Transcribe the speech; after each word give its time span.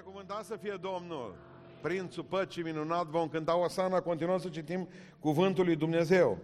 Binecuvântat 0.00 0.44
să 0.44 0.56
fie 0.62 0.78
Domnul! 0.80 1.36
Prințul 1.80 2.22
păcii 2.22 2.62
minunat, 2.62 3.06
vom 3.06 3.28
cânta 3.28 3.56
o 3.56 3.68
sana, 3.68 4.00
continuăm 4.00 4.38
să 4.38 4.48
citim 4.48 4.88
cuvântul 5.18 5.64
lui 5.64 5.76
Dumnezeu. 5.76 6.38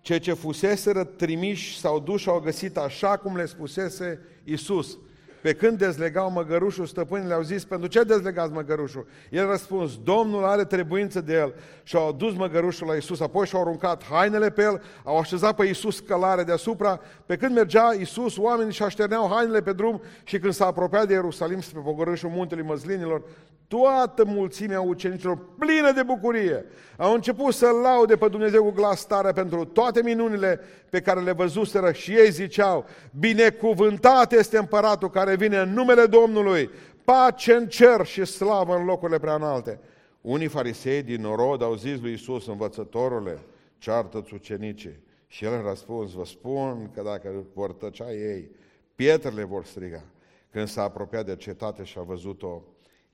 Ce 0.00 0.18
ce 0.18 0.32
fuseseră 0.32 1.04
trimiși 1.04 1.78
sau 1.78 2.00
duși 2.00 2.28
au 2.28 2.40
găsit 2.40 2.76
așa 2.76 3.16
cum 3.16 3.36
le 3.36 3.44
spusese 3.44 4.20
Isus. 4.44 4.98
Pe 5.42 5.54
când 5.54 5.78
dezlegau 5.78 6.30
măgărușul, 6.30 6.86
stăpânii 6.86 7.28
le-au 7.28 7.42
zis, 7.42 7.64
pentru 7.64 7.88
ce 7.88 8.02
dezlegați 8.02 8.52
măgărușul? 8.52 9.06
El 9.30 9.46
a 9.46 9.50
răspuns, 9.50 9.98
Domnul 10.04 10.44
are 10.44 10.64
trebuință 10.64 11.20
de 11.20 11.32
el 11.32 11.54
și 11.82 11.96
au 11.96 12.08
adus 12.08 12.34
măgărușul 12.34 12.86
la 12.86 12.94
Isus, 12.94 13.20
apoi 13.20 13.46
și-au 13.46 13.60
aruncat 13.60 14.04
hainele 14.04 14.50
pe 14.50 14.62
el, 14.62 14.82
au 15.04 15.18
așezat 15.18 15.54
pe 15.54 15.64
Isus 15.64 15.98
călare 15.98 16.42
deasupra. 16.42 17.00
Pe 17.26 17.36
când 17.36 17.54
mergea 17.54 17.92
Isus, 17.98 18.36
oamenii 18.36 18.72
și 18.72 18.82
așterneau 18.82 19.30
hainele 19.34 19.62
pe 19.62 19.72
drum 19.72 20.02
și 20.24 20.38
când 20.38 20.52
s-a 20.52 20.66
apropiat 20.66 21.06
de 21.06 21.12
Ierusalim 21.12 21.60
spre 21.60 21.80
pogorâșul 21.84 22.30
muntele 22.30 22.62
măslinilor, 22.62 23.22
toată 23.70 24.24
mulțimea 24.24 24.80
ucenicilor, 24.80 25.38
plină 25.58 25.92
de 25.92 26.02
bucurie, 26.02 26.64
au 26.96 27.14
început 27.14 27.54
să 27.54 27.66
laude 27.82 28.16
pe 28.16 28.28
Dumnezeu 28.28 28.62
cu 28.62 28.70
glas 28.70 29.06
tare 29.06 29.32
pentru 29.32 29.64
toate 29.64 30.02
minunile 30.02 30.60
pe 30.90 31.00
care 31.00 31.20
le 31.20 31.32
văzuseră 31.32 31.92
și 31.92 32.12
ei 32.12 32.30
ziceau, 32.30 32.84
binecuvântat 33.18 34.32
este 34.32 34.58
împăratul 34.58 35.10
care 35.10 35.29
vine 35.36 35.58
în 35.58 35.72
numele 35.72 36.06
Domnului, 36.06 36.70
pace 37.04 37.52
în 37.52 37.68
cer 37.68 38.06
și 38.06 38.24
slavă 38.24 38.76
în 38.76 38.84
locurile 38.84 39.18
prea 39.18 39.34
înalte. 39.34 39.80
Unii 40.20 40.48
farisei 40.48 41.02
din 41.02 41.20
norod 41.20 41.62
au 41.62 41.74
zis 41.74 42.00
lui 42.00 42.12
Isus, 42.12 42.46
învățătorule, 42.46 43.38
ceartă-ți 43.78 44.34
ucenicii. 44.34 45.02
Și 45.26 45.44
el 45.44 45.52
a 45.52 45.68
răspuns, 45.68 46.12
vă 46.12 46.24
spun 46.24 46.90
că 46.94 47.02
dacă 47.02 47.44
vor 47.54 47.72
tăcea 47.72 48.12
ei, 48.12 48.50
pietrele 48.94 49.44
vor 49.44 49.64
striga. 49.64 50.04
Când 50.50 50.68
s-a 50.68 50.82
apropiat 50.82 51.26
de 51.26 51.36
cetate 51.36 51.84
și 51.84 51.98
a 51.98 52.02
văzut-o, 52.02 52.62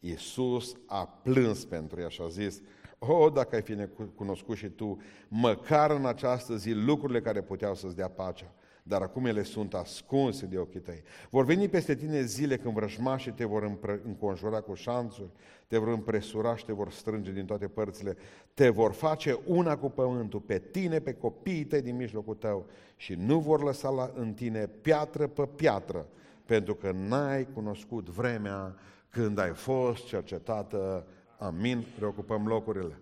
Iisus 0.01 0.77
a 0.87 1.21
plâns 1.23 1.65
pentru 1.65 2.01
ea 2.01 2.09
și 2.09 2.21
a 2.23 2.29
zis, 2.29 2.62
o, 2.98 3.12
oh, 3.12 3.33
dacă 3.33 3.55
ai 3.55 3.62
fi 3.62 3.77
cunoscut 4.15 4.57
și 4.57 4.68
tu, 4.68 5.01
măcar 5.29 5.90
în 5.90 6.07
această 6.07 6.57
zi, 6.57 6.73
lucrurile 6.73 7.21
care 7.21 7.43
puteau 7.43 7.74
să-ți 7.74 7.96
dea 7.96 8.09
pacea, 8.09 8.52
dar 8.88 9.02
acum 9.02 9.24
ele 9.24 9.42
sunt 9.42 9.74
ascunse 9.74 10.46
de 10.46 10.59
ochii 10.59 10.80
tăi. 10.80 11.02
Vor 11.30 11.45
veni 11.45 11.68
peste 11.68 11.95
tine 11.95 12.23
zile 12.23 12.56
când 12.56 12.74
vrăjmașii 12.74 13.32
te 13.32 13.45
vor 13.45 13.78
înconjura 14.04 14.60
cu 14.60 14.74
șanțuri, 14.74 15.30
te 15.66 15.78
vor 15.78 15.88
împresura 15.88 16.56
și 16.56 16.65
te 16.65 16.73
vor 16.73 16.90
strânge 16.90 17.32
din 17.32 17.45
toate 17.45 17.68
părțile, 17.68 18.16
te 18.54 18.68
vor 18.68 18.93
face 18.93 19.38
una 19.46 19.76
cu 19.76 19.90
pământul, 19.90 20.40
pe 20.40 20.59
tine, 20.59 20.98
pe 20.98 21.15
copiii 21.15 21.65
tăi 21.65 21.82
din 21.82 21.96
mijlocul 21.96 22.34
tău 22.34 22.66
și 22.96 23.15
nu 23.15 23.38
vor 23.38 23.62
lăsa 23.62 23.88
la, 23.88 24.10
în 24.15 24.32
tine 24.32 24.66
piatră 24.66 25.26
pe 25.26 25.46
piatră, 25.56 26.06
pentru 26.45 26.74
că 26.74 26.90
n-ai 26.93 27.46
cunoscut 27.54 28.09
vremea 28.09 28.74
când 29.10 29.38
ai 29.38 29.52
fost 29.52 30.06
cercetată, 30.06 31.06
amin, 31.38 31.84
reocupăm 31.98 32.46
locurile. 32.46 33.00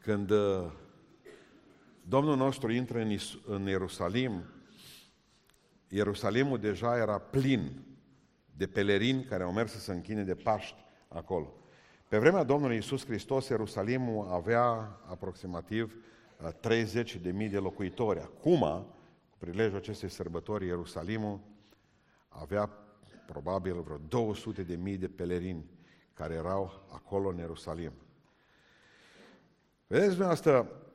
Când 0.00 0.30
uh, 0.30 0.72
Domnul 2.08 2.36
nostru 2.36 2.72
intră 2.72 2.98
în, 2.98 3.10
Is- 3.10 3.38
în 3.46 3.66
Ierusalim, 3.66 4.44
Ierusalimul 5.88 6.58
deja 6.58 6.96
era 6.96 7.18
plin 7.18 7.82
de 8.56 8.66
pelerini 8.66 9.24
care 9.24 9.42
au 9.42 9.52
mers 9.52 9.72
să 9.72 9.78
se 9.78 9.92
închine 9.92 10.22
de 10.22 10.34
Paști 10.34 10.84
acolo. 11.08 11.54
Pe 12.08 12.18
vremea 12.18 12.42
Domnului 12.42 12.74
Iisus 12.74 13.04
Hristos, 13.04 13.48
Ierusalimul 13.48 14.28
avea 14.30 14.64
aproximativ 15.06 15.94
30 16.60 17.14
uh, 17.14 17.20
de 17.20 17.30
mii 17.30 17.48
de 17.48 17.58
locuitori. 17.58 18.20
Acum, 18.20 18.60
cu 19.30 19.36
prilejul 19.38 19.76
acestei 19.76 20.08
sărbători, 20.08 20.66
Ierusalimul 20.66 21.40
avea 22.28 22.70
probabil 23.26 23.80
vreo 23.80 24.00
200 24.08 24.62
de 24.62 24.76
mii 24.76 24.96
de 24.96 25.08
pelerini 25.08 25.70
care 26.14 26.34
erau 26.34 26.86
acolo 26.92 27.28
în 27.28 27.36
Ierusalim. 27.36 27.92
Vedeți, 29.86 30.22
asta 30.22 30.85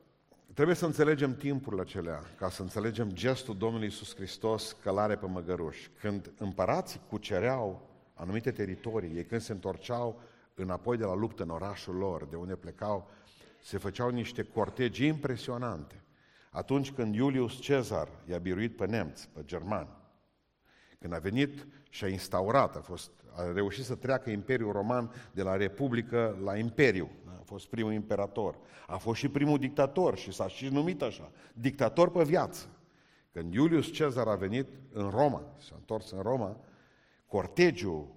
trebuie 0.54 0.76
să 0.76 0.86
înțelegem 0.86 1.36
timpurile 1.36 1.82
acelea, 1.82 2.24
ca 2.38 2.50
să 2.50 2.62
înțelegem 2.62 3.12
gestul 3.12 3.58
Domnului 3.58 3.88
Isus 3.88 4.16
Hristos 4.16 4.76
călare 4.84 5.16
pe 5.16 5.26
măgăruși. 5.26 5.90
Când 6.00 6.32
împărații 6.38 7.02
cucereau 7.10 7.90
anumite 8.14 8.52
teritorii, 8.52 9.16
ei 9.16 9.26
când 9.26 9.42
se 9.42 9.52
întorceau 9.52 10.22
înapoi 10.56 10.98
de 10.98 11.04
la 11.04 11.16
luptă 11.16 11.44
în 11.44 11.50
orașul 11.50 11.96
lor, 11.96 12.26
de 12.26 12.36
unde 12.36 12.56
plecau, 12.56 13.10
se 13.62 13.78
făceau 13.78 14.10
niște 14.10 14.44
cortegi 14.44 15.06
impresionante. 15.06 16.04
Atunci 16.52 16.92
când 16.92 17.16
Iulius 17.16 17.54
Cezar 17.54 18.08
i-a 18.30 18.38
biruit 18.38 18.76
pe 18.76 18.86
nemți, 18.86 19.30
pe 19.34 19.42
germani, 19.46 19.90
când 21.00 21.14
a 21.14 21.18
venit 21.18 21.68
și 21.90 22.04
a 22.04 22.08
instaurat, 22.08 22.76
a, 22.76 22.80
fost, 22.80 23.12
a 23.36 23.52
reușit 23.52 23.84
să 23.84 23.96
treacă 23.96 24.30
Imperiul 24.30 24.72
Roman 24.72 25.12
de 25.32 25.42
la 25.42 25.56
Republică 25.56 26.40
la 26.44 26.58
Imperiu. 26.58 27.10
A 27.52 27.54
fost 27.54 27.68
primul 27.68 27.94
imperator. 27.94 28.58
A 28.88 28.98
fost 28.98 29.20
și 29.20 29.30
primul 29.30 29.58
dictator 29.58 30.18
și 30.18 30.32
s-a 30.32 30.48
și 30.48 30.68
numit 30.68 31.02
așa, 31.02 31.32
dictator 31.54 32.12
pe 32.12 32.24
viață. 32.24 32.68
Când 33.32 33.54
Iulius 33.54 33.92
Cezar 33.92 34.28
a 34.28 34.36
venit 34.36 34.68
în 34.94 35.10
Roma, 35.10 35.44
s-a 35.58 35.76
întors 35.76 36.12
în 36.12 36.22
Roma, 36.22 36.58
cortegiul 37.28 38.08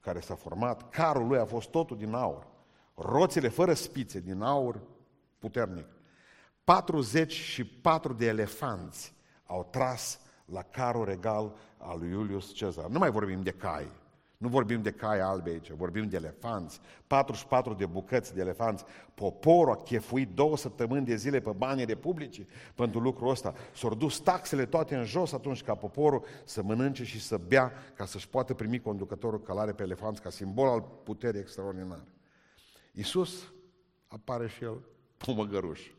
care 0.00 0.20
s-a 0.20 0.34
format, 0.34 0.88
carul 0.88 1.26
lui 1.26 1.38
a 1.38 1.44
fost 1.44 1.68
totul 1.68 1.96
din 1.96 2.14
aur. 2.14 2.46
Roțile 2.94 3.48
fără 3.48 3.74
spițe, 3.74 4.20
din 4.20 4.42
aur 4.42 4.80
puternic. 5.38 5.86
44 6.64 8.12
de 8.12 8.26
elefanți 8.26 9.14
au 9.46 9.68
tras 9.70 10.20
la 10.44 10.62
carul 10.62 11.04
regal 11.04 11.56
al 11.76 11.98
lui 11.98 12.10
Iulius 12.10 12.52
Cezar. 12.52 12.86
Nu 12.86 12.98
mai 12.98 13.10
vorbim 13.10 13.42
de 13.42 13.50
cai. 13.50 13.90
Nu 14.40 14.48
vorbim 14.48 14.82
de 14.82 14.90
cai 14.90 15.20
albe 15.20 15.50
aici, 15.50 15.70
vorbim 15.70 16.08
de 16.08 16.16
elefanți. 16.16 16.80
44 17.06 17.74
de 17.74 17.86
bucăți 17.86 18.34
de 18.34 18.40
elefanți. 18.40 18.84
Poporul 19.14 19.72
a 19.72 19.76
chefuit 19.76 20.34
două 20.34 20.56
săptămâni 20.56 21.06
de 21.06 21.16
zile 21.16 21.40
pe 21.40 21.50
banii 21.50 21.84
republicii 21.84 22.48
pentru 22.74 23.00
lucrul 23.00 23.30
ăsta. 23.30 23.54
S-au 23.74 23.94
dus 23.94 24.18
taxele 24.18 24.66
toate 24.66 24.96
în 24.96 25.04
jos 25.04 25.32
atunci 25.32 25.62
ca 25.62 25.74
poporul 25.74 26.24
să 26.44 26.62
mănânce 26.62 27.04
și 27.04 27.20
să 27.20 27.36
bea 27.36 27.72
ca 27.94 28.04
să-și 28.04 28.28
poată 28.28 28.54
primi 28.54 28.80
conducătorul 28.80 29.42
călare 29.42 29.72
pe 29.72 29.82
elefanți 29.82 30.22
ca 30.22 30.30
simbol 30.30 30.68
al 30.68 30.80
puterii 31.04 31.40
extraordinare. 31.40 32.08
Iisus 32.92 33.52
apare 34.06 34.48
și 34.48 34.64
el 34.64 34.88
cu 35.24 35.30
măgăruș. 35.30 35.90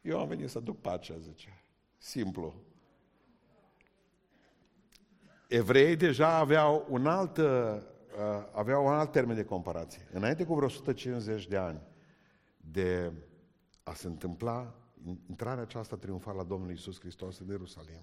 Eu 0.00 0.20
am 0.20 0.28
venit 0.28 0.50
să 0.50 0.60
duc 0.60 0.80
pacea, 0.80 1.18
zice. 1.18 1.64
Simplu. 1.98 2.54
Evreii 5.54 5.96
deja 5.96 6.38
aveau 6.38 6.86
un 6.88 7.06
alt, 7.06 7.36
uh, 7.36 7.46
aveau 8.52 8.86
un 8.86 8.92
alt 8.92 9.12
termen 9.12 9.36
de 9.36 9.44
comparație. 9.44 10.08
Înainte 10.12 10.44
cu 10.44 10.54
vreo 10.54 10.66
150 10.66 11.48
de 11.48 11.56
ani 11.56 11.80
de 12.56 13.12
a 13.82 13.94
se 13.94 14.06
întâmpla 14.06 14.74
intrarea 15.28 15.62
aceasta 15.62 15.96
triumfală 15.96 16.40
a 16.40 16.44
Domnului 16.44 16.74
Isus 16.74 17.00
Hristos 17.00 17.38
în 17.38 17.46
Ierusalim. 17.46 18.02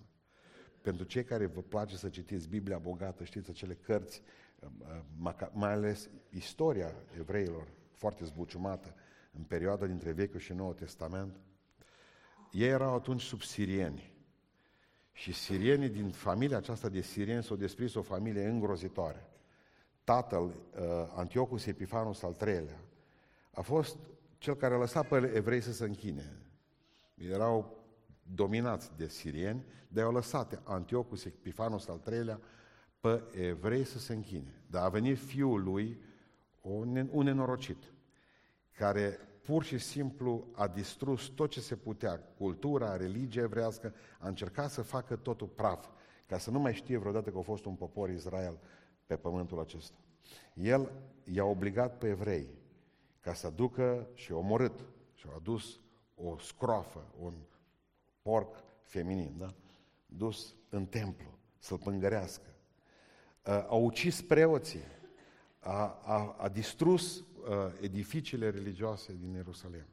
Pentru 0.82 1.04
cei 1.04 1.24
care 1.24 1.46
vă 1.46 1.62
place 1.62 1.96
să 1.96 2.10
citiți 2.10 2.48
Biblia 2.48 2.78
bogată, 2.78 3.24
știți 3.24 3.50
acele 3.50 3.74
cărți, 3.74 4.22
uh, 4.60 5.48
mai 5.52 5.72
ales 5.72 6.10
istoria 6.30 6.94
evreilor, 7.18 7.68
foarte 7.92 8.26
zbuciumată, 8.26 8.96
în 9.38 9.44
perioada 9.44 9.86
dintre 9.86 10.12
Vechiul 10.12 10.40
și 10.40 10.54
Noul 10.54 10.74
Testament, 10.74 11.40
ei 12.52 12.68
erau 12.68 12.96
atunci 12.96 13.22
sub 13.22 13.42
sirieni. 13.42 14.18
Și 15.20 15.34
sirienii 15.34 15.90
din 15.90 16.10
familia 16.10 16.58
aceasta 16.58 16.90
de 16.90 17.02
sirieni 17.02 17.44
s-au 17.44 17.56
desprins 17.56 17.94
o 17.94 18.02
familie 18.02 18.48
îngrozitoare. 18.48 19.30
Tatăl, 20.04 20.44
uh, 20.44 20.54
Antiochus 21.16 21.66
Epifanus 21.66 22.24
al 22.24 22.34
treilea, 22.34 22.80
a 23.52 23.62
fost 23.62 23.98
cel 24.38 24.56
care 24.56 24.74
a 24.74 24.78
lăsat 24.78 25.08
pe 25.08 25.32
evrei 25.36 25.62
să 25.62 25.74
se 25.74 25.84
închine. 25.84 26.38
Erau 27.16 27.78
dominați 28.36 28.92
de 28.98 29.08
sirieni, 29.08 29.66
dar 29.88 30.04
au 30.04 30.12
lăsat 30.12 30.62
Antiochus 30.64 31.26
Epifanus 31.26 31.88
al 31.88 31.98
treilea 31.98 32.40
pe 33.00 33.24
evrei 33.32 33.84
să 33.84 34.00
se 34.00 34.14
închine. 34.14 34.62
Dar 34.68 34.84
a 34.84 34.90
venit 34.90 35.18
fiul 35.18 35.64
lui, 35.64 36.02
un 37.12 37.24
nenorocit, 37.24 37.94
care 38.78 39.20
pur 39.42 39.64
și 39.64 39.78
simplu 39.78 40.48
a 40.52 40.68
distrus 40.68 41.28
tot 41.28 41.50
ce 41.50 41.60
se 41.60 41.76
putea, 41.76 42.20
cultura, 42.38 42.96
religia 42.96 43.42
evrească, 43.42 43.94
a 44.20 44.28
încercat 44.28 44.72
să 44.72 44.82
facă 44.82 45.16
totul 45.16 45.48
praf, 45.48 45.88
ca 46.26 46.38
să 46.38 46.52
nu 46.52 46.60
mai 46.60 46.74
știe 46.74 46.98
vreodată 46.98 47.30
că 47.30 47.38
a 47.38 47.42
fost 47.42 47.66
un 47.66 47.76
popor 47.76 48.10
Israel 48.10 48.60
pe 49.06 49.16
pământul 49.16 49.60
acesta. 49.60 49.98
El 50.54 50.92
i-a 51.24 51.44
obligat 51.44 51.98
pe 51.98 52.08
evrei 52.08 52.48
ca 53.20 53.34
să 53.34 53.50
ducă 53.50 54.08
și 54.14 54.32
omorât 54.32 54.86
și 55.14 55.26
a 55.30 55.36
adus 55.36 55.80
o 56.16 56.38
scroafă, 56.38 57.06
un 57.20 57.34
porc 58.22 58.64
feminin, 58.82 59.36
da? 59.38 59.54
dus 60.06 60.56
în 60.70 60.86
templu 60.86 61.38
să-l 61.58 61.78
pângărească. 61.78 62.48
A 63.44 63.76
ucis 63.76 64.22
preoții, 64.22 64.84
a, 65.60 66.00
a, 66.04 66.36
a 66.38 66.50
distrus 66.50 67.18
uh, 67.18 67.26
edificiile 67.82 68.50
religioase 68.50 69.14
din 69.14 69.34
Ierusalim. 69.34 69.86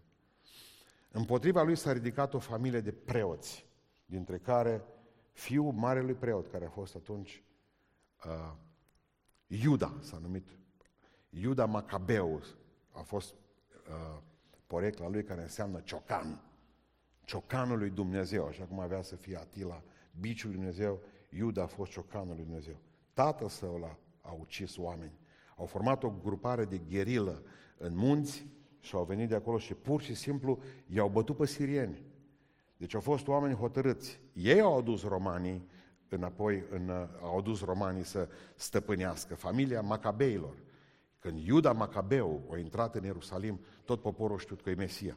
Împotriva 1.10 1.62
lui 1.62 1.76
s-a 1.76 1.92
ridicat 1.92 2.34
o 2.34 2.38
familie 2.38 2.80
de 2.80 2.92
preoți, 2.92 3.66
dintre 4.06 4.38
care 4.38 4.82
fiul 5.32 5.72
marelui 5.72 6.14
preot, 6.14 6.46
care 6.46 6.64
a 6.64 6.70
fost 6.70 6.94
atunci 6.94 7.42
uh, 8.24 8.52
Iuda 9.46 9.94
s-a 10.00 10.18
numit. 10.18 10.48
Iuda 11.30 11.64
Macabeu 11.64 12.42
a 12.90 13.00
fost 13.00 13.34
uh, 13.34 14.22
porecla 14.66 15.08
lui 15.08 15.24
care 15.24 15.42
înseamnă 15.42 15.80
ciocan. 15.80 16.40
Ciocanul 17.24 17.78
lui 17.78 17.90
Dumnezeu, 17.90 18.46
așa 18.46 18.64
cum 18.64 18.80
avea 18.80 19.02
să 19.02 19.16
fie 19.16 19.36
Atila, 19.36 19.82
biciul 20.20 20.48
lui 20.48 20.58
Dumnezeu, 20.58 21.00
Iuda 21.30 21.62
a 21.62 21.66
fost 21.66 21.90
ciocanul 21.90 22.34
lui 22.34 22.44
Dumnezeu. 22.44 22.76
Tatăl 23.12 23.48
său 23.48 23.78
l-a 23.78 23.98
a 24.26 24.32
ucis 24.32 24.76
oameni. 24.76 25.18
Au 25.56 25.66
format 25.66 26.02
o 26.02 26.12
grupare 26.22 26.64
de 26.64 26.80
gherilă 26.88 27.42
în 27.78 27.96
munți 27.96 28.46
și 28.80 28.94
au 28.94 29.04
venit 29.04 29.28
de 29.28 29.34
acolo 29.34 29.58
și 29.58 29.74
pur 29.74 30.00
și 30.00 30.14
simplu 30.14 30.58
i-au 30.86 31.08
bătut 31.08 31.36
pe 31.36 31.46
sirieni. 31.46 32.02
Deci 32.76 32.94
au 32.94 33.00
fost 33.00 33.28
oameni 33.28 33.54
hotărâți. 33.54 34.20
Ei 34.32 34.60
au 34.60 34.78
adus 34.78 35.02
romanii 35.02 35.68
înapoi, 36.08 36.64
în, 36.70 37.08
au 37.22 37.38
adus 37.38 37.64
romanii 37.64 38.04
să 38.04 38.28
stăpânească. 38.54 39.34
Familia 39.34 39.80
Macabeilor. 39.80 40.54
Când 41.18 41.38
Iuda 41.38 41.72
Macabeu 41.72 42.42
a 42.52 42.58
intrat 42.58 42.94
în 42.94 43.04
Ierusalim, 43.04 43.60
tot 43.84 44.00
poporul 44.00 44.38
știut 44.38 44.62
că 44.62 44.70
e 44.70 44.74
Mesia. 44.74 45.16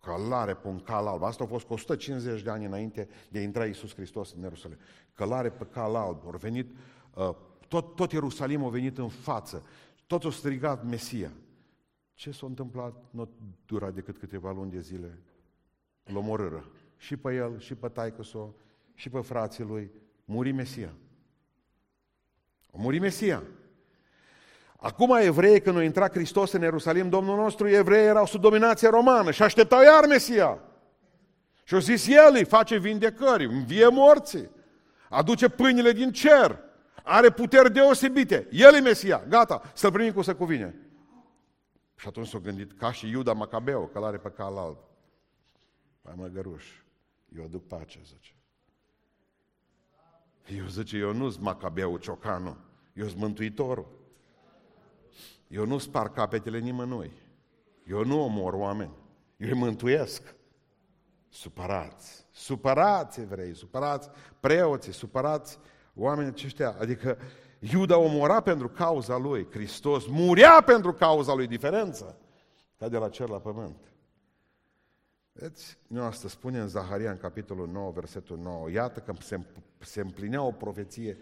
Călare 0.00 0.54
pe 0.54 0.68
un 0.68 0.78
cal 0.78 1.06
alb. 1.06 1.22
Asta 1.22 1.44
a 1.44 1.46
fost 1.46 1.66
cu 1.66 1.72
150 1.72 2.42
de 2.42 2.50
ani 2.50 2.64
înainte 2.64 3.08
de 3.30 3.38
a 3.38 3.42
intra 3.42 3.66
Iisus 3.66 3.94
Hristos 3.94 4.32
în 4.32 4.42
Ierusalim. 4.42 4.78
Călare 5.14 5.50
pe 5.50 5.64
cal 5.64 5.94
alb. 5.94 6.20
Au 6.24 6.36
venit, 6.36 6.70
uh, 7.14 7.34
tot, 7.72 7.94
tot 7.94 8.12
Ierusalim 8.12 8.64
a 8.64 8.68
venit 8.68 8.98
în 8.98 9.08
față. 9.08 9.66
Tot 10.06 10.24
a 10.24 10.30
strigat 10.30 10.84
Mesia. 10.84 11.32
Ce 12.14 12.30
s-a 12.30 12.46
întâmplat? 12.46 13.04
Nu 13.10 13.28
dura 13.66 13.90
decât 13.90 14.18
câteva 14.18 14.52
luni 14.52 14.70
de 14.70 14.80
zile. 14.80 15.18
L 16.04 16.16
omorâră. 16.16 16.70
Și 16.96 17.16
pe 17.16 17.34
el, 17.34 17.58
și 17.58 17.74
pe 17.74 17.88
taică 17.88 18.22
și 18.94 19.08
pe 19.10 19.20
frații 19.20 19.64
lui. 19.64 19.90
Muri 20.24 20.52
Mesia. 20.52 20.92
A 22.72 22.76
muri 22.76 22.98
Mesia. 22.98 23.42
Acum 24.76 25.16
evrei, 25.20 25.60
când 25.60 25.76
a 25.76 25.82
intrat 25.82 26.12
Hristos 26.12 26.52
în 26.52 26.60
Ierusalim, 26.60 27.08
Domnul 27.08 27.36
nostru, 27.36 27.68
evrei 27.68 28.06
erau 28.06 28.26
sub 28.26 28.40
dominație 28.40 28.88
romană 28.88 29.30
și 29.30 29.42
așteptau 29.42 29.82
iar 29.82 30.06
Mesia. 30.06 30.58
Și 31.64 31.74
au 31.74 31.80
zis, 31.80 32.06
El 32.06 32.32
îi 32.34 32.44
face 32.44 32.78
vindecări, 32.78 33.44
învie 33.44 33.88
morții, 33.88 34.50
aduce 35.08 35.48
pâinile 35.48 35.92
din 35.92 36.12
cer, 36.12 36.70
are 37.02 37.30
puteri 37.30 37.72
deosebite. 37.72 38.48
El 38.50 38.74
e 38.74 38.80
Mesia, 38.80 39.24
gata, 39.28 39.72
să-L 39.74 39.92
primim 39.92 40.12
cu 40.12 40.22
să 40.22 40.34
cuvine. 40.34 40.74
Și 41.96 42.08
atunci 42.08 42.26
s-au 42.26 42.40
gândit, 42.40 42.72
ca 42.78 42.92
și 42.92 43.08
Iuda 43.08 43.32
Macabeu, 43.32 43.86
călare 43.86 44.18
pe 44.18 44.30
cal 44.30 44.56
alb. 44.56 44.78
Mai 46.02 46.14
măgăruș, 46.16 46.66
eu 47.36 47.44
aduc 47.44 47.66
pace, 47.66 48.00
zice. 48.04 48.34
Eu 50.58 50.66
zice, 50.66 50.96
eu 50.96 51.12
nu-s 51.12 51.36
Macabeu 51.36 51.96
Ciocanu, 51.96 52.56
eu 52.92 53.06
sunt 53.06 53.20
Mântuitorul. 53.20 54.00
Eu 55.52 55.66
nu 55.66 55.78
spar 55.78 56.12
capetele 56.12 56.58
nimănui. 56.58 57.12
Eu 57.86 58.04
nu 58.04 58.24
omor 58.24 58.54
oameni. 58.54 58.92
Eu 59.36 59.48
îi 59.48 59.58
mântuiesc. 59.58 60.34
Supărați. 61.28 62.26
Supărați 62.30 63.20
evrei, 63.20 63.54
supărați 63.54 64.10
preoții, 64.40 64.92
supărați 64.92 65.58
oamenii 65.94 66.30
aceștia. 66.30 66.76
Adică 66.80 67.18
Iuda 67.70 67.96
omora 67.96 68.40
pentru 68.40 68.68
cauza 68.68 69.16
lui. 69.16 69.46
Hristos 69.50 70.06
murea 70.06 70.60
pentru 70.60 70.92
cauza 70.92 71.34
lui. 71.34 71.46
Diferență. 71.46 72.18
Ca 72.78 72.88
de 72.88 72.96
la 72.96 73.08
cer 73.08 73.28
la 73.28 73.40
pământ. 73.40 73.76
Vedeți, 75.32 75.78
nu 75.86 76.02
asta 76.02 76.28
spune 76.28 76.58
în 76.58 76.68
Zaharia, 76.68 77.10
în 77.10 77.16
capitolul 77.16 77.68
9, 77.68 77.90
versetul 77.90 78.38
9. 78.38 78.70
Iată 78.70 79.00
că 79.00 79.12
se, 79.20 79.40
se 79.78 80.00
împlinea 80.00 80.42
o 80.42 80.50
profeție 80.50 81.18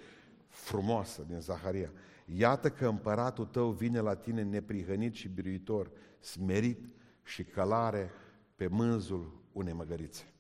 frumoasă 0.49 1.25
din 1.29 1.41
Zaharia. 1.41 1.93
Iată 2.25 2.71
că 2.71 2.87
împăratul 2.87 3.47
tău 3.47 3.71
vine 3.71 4.01
la 4.01 4.15
tine 4.15 4.43
neprihănit 4.43 5.15
și 5.15 5.29
biruitor, 5.29 5.91
smerit 6.21 6.89
și 7.23 7.45
călare 7.45 8.11
pe 8.57 8.67
mânzul 8.67 9.43
unei 9.53 9.73
măgărițe. 9.73 10.33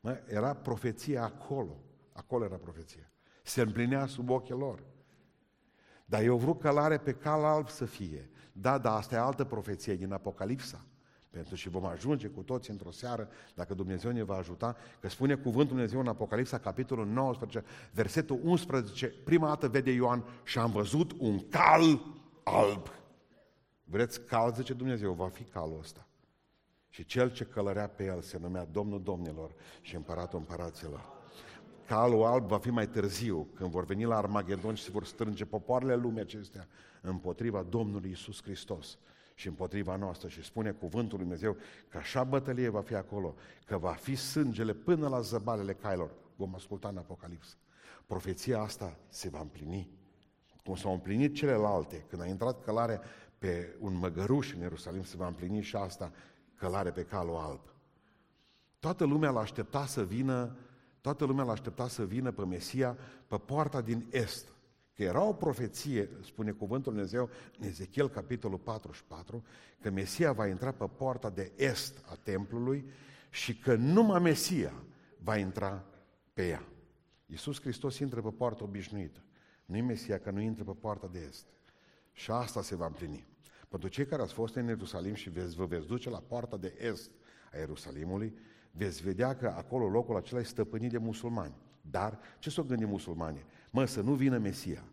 Mă, 0.00 0.20
era 0.26 0.54
profeția 0.54 1.24
acolo. 1.24 1.76
Acolo 2.12 2.44
era 2.44 2.56
profeția. 2.56 3.10
Se 3.46 3.60
împlinea 3.60 4.06
sub 4.06 4.30
ochii 4.30 4.54
lor. 4.54 4.82
Dar 6.04 6.22
eu 6.22 6.36
vreau 6.36 6.54
călare 6.54 6.98
pe 6.98 7.12
cal 7.12 7.44
alb 7.44 7.68
să 7.68 7.84
fie. 7.84 8.30
Da, 8.52 8.78
dar 8.78 8.96
asta 8.96 9.14
e 9.14 9.18
altă 9.18 9.44
profeție 9.44 9.94
din 9.94 10.12
Apocalipsa. 10.12 10.84
Pentru 11.30 11.54
și 11.54 11.68
vom 11.68 11.84
ajunge 11.84 12.28
cu 12.28 12.42
toți 12.42 12.70
într-o 12.70 12.90
seară, 12.90 13.28
dacă 13.54 13.74
Dumnezeu 13.74 14.10
ne 14.10 14.22
va 14.22 14.36
ajuta, 14.36 14.76
că 15.00 15.08
spune 15.08 15.34
cuvântul 15.34 15.66
Dumnezeu 15.66 16.00
în 16.00 16.06
Apocalipsa, 16.06 16.58
capitolul 16.58 17.06
19, 17.06 17.64
versetul 17.92 18.40
11, 18.42 19.06
prima 19.06 19.46
dată 19.46 19.68
vede 19.68 19.90
Ioan 19.90 20.24
și 20.44 20.58
am 20.58 20.70
văzut 20.70 21.12
un 21.18 21.48
cal 21.48 22.00
alb. 22.44 22.88
Vreți 23.84 24.24
cal, 24.24 24.52
zice 24.52 24.72
Dumnezeu, 24.72 25.12
va 25.12 25.28
fi 25.28 25.42
calul 25.42 25.78
ăsta. 25.78 26.06
Și 26.88 27.04
cel 27.04 27.32
ce 27.32 27.44
călărea 27.44 27.88
pe 27.88 28.04
el 28.04 28.20
se 28.20 28.38
numea 28.38 28.64
Domnul 28.64 29.02
Domnilor 29.02 29.54
și 29.80 29.94
Împăratul 29.94 30.38
Împăraților. 30.38 31.15
Calul 31.86 32.24
alb 32.24 32.46
va 32.46 32.58
fi 32.58 32.70
mai 32.70 32.88
târziu, 32.88 33.48
când 33.54 33.70
vor 33.70 33.84
veni 33.84 34.04
la 34.04 34.16
Armagedon 34.16 34.74
și 34.74 34.82
se 34.82 34.90
vor 34.90 35.04
strânge 35.04 35.44
popoarele 35.44 35.94
lumii 35.94 36.20
acestea 36.20 36.68
împotriva 37.00 37.62
Domnului 37.62 38.10
Isus 38.10 38.42
Hristos 38.42 38.98
și 39.34 39.48
împotriva 39.48 39.96
noastră 39.96 40.28
și 40.28 40.44
spune 40.44 40.70
cuvântul 40.70 41.18
lui 41.18 41.26
Dumnezeu 41.26 41.56
că 41.88 41.98
așa 41.98 42.24
bătălie 42.24 42.68
va 42.68 42.80
fi 42.80 42.94
acolo, 42.94 43.34
că 43.66 43.78
va 43.78 43.92
fi 43.92 44.14
sângele 44.14 44.72
până 44.72 45.08
la 45.08 45.20
zăbalele 45.20 45.74
cailor. 45.74 46.10
Vom 46.36 46.54
asculta 46.54 46.88
în 46.88 46.96
Apocalips. 46.96 47.56
Profeția 48.06 48.60
asta 48.60 48.96
se 49.08 49.28
va 49.28 49.40
împlini. 49.40 49.90
Cum 50.64 50.74
s-au 50.74 50.92
împlinit 50.92 51.34
celelalte, 51.34 52.04
când 52.08 52.22
a 52.22 52.26
intrat 52.26 52.64
călare 52.64 53.00
pe 53.38 53.76
un 53.80 53.94
măgăruș 53.98 54.52
în 54.52 54.60
Ierusalim, 54.60 55.02
se 55.02 55.16
va 55.16 55.26
împlini 55.26 55.62
și 55.62 55.76
asta, 55.76 56.12
călare 56.54 56.90
pe 56.90 57.02
calul 57.02 57.36
alb. 57.36 57.60
Toată 58.78 59.04
lumea 59.04 59.30
l-aștepta 59.30 59.86
să 59.86 60.04
vină, 60.04 60.56
toată 61.06 61.24
lumea 61.24 61.44
l-aștepta 61.44 61.88
să 61.88 62.04
vină 62.04 62.30
pe 62.30 62.44
Mesia 62.44 62.98
pe 63.26 63.36
poarta 63.36 63.80
din 63.80 64.06
Est. 64.10 64.48
Că 64.94 65.02
era 65.02 65.22
o 65.22 65.32
profeție, 65.32 66.10
spune 66.24 66.50
cuvântul 66.50 66.92
Dumnezeu 66.92 67.30
în 67.58 67.66
Ezechiel, 67.66 68.08
capitolul 68.08 68.58
44, 68.58 69.44
că 69.80 69.90
Mesia 69.90 70.32
va 70.32 70.46
intra 70.46 70.72
pe 70.72 70.84
poarta 70.96 71.30
de 71.30 71.52
est 71.56 72.04
a 72.08 72.18
templului 72.22 72.90
și 73.30 73.58
că 73.58 73.74
numai 73.74 74.20
Mesia 74.20 74.72
va 75.18 75.36
intra 75.36 75.84
pe 76.32 76.48
ea. 76.48 76.62
Iisus 77.26 77.60
Hristos 77.60 77.98
intră 77.98 78.20
pe 78.20 78.30
poarta 78.30 78.64
obișnuită. 78.64 79.22
Nu-i 79.64 79.80
Mesia 79.80 80.18
că 80.18 80.30
nu 80.30 80.40
intră 80.40 80.64
pe 80.64 80.72
poarta 80.80 81.08
de 81.12 81.24
est. 81.28 81.46
Și 82.12 82.30
asta 82.30 82.62
se 82.62 82.76
va 82.76 82.86
împlini. 82.86 83.26
Pentru 83.68 83.88
cei 83.88 84.06
care 84.06 84.22
ați 84.22 84.32
fost 84.32 84.54
în 84.54 84.66
Ierusalim 84.66 85.14
și 85.14 85.30
veți, 85.30 85.56
vă 85.56 85.64
veți 85.64 85.86
duce 85.86 86.10
la 86.10 86.22
poarta 86.26 86.56
de 86.56 86.74
est 86.78 87.10
a 87.52 87.56
Ierusalimului, 87.56 88.34
veți 88.76 89.02
vedea 89.02 89.36
că 89.36 89.46
acolo 89.46 89.88
locul 89.88 90.16
acela 90.16 90.40
e 90.40 90.44
stăpânit 90.44 90.90
de 90.90 90.98
musulmani. 90.98 91.54
Dar 91.90 92.18
ce 92.38 92.50
s-au 92.50 92.64
gândit 92.64 92.88
musulmanii? 92.88 93.44
Mă, 93.70 93.84
să 93.84 94.00
nu 94.00 94.14
vină 94.14 94.38
Mesia. 94.38 94.84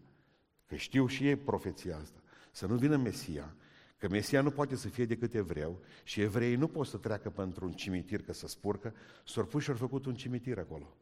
Că 0.65 0.75
știu 0.75 1.07
și 1.07 1.27
ei 1.27 1.35
profeția 1.35 1.97
asta. 1.97 2.19
Să 2.51 2.67
nu 2.67 2.75
vină 2.75 2.97
Mesia, 2.97 3.55
că 3.97 4.07
Mesia 4.09 4.41
nu 4.41 4.51
poate 4.51 4.75
să 4.75 4.87
fie 4.87 5.05
decât 5.05 5.33
evreu 5.33 5.79
și 6.03 6.21
evreii 6.21 6.55
nu 6.55 6.67
pot 6.67 6.87
să 6.87 6.97
treacă 6.97 7.29
pentru 7.29 7.65
un 7.65 7.71
cimitir 7.71 8.23
că 8.23 8.33
să 8.33 8.47
spurcă, 8.47 8.93
s-au 9.25 9.45
pus 9.45 9.63
și 9.63 9.69
au 9.69 9.75
făcut 9.75 10.05
un 10.05 10.15
cimitir 10.15 10.57
acolo. 10.57 10.95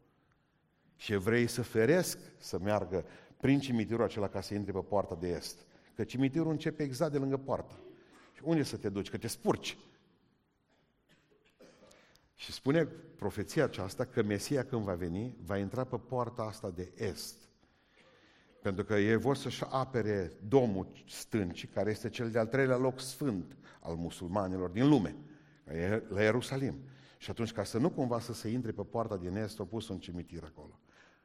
Și 0.96 1.12
evreii 1.12 1.46
să 1.46 1.62
feresc 1.62 2.18
să 2.38 2.58
meargă 2.58 3.04
prin 3.40 3.60
cimitirul 3.60 4.04
acela 4.04 4.28
ca 4.28 4.40
să 4.40 4.54
intre 4.54 4.72
pe 4.72 4.78
poarta 4.78 5.16
de 5.20 5.28
est. 5.28 5.66
Că 5.94 6.04
cimitirul 6.04 6.50
începe 6.50 6.82
exact 6.82 7.12
de 7.12 7.18
lângă 7.18 7.36
poartă. 7.36 7.74
Și 8.32 8.40
unde 8.44 8.62
să 8.62 8.76
te 8.76 8.88
duci? 8.88 9.10
Că 9.10 9.16
te 9.16 9.26
spurci. 9.26 9.78
Și 12.42 12.52
spune 12.52 12.84
profeția 13.16 13.64
aceasta 13.64 14.04
că 14.04 14.22
Mesia 14.22 14.64
când 14.64 14.82
va 14.82 14.94
veni, 14.94 15.36
va 15.44 15.58
intra 15.58 15.84
pe 15.84 15.96
poarta 15.96 16.42
asta 16.42 16.70
de 16.70 16.92
est. 16.96 17.36
Pentru 18.62 18.84
că 18.84 18.94
ei 18.94 19.16
vor 19.16 19.36
să-și 19.36 19.64
apere 19.68 20.32
domul 20.48 20.86
stâncii, 21.08 21.68
care 21.68 21.90
este 21.90 22.08
cel 22.08 22.30
de-al 22.30 22.46
treilea 22.46 22.76
loc 22.76 23.00
sfânt 23.00 23.56
al 23.80 23.94
musulmanilor 23.94 24.70
din 24.70 24.88
lume, 24.88 25.16
la 26.08 26.22
Ierusalim. 26.22 26.74
Și 27.18 27.30
atunci, 27.30 27.52
ca 27.52 27.64
să 27.64 27.78
nu 27.78 27.90
cumva 27.90 28.20
să 28.20 28.32
se 28.32 28.48
intre 28.48 28.72
pe 28.72 28.82
poarta 28.82 29.16
din 29.16 29.36
est, 29.36 29.58
au 29.58 29.66
pus 29.66 29.88
un 29.88 29.98
cimitir 29.98 30.44
acolo. 30.44 30.80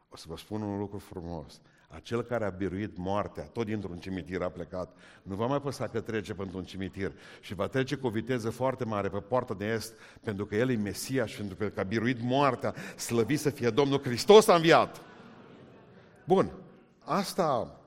O 0.09 0.15
să 0.15 0.25
vă 0.27 0.37
spun 0.37 0.61
un 0.61 0.79
lucru 0.79 0.97
frumos. 0.97 1.61
Acel 1.87 2.23
care 2.23 2.45
a 2.45 2.49
biruit 2.49 2.97
moartea, 2.97 3.43
tot 3.43 3.65
dintr-un 3.65 3.97
cimitir 3.97 4.41
a 4.41 4.49
plecat, 4.49 4.95
nu 5.23 5.35
va 5.35 5.45
mai 5.45 5.61
păsa 5.61 5.87
că 5.87 6.01
trece 6.01 6.33
pentru 6.33 6.57
un 6.57 6.63
cimitir 6.63 7.11
și 7.41 7.53
va 7.53 7.67
trece 7.67 7.95
cu 7.95 8.07
o 8.07 8.09
viteză 8.09 8.49
foarte 8.49 8.85
mare 8.85 9.09
pe 9.09 9.19
poarta 9.19 9.53
de 9.53 9.65
est, 9.65 9.93
pentru 10.21 10.45
că 10.45 10.55
El 10.55 10.69
e 10.69 10.75
Mesia 10.75 11.25
și 11.25 11.37
pentru 11.37 11.69
că 11.69 11.79
a 11.79 11.83
biruit 11.83 12.21
moartea, 12.21 12.75
slăvit 12.95 13.39
să 13.39 13.49
fie 13.49 13.69
Domnul 13.69 14.01
Hristos 14.01 14.47
a 14.47 14.55
înviat. 14.55 15.01
Bun, 16.25 16.51
asta 16.99 17.79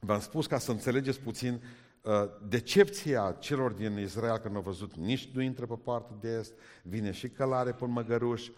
v-am 0.00 0.20
spus 0.20 0.46
ca 0.46 0.58
să 0.58 0.70
înțelegeți 0.70 1.20
puțin 1.20 1.62
uh, 2.02 2.12
decepția 2.48 3.36
celor 3.38 3.72
din 3.72 3.98
Israel 3.98 4.38
când 4.38 4.56
au 4.56 4.62
văzut 4.62 4.94
nici 4.94 5.30
nu 5.32 5.40
intră 5.40 5.66
pe 5.66 5.74
poarta 5.84 6.16
de 6.20 6.28
est, 6.38 6.52
vine 6.82 7.10
și 7.10 7.28
călare 7.28 7.72
pe 7.72 7.84
măgăruș, 7.84 8.48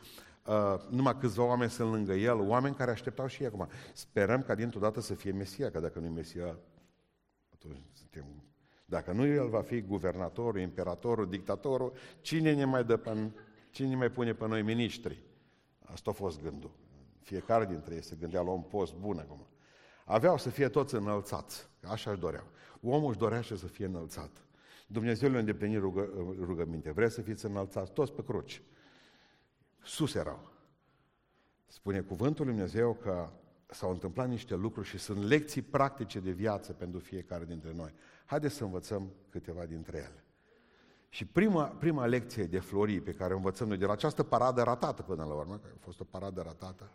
uh, 0.50 0.75
uh, 0.75 0.80
numai 0.88 1.16
câțiva 1.19 1.45
oameni 1.45 1.71
sunt 1.71 1.92
lângă 1.92 2.12
el, 2.12 2.40
oameni 2.40 2.75
care 2.75 2.90
așteptau 2.90 3.26
și 3.26 3.42
ei 3.42 3.49
acum. 3.49 3.69
Sperăm 3.92 4.42
ca 4.42 4.54
dintr-o 4.54 4.80
dată 4.80 5.00
să 5.00 5.14
fie 5.14 5.33
Mesia, 5.33 5.71
că 5.71 5.80
dacă 5.80 5.99
nu 5.99 6.07
e 6.07 6.09
Mesia, 6.09 6.59
atunci 7.52 7.80
suntem... 7.92 8.25
Dacă 8.85 9.12
nu 9.12 9.26
el 9.26 9.49
va 9.49 9.62
fi 9.62 9.80
guvernatorul, 9.80 10.61
imperatorul, 10.61 11.28
dictatorul, 11.28 11.92
cine 12.21 12.54
ne 12.54 12.64
mai 12.64 12.85
dă 12.85 12.97
pe, 12.97 13.30
cine 13.71 13.88
ne 13.88 13.97
mai 13.97 14.11
pune 14.11 14.33
pe 14.33 14.47
noi 14.47 14.62
miniștri? 14.62 15.23
Asta 15.85 16.11
a 16.11 16.12
fost 16.12 16.42
gândul. 16.42 16.71
Fiecare 17.21 17.64
dintre 17.64 17.95
ei 17.95 18.02
se 18.02 18.16
gândea 18.21 18.40
la 18.40 18.50
un 18.50 18.61
post 18.61 18.95
bun 18.95 19.19
acum. 19.19 19.47
Aveau 20.04 20.38
să 20.38 20.50
fie 20.50 20.69
toți 20.69 20.95
înălțați, 20.95 21.69
așa 21.88 22.11
își 22.11 22.21
doreau. 22.21 22.45
Omul 22.83 23.09
își 23.09 23.19
dorea 23.19 23.40
și 23.40 23.57
să 23.57 23.66
fie 23.66 23.85
înălțat. 23.85 24.30
Dumnezeu 24.87 25.30
le-a 25.30 25.38
îndeplinit 25.38 25.78
rugă, 25.78 26.09
rugăminte. 26.40 26.90
Vreți 26.90 27.14
să 27.14 27.21
fiți 27.21 27.45
înălțați 27.45 27.92
toți 27.92 28.12
pe 28.12 28.23
cruci. 28.23 28.62
Sus 29.82 30.14
erau. 30.14 30.50
Spune 31.66 32.00
cuvântul 32.00 32.44
Lui 32.44 32.54
Dumnezeu 32.54 32.94
că 32.94 33.30
s-au 33.66 33.90
întâmplat 33.90 34.28
niște 34.28 34.54
lucruri 34.54 34.88
și 34.88 34.99
sunt 34.99 35.22
lecții 35.22 35.62
practice 35.62 36.20
de 36.20 36.30
viață 36.30 36.72
pentru 36.72 37.00
fiecare 37.00 37.44
dintre 37.44 37.72
noi. 37.72 37.94
Haideți 38.25 38.54
să 38.54 38.64
învățăm 38.64 39.12
câteva 39.30 39.66
dintre 39.66 39.96
ele. 39.96 40.25
Și 41.08 41.25
prima, 41.25 41.64
prima 41.64 42.06
lecție 42.06 42.46
de 42.46 42.58
florii 42.58 43.00
pe 43.00 43.12
care 43.12 43.32
o 43.32 43.37
învățăm 43.37 43.68
noi 43.68 43.76
de 43.76 43.87
la 43.87 43.92
această 43.92 44.22
paradă 44.22 44.62
ratată 44.62 45.02
până 45.02 45.25
la 45.25 45.34
urmă, 45.34 45.58
că 45.58 45.68
a 45.75 45.78
fost 45.80 46.00
o 46.00 46.04
paradă 46.04 46.42
ratată, 46.42 46.92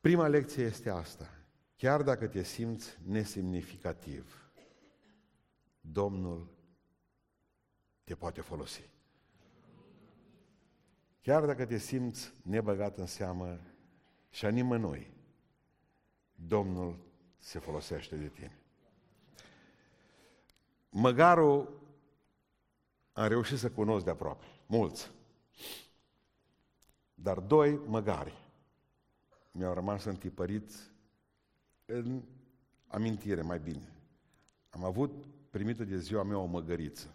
prima 0.00 0.28
lecție 0.28 0.64
este 0.64 0.90
asta. 0.90 1.34
Chiar 1.76 2.02
dacă 2.02 2.26
te 2.26 2.42
simți 2.42 2.98
nesemnificativ, 3.06 4.50
Domnul 5.80 6.48
te 8.04 8.14
poate 8.14 8.40
folosi. 8.40 8.90
Chiar 11.22 11.46
dacă 11.46 11.66
te 11.66 11.78
simți 11.78 12.32
nebăgat 12.42 12.98
în 12.98 13.06
seamă 13.06 13.60
și 14.30 14.44
a 14.44 14.48
nimănui, 14.48 15.12
Domnul 16.34 16.98
se 17.38 17.58
folosește 17.58 18.16
de 18.16 18.28
tine. 18.28 18.58
Măgarul 20.90 21.80
am 23.12 23.28
reușit 23.28 23.58
să 23.58 23.70
cunosc 23.70 24.04
de 24.04 24.10
aproape, 24.10 24.44
mulți. 24.66 25.10
Dar 27.14 27.38
doi 27.38 27.80
măgari 27.86 28.48
mi-au 29.52 29.74
rămas 29.74 30.04
întipăriți 30.04 30.90
în 31.84 32.22
amintire, 32.86 33.42
mai 33.42 33.58
bine. 33.58 33.92
Am 34.70 34.84
avut 34.84 35.24
primită 35.50 35.84
de 35.84 35.98
ziua 35.98 36.22
mea 36.22 36.38
o 36.38 36.44
măgăriță. 36.44 37.14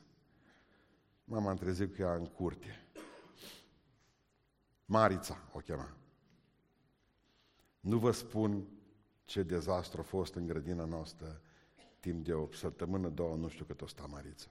M-am 1.24 1.56
trezit 1.56 1.96
cu 1.96 2.02
ea 2.02 2.14
în 2.14 2.26
curte. 2.26 2.85
Marița 4.86 5.50
o 5.54 5.60
chema. 5.60 5.98
Nu 7.80 7.98
vă 7.98 8.12
spun 8.12 8.68
ce 9.26 9.44
dezastru 9.44 10.00
a 10.00 10.04
fost 10.04 10.36
în 10.36 10.46
grădina 10.46 10.86
noastră 10.86 11.42
timp 12.00 12.26
de 12.26 12.34
o 12.34 12.52
săptămână, 12.52 13.10
două, 13.10 13.36
nu 13.36 13.48
știu 13.48 13.66
cât 13.66 13.82
o 13.82 13.88
sta 13.88 14.06
Marița. 14.06 14.48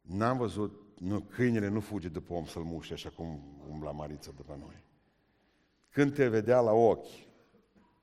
N-am 0.00 0.36
văzut, 0.36 0.98
nu, 0.98 1.20
câinele 1.20 1.68
nu 1.68 1.80
fuge 1.80 2.08
după 2.08 2.32
om 2.32 2.46
să-l 2.46 2.62
muște 2.62 2.92
așa 2.92 3.10
cum 3.10 3.60
umbla 3.68 3.90
Marița 3.90 4.30
după 4.30 4.56
noi. 4.60 4.84
Când 5.90 6.14
te 6.14 6.28
vedea 6.28 6.60
la 6.60 6.72
ochi, 6.72 7.26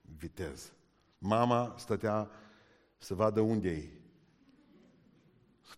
viteză. 0.01 0.71
Mama 1.17 1.75
stătea 1.77 2.29
să 2.97 3.13
vadă 3.13 3.39
unde 3.39 3.69
e. 3.69 3.89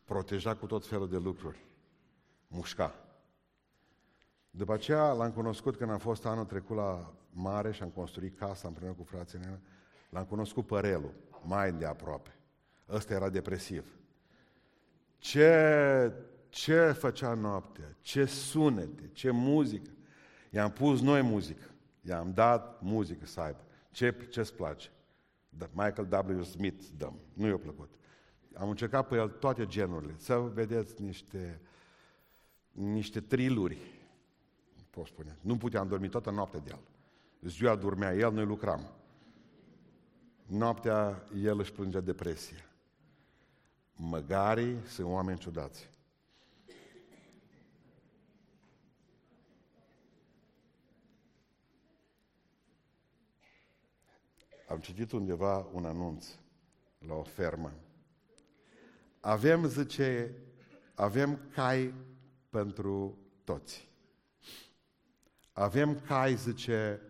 Proteja 0.04 0.56
cu 0.56 0.66
tot 0.66 0.88
felul 0.88 1.10
de 1.10 1.18
lucruri. 1.18 1.66
Mușca. 2.48 3.07
După 4.52 4.74
aceea 4.74 5.12
l-am 5.12 5.32
cunoscut 5.32 5.76
când 5.76 5.92
am 5.92 5.98
fost 5.98 6.26
anul 6.26 6.46
trecut 6.46 6.76
la 6.76 7.14
mare 7.30 7.72
și 7.72 7.84
am 7.84 7.90
construit 7.90 8.38
casa 8.38 8.68
împreună 8.68 8.94
cu 8.94 9.04
frații 9.04 9.40
mei. 9.40 9.60
L-am 10.10 10.26
cunoscut 10.26 10.66
părelul, 10.66 11.14
mai 11.44 11.74
de 11.74 11.86
aproape. 11.86 12.36
Ăsta 12.90 13.14
era 13.14 13.30
depresiv. 13.30 13.98
Ce, 15.18 16.14
ce 16.50 16.92
făcea 16.92 17.34
noaptea, 17.34 17.96
ce 18.02 18.26
sunete, 18.26 19.10
ce 19.14 19.30
muzică. 19.32 19.92
I-am 20.50 20.72
pus 20.72 21.02
noi 21.02 21.22
muzică, 21.22 21.66
i-am 22.02 22.34
dat 22.34 22.82
muzică 22.82 23.26
să 23.26 23.40
aibă. 23.40 23.66
Ce, 23.92 24.28
ce-ți 24.30 24.54
place? 24.54 24.90
Da, 25.50 25.70
Michael 25.72 26.36
W. 26.38 26.44
Smith 26.44 26.84
dăm, 26.98 27.20
nu 27.34 27.48
i-a 27.48 27.58
plăcut. 27.58 27.90
Am 28.54 28.70
încercat 28.70 29.08
pe 29.08 29.16
el 29.16 29.30
toate 29.30 29.66
genurile, 29.66 30.14
să 30.18 30.38
vedeți 30.38 31.02
niște, 31.02 31.62
niște 32.72 33.20
triluri, 33.20 33.78
pot 34.98 35.08
spune. 35.08 35.38
Nu 35.42 35.58
puteam 35.58 35.88
dormi 35.88 36.10
toată 36.10 36.32
noaptea 36.32 36.60
de 36.60 36.70
el. 36.70 36.80
Ziua 37.50 37.76
dormea 37.76 38.14
el, 38.14 38.34
noi 38.34 38.46
lucram. 38.46 38.92
Noaptea 40.46 41.28
el 41.36 41.60
își 41.60 41.72
plângea 41.72 42.00
depresie. 42.00 42.66
Măgarii 43.96 44.86
sunt 44.86 45.08
oameni 45.08 45.40
ciudați. 45.40 45.90
Am 54.68 54.80
citit 54.80 55.12
undeva 55.12 55.70
un 55.74 55.86
anunț 55.86 56.28
la 57.08 57.14
o 57.14 57.24
fermă. 57.24 57.74
Avem, 59.20 59.66
zice, 59.66 60.36
avem 60.96 61.40
cai 61.54 61.94
pentru 62.50 63.18
toți. 63.44 63.88
Avem 65.60 66.00
cai, 66.00 66.36
zice, 66.36 67.02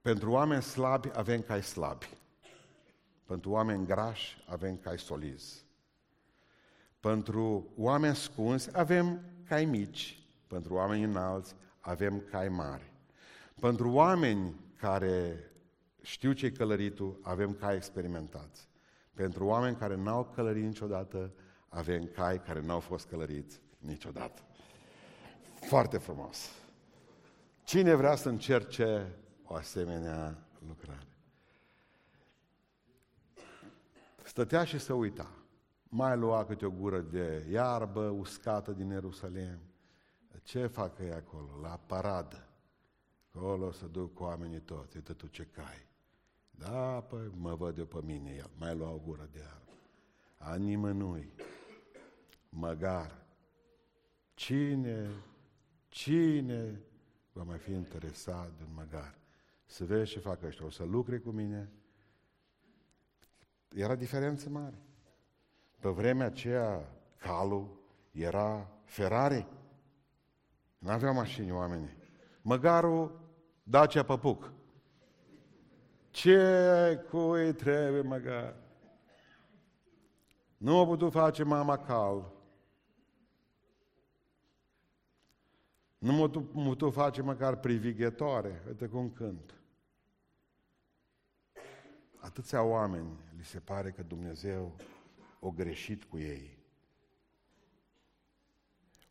pentru 0.00 0.30
oameni 0.30 0.62
slabi 0.62 1.10
avem 1.14 1.42
cai 1.42 1.62
slabi. 1.62 2.08
Pentru 3.24 3.50
oameni 3.50 3.86
grași 3.86 4.44
avem 4.48 4.76
cai 4.76 4.98
solizi. 4.98 5.64
Pentru 7.00 7.72
oameni 7.76 8.16
scunsi 8.16 8.78
avem 8.78 9.20
cai 9.48 9.64
mici. 9.64 10.28
Pentru 10.46 10.74
oameni 10.74 11.02
înalți 11.02 11.54
avem 11.80 12.22
cai 12.30 12.48
mari. 12.48 12.92
Pentru 13.60 13.90
oameni 13.90 14.54
care 14.76 15.44
știu 16.02 16.32
ce-i 16.32 16.52
călăritul, 16.52 17.20
avem 17.22 17.54
cai 17.54 17.76
experimentați. 17.76 18.68
Pentru 19.14 19.46
oameni 19.46 19.76
care 19.76 19.96
n-au 19.96 20.24
călărit 20.24 20.64
niciodată, 20.64 21.32
avem 21.68 22.06
cai 22.06 22.42
care 22.42 22.60
n-au 22.60 22.80
fost 22.80 23.08
călăriți 23.08 23.60
niciodată. 23.78 24.42
Foarte 25.60 25.98
frumos. 25.98 26.50
Cine 27.64 27.94
vrea 27.94 28.14
să 28.14 28.28
încerce 28.28 29.16
o 29.44 29.54
asemenea 29.54 30.38
lucrare? 30.68 31.06
Stătea 34.24 34.64
și 34.64 34.78
se 34.78 34.92
uita. 34.92 35.30
Mai 35.88 36.16
lua 36.16 36.44
câte 36.44 36.66
o 36.66 36.70
gură 36.70 37.00
de 37.00 37.46
iarbă 37.50 38.00
uscată 38.00 38.72
din 38.72 38.88
Ierusalim. 38.88 39.58
Ce 40.42 40.66
fac 40.66 40.98
ei 40.98 41.12
acolo? 41.12 41.60
La 41.62 41.80
paradă. 41.86 42.48
Acolo 43.34 43.72
să 43.72 43.86
duc 43.86 44.14
cu 44.14 44.22
oamenii 44.22 44.60
toți. 44.60 44.96
Uite 44.96 45.12
tu 45.12 45.26
ce 45.26 45.44
cai. 45.44 45.86
Da, 46.50 47.00
păi 47.00 47.30
mă 47.36 47.54
văd 47.54 47.78
eu 47.78 47.84
pe 47.84 47.98
mine 48.02 48.30
el. 48.30 48.50
Mai 48.58 48.76
lua 48.76 48.90
o 48.90 48.98
gură 48.98 49.28
de 49.32 49.38
iarbă. 49.38 49.72
A 50.38 50.54
nimănui. 50.54 51.32
Măgar. 52.48 53.26
Cine, 54.34 55.10
cine 55.90 56.80
va 57.32 57.42
mai 57.42 57.58
fi 57.58 57.72
interesat 57.72 58.52
de 58.56 58.62
un 58.68 58.74
măgar? 58.74 59.18
Să 59.66 59.84
vezi 59.84 60.10
ce 60.10 60.18
fac 60.18 60.42
ăștia. 60.42 60.66
O 60.66 60.70
să 60.70 60.84
lucre 60.84 61.18
cu 61.18 61.30
mine? 61.30 61.70
Era 63.68 63.94
diferență 63.94 64.48
mare. 64.48 64.78
Pe 65.80 65.88
vremea 65.88 66.26
aceea, 66.26 66.92
calul 67.16 67.80
era 68.12 68.70
Ferrari. 68.84 69.46
Nu 70.78 70.90
avea 70.90 71.12
mașini 71.12 71.52
oamenii. 71.52 71.96
Măgarul 72.42 73.20
Dacia 73.62 74.02
Păpuc. 74.02 74.52
Ce 76.10 77.06
cui 77.10 77.52
trebuie 77.52 78.00
măgar? 78.00 78.54
Nu 80.56 80.78
a 80.78 80.84
putut 80.86 81.12
face 81.12 81.42
mama 81.42 81.78
cal. 81.78 82.32
Nu 86.00 86.22
a 86.22 86.28
putut 86.28 86.92
face 86.92 87.22
măcar 87.22 87.56
privighetoare. 87.56 88.62
Uite 88.66 88.86
cum 88.86 89.10
cânt. 89.10 89.54
Atâția 92.16 92.62
oameni 92.62 93.08
li 93.36 93.44
se 93.44 93.58
pare 93.58 93.90
că 93.90 94.02
Dumnezeu 94.02 94.76
o 95.40 95.50
greșit 95.50 96.04
cu 96.04 96.18
ei. 96.18 96.58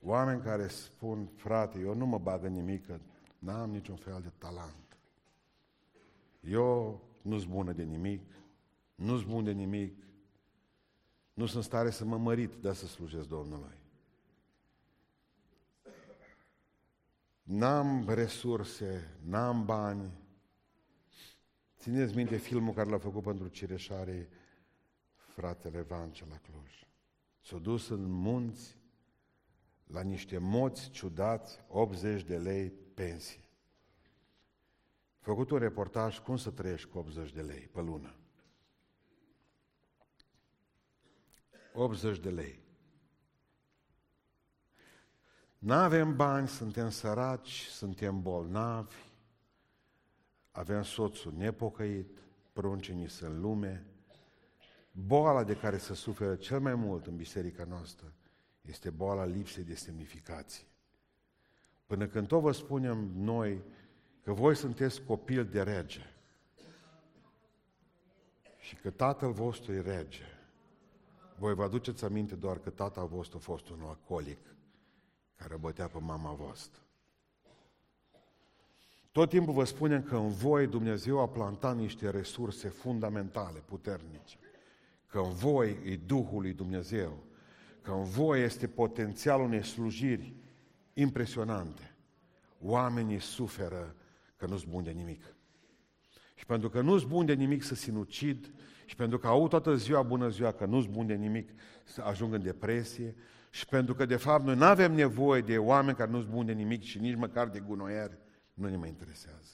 Oameni 0.01 0.41
care 0.41 0.67
spun, 0.67 1.25
frate, 1.35 1.79
eu 1.79 1.93
nu 1.93 2.05
mă 2.05 2.17
bag 2.17 2.43
în 2.43 2.53
nimic, 2.53 2.85
că 2.85 2.99
n-am 3.39 3.69
niciun 3.69 3.95
fel 3.95 4.21
de 4.21 4.31
talent. 4.37 4.97
Eu 6.41 7.01
nu-s 7.21 7.43
bună 7.45 7.71
de 7.71 7.83
nimic, 7.83 8.21
nu-s 8.95 9.23
bun 9.23 9.43
de 9.43 9.51
nimic, 9.51 10.03
nu 11.33 11.45
sunt 11.45 11.63
stare 11.63 11.89
să 11.89 12.05
mă 12.05 12.17
mărit, 12.17 12.53
dar 12.53 12.73
să 12.73 12.87
slujesc 12.87 13.27
Domnului. 13.27 13.78
N-am 17.49 18.09
resurse, 18.09 19.17
n-am 19.23 19.65
bani. 19.65 20.11
Țineți 21.77 22.15
minte 22.15 22.37
filmul 22.37 22.73
care 22.73 22.89
l-a 22.89 22.97
făcut 22.97 23.23
pentru 23.23 23.47
Cireșare 23.47 24.29
fratele 25.15 25.81
Vance 25.81 26.25
la 26.29 26.37
Cluj. 26.37 26.87
S-a 27.41 27.57
dus 27.57 27.89
în 27.89 28.11
munți 28.11 28.77
la 29.83 30.01
niște 30.01 30.37
moți 30.37 30.89
ciudați, 30.89 31.63
80 31.67 32.23
de 32.23 32.37
lei 32.37 32.69
pensie. 32.69 33.49
A 35.19 35.23
făcut 35.23 35.49
un 35.49 35.57
reportaj 35.57 36.19
cum 36.19 36.37
să 36.37 36.51
trăiești 36.51 36.89
cu 36.89 36.97
80 36.97 37.31
de 37.31 37.41
lei 37.41 37.67
pe 37.71 37.81
lună. 37.81 38.15
80 41.73 42.19
de 42.19 42.29
lei. 42.29 42.68
Nu 45.59 45.73
avem 45.73 46.15
bani, 46.15 46.47
suntem 46.47 46.89
săraci, 46.89 47.65
suntem 47.65 48.21
bolnavi, 48.21 48.95
avem 50.51 50.83
soțul 50.83 51.33
nepocăit, 51.37 52.17
pruncenii 52.53 53.09
sunt 53.09 53.37
lume. 53.37 53.85
Boala 54.91 55.43
de 55.43 55.55
care 55.55 55.77
se 55.77 55.93
suferă 55.93 56.35
cel 56.35 56.59
mai 56.59 56.75
mult 56.75 57.05
în 57.05 57.15
biserica 57.15 57.63
noastră 57.63 58.13
este 58.61 58.89
boala 58.89 59.25
lipsei 59.25 59.63
de 59.63 59.75
semnificație. 59.75 60.63
Până 61.85 62.07
când 62.07 62.27
tot 62.27 62.41
vă 62.41 62.51
spunem 62.51 63.11
noi 63.15 63.61
că 64.23 64.33
voi 64.33 64.55
sunteți 64.55 65.01
copil 65.01 65.45
de 65.45 65.61
rege 65.61 66.13
și 68.59 68.75
că 68.75 68.89
tatăl 68.89 69.31
vostru 69.31 69.73
e 69.73 69.81
rege, 69.81 70.23
voi 71.37 71.53
vă 71.53 71.63
aduceți 71.63 72.05
aminte 72.05 72.35
doar 72.35 72.59
că 72.59 72.69
tatăl 72.69 73.07
vostru 73.07 73.37
a 73.37 73.41
fost 73.41 73.69
un 73.69 73.81
alcoolic 73.81 74.39
care 75.39 75.57
bătea 75.57 75.87
pe 75.87 75.99
mama 75.99 76.31
voastră. 76.33 76.81
Tot 79.11 79.29
timpul 79.29 79.53
vă 79.53 79.63
spunem 79.63 80.03
că 80.03 80.15
în 80.15 80.29
voi 80.29 80.67
Dumnezeu 80.67 81.19
a 81.19 81.27
plantat 81.27 81.75
niște 81.75 82.09
resurse 82.09 82.67
fundamentale, 82.67 83.59
puternice. 83.65 84.37
Că 85.07 85.19
în 85.19 85.33
voi 85.33 85.77
e 85.85 85.95
Duhul 85.95 86.41
lui 86.41 86.53
Dumnezeu. 86.53 87.23
Că 87.81 87.91
în 87.91 88.03
voi 88.03 88.43
este 88.43 88.67
potențialul 88.67 89.45
unei 89.45 89.63
slujiri 89.63 90.35
impresionante. 90.93 91.95
Oamenii 92.61 93.19
suferă 93.19 93.95
că 94.35 94.45
nu-s 94.45 94.63
bun 94.63 94.83
de 94.83 94.91
nimic. 94.91 95.35
Și 96.35 96.45
pentru 96.45 96.69
că 96.69 96.81
nu-s 96.81 97.03
bun 97.03 97.25
de 97.25 97.33
nimic 97.33 97.63
să 97.63 97.75
sinucid, 97.75 98.53
și 98.85 98.95
pentru 98.95 99.17
că 99.17 99.27
au 99.27 99.47
toată 99.47 99.75
ziua 99.75 100.01
bună 100.01 100.29
ziua 100.29 100.51
că 100.51 100.65
nu-s 100.65 100.85
bun 100.85 101.07
de 101.07 101.13
nimic 101.13 101.49
să 101.83 102.01
ajung 102.01 102.33
în 102.33 102.41
depresie, 102.41 103.15
și 103.49 103.65
pentru 103.65 103.95
că, 103.95 104.05
de 104.05 104.15
fapt, 104.15 104.43
noi 104.43 104.55
nu 104.55 104.63
avem 104.63 104.93
nevoie 104.93 105.41
de 105.41 105.57
oameni 105.57 105.97
care 105.97 106.11
nu-s 106.11 106.25
buni 106.25 106.45
de 106.45 106.53
nimic 106.53 106.83
și 106.83 106.99
nici 106.99 107.15
măcar 107.15 107.47
de 107.47 107.59
gunoieri, 107.59 108.17
nu 108.53 108.69
ne 108.69 108.75
mai 108.75 108.89
interesează. 108.89 109.49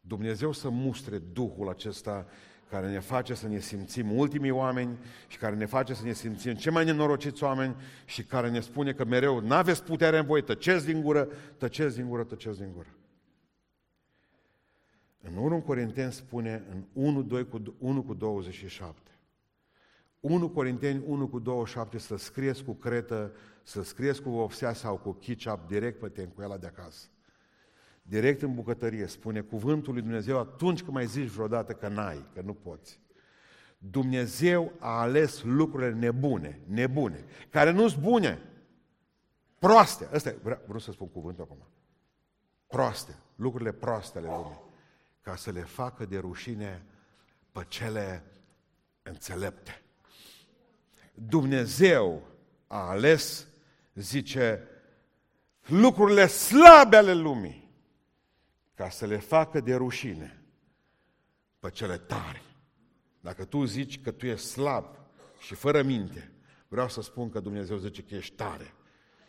Dumnezeu 0.00 0.52
să 0.52 0.68
mustre 0.68 1.18
Duhul 1.18 1.68
acesta 1.68 2.26
care 2.70 2.90
ne 2.90 2.98
face 2.98 3.34
să 3.34 3.48
ne 3.48 3.58
simțim 3.58 4.18
ultimii 4.18 4.50
oameni 4.50 4.98
și 5.26 5.38
care 5.38 5.54
ne 5.54 5.66
face 5.66 5.94
să 5.94 6.04
ne 6.04 6.12
simțim 6.12 6.54
cei 6.54 6.72
mai 6.72 6.84
nenorociți 6.84 7.42
oameni 7.42 7.76
și 8.04 8.24
care 8.24 8.50
ne 8.50 8.60
spune 8.60 8.92
că 8.92 9.04
mereu 9.04 9.40
n-aveți 9.40 9.84
putere 9.84 10.18
în 10.18 10.26
voi, 10.26 10.42
tăceți 10.42 10.84
din 10.84 11.02
gură, 11.02 11.28
tăceți 11.56 11.96
din 11.96 12.08
gură, 12.08 12.24
tăceți 12.24 12.58
din 12.58 12.72
gură. 12.72 12.88
În 15.20 15.36
1 15.36 15.60
Corinteni 15.60 16.12
spune 16.12 16.64
în 16.70 16.84
1, 16.92 17.22
2 17.22 17.48
cu, 17.48 17.62
1 17.78 18.02
cu 18.02 18.14
27. 18.14 19.07
1 20.20 20.48
Corinteni 20.48 21.02
1 21.06 21.28
cu 21.28 21.38
27 21.38 21.98
să 21.98 22.16
scrieți 22.16 22.64
cu 22.64 22.72
cretă, 22.72 23.32
să 23.62 23.82
scrieți 23.82 24.22
cu 24.22 24.30
vopsea 24.30 24.72
sau 24.72 24.96
cu 24.96 25.12
chicap 25.12 25.68
direct 25.68 26.00
pe 26.00 26.08
tencuiala 26.08 26.56
de 26.56 26.66
acasă. 26.66 27.08
Direct 28.02 28.42
în 28.42 28.54
bucătărie, 28.54 29.06
spune 29.06 29.40
cuvântul 29.40 29.92
lui 29.92 30.02
Dumnezeu 30.02 30.38
atunci 30.38 30.82
când 30.82 30.92
mai 30.92 31.06
zici 31.06 31.28
vreodată 31.28 31.72
că 31.72 31.88
n-ai, 31.88 32.26
că 32.34 32.40
nu 32.40 32.54
poți. 32.54 33.00
Dumnezeu 33.78 34.72
a 34.78 35.00
ales 35.00 35.42
lucrurile 35.42 35.92
nebune, 35.92 36.60
nebune, 36.66 37.24
care 37.50 37.70
nu 37.70 37.88
sunt 37.88 38.02
bune, 38.02 38.42
proaste. 39.58 40.08
Asta 40.12 40.28
e, 40.28 40.38
vreau, 40.42 40.60
vreau 40.64 40.78
să 40.78 40.92
spun 40.92 41.08
cuvântul 41.08 41.44
acum. 41.44 41.66
Proaste, 42.66 43.16
lucrurile 43.34 43.72
proaste 43.72 44.18
ale 44.18 44.26
lumii, 44.26 44.60
ca 45.20 45.36
să 45.36 45.50
le 45.50 45.60
facă 45.60 46.04
de 46.04 46.18
rușine 46.18 46.84
pe 47.52 47.64
cele 47.68 48.24
înțelepte. 49.02 49.82
Dumnezeu 51.26 52.22
a 52.66 52.88
ales, 52.88 53.46
zice, 53.94 54.68
lucrurile 55.66 56.26
slabe 56.26 56.96
ale 56.96 57.14
lumii 57.14 57.70
ca 58.74 58.88
să 58.88 59.06
le 59.06 59.16
facă 59.16 59.60
de 59.60 59.74
rușine 59.74 60.42
pe 61.58 61.70
cele 61.70 61.96
tari. 61.96 62.42
Dacă 63.20 63.44
tu 63.44 63.64
zici 63.64 64.00
că 64.00 64.10
tu 64.10 64.26
ești 64.26 64.46
slab 64.46 64.84
și 65.38 65.54
fără 65.54 65.82
minte, 65.82 66.32
vreau 66.68 66.88
să 66.88 67.02
spun 67.02 67.30
că 67.30 67.40
Dumnezeu 67.40 67.76
zice 67.76 68.02
că 68.02 68.14
ești 68.14 68.34
tare 68.34 68.72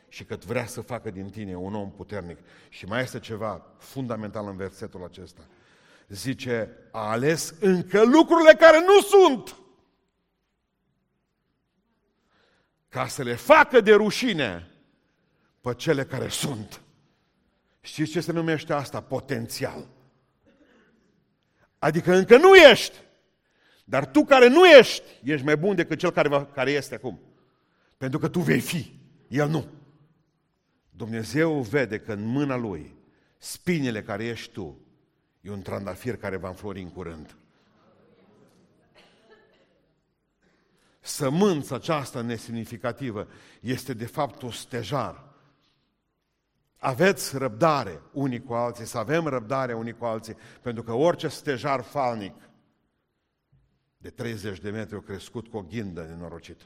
și 0.07 0.23
că 0.23 0.37
vrea 0.45 0.65
să 0.65 0.81
facă 0.81 1.11
din 1.11 1.29
tine 1.29 1.55
un 1.55 1.75
om 1.75 1.91
puternic. 1.91 2.37
Și 2.69 2.85
mai 2.85 3.01
este 3.01 3.19
ceva 3.19 3.65
fundamental 3.77 4.47
în 4.47 4.55
versetul 4.55 5.03
acesta. 5.03 5.47
Zice, 6.07 6.69
a 6.91 7.09
ales 7.09 7.53
încă 7.59 8.03
lucrurile 8.03 8.53
care 8.53 8.79
nu 8.79 9.01
sunt 9.01 9.55
ca 12.89 13.07
să 13.07 13.23
le 13.23 13.35
facă 13.35 13.81
de 13.81 13.93
rușine 13.93 14.67
pe 15.61 15.73
cele 15.73 16.05
care 16.05 16.27
sunt. 16.27 16.81
Știți 17.81 18.11
ce 18.11 18.21
se 18.21 18.31
numește 18.31 18.73
asta? 18.73 19.01
Potențial. 19.01 19.87
Adică 21.79 22.15
încă 22.15 22.37
nu 22.37 22.55
ești, 22.55 22.97
dar 23.85 24.05
tu 24.05 24.25
care 24.25 24.47
nu 24.47 24.65
ești, 24.65 25.03
ești 25.23 25.45
mai 25.45 25.57
bun 25.57 25.75
decât 25.75 25.99
cel 25.99 26.11
care, 26.11 26.47
care 26.53 26.71
este 26.71 26.95
acum. 26.95 27.19
Pentru 27.97 28.19
că 28.19 28.27
tu 28.27 28.39
vei 28.39 28.59
fi, 28.59 28.99
el 29.27 29.49
nu. 29.49 29.67
Dumnezeu 30.89 31.61
vede 31.61 31.99
că 31.99 32.11
în 32.11 32.25
mâna 32.25 32.55
Lui 32.55 32.95
spinele 33.37 34.03
care 34.03 34.25
ești 34.25 34.51
tu 34.51 34.79
e 35.41 35.49
un 35.49 35.61
trandafir 35.61 36.17
care 36.17 36.37
va 36.37 36.47
înflori 36.47 36.81
în 36.81 36.89
curând. 36.89 37.35
Sămânța 40.99 41.75
aceasta 41.75 42.21
nesemnificativă 42.21 43.27
este 43.61 43.93
de 43.93 44.05
fapt 44.05 44.43
o 44.43 44.51
stejar. 44.51 45.27
Aveți 46.77 47.37
răbdare 47.37 48.01
unii 48.11 48.43
cu 48.43 48.53
alții, 48.53 48.85
să 48.85 48.97
avem 48.97 49.27
răbdare 49.27 49.73
unii 49.73 49.97
cu 49.97 50.05
alții, 50.05 50.35
pentru 50.61 50.83
că 50.83 50.93
orice 50.93 51.27
stejar 51.27 51.81
falnic 51.81 52.35
de 53.97 54.09
30 54.09 54.59
de 54.59 54.69
metri 54.69 54.95
a 54.95 54.99
crescut 54.99 55.47
cu 55.47 55.57
o 55.57 55.61
ghindă 55.61 56.03
nenorocită, 56.03 56.65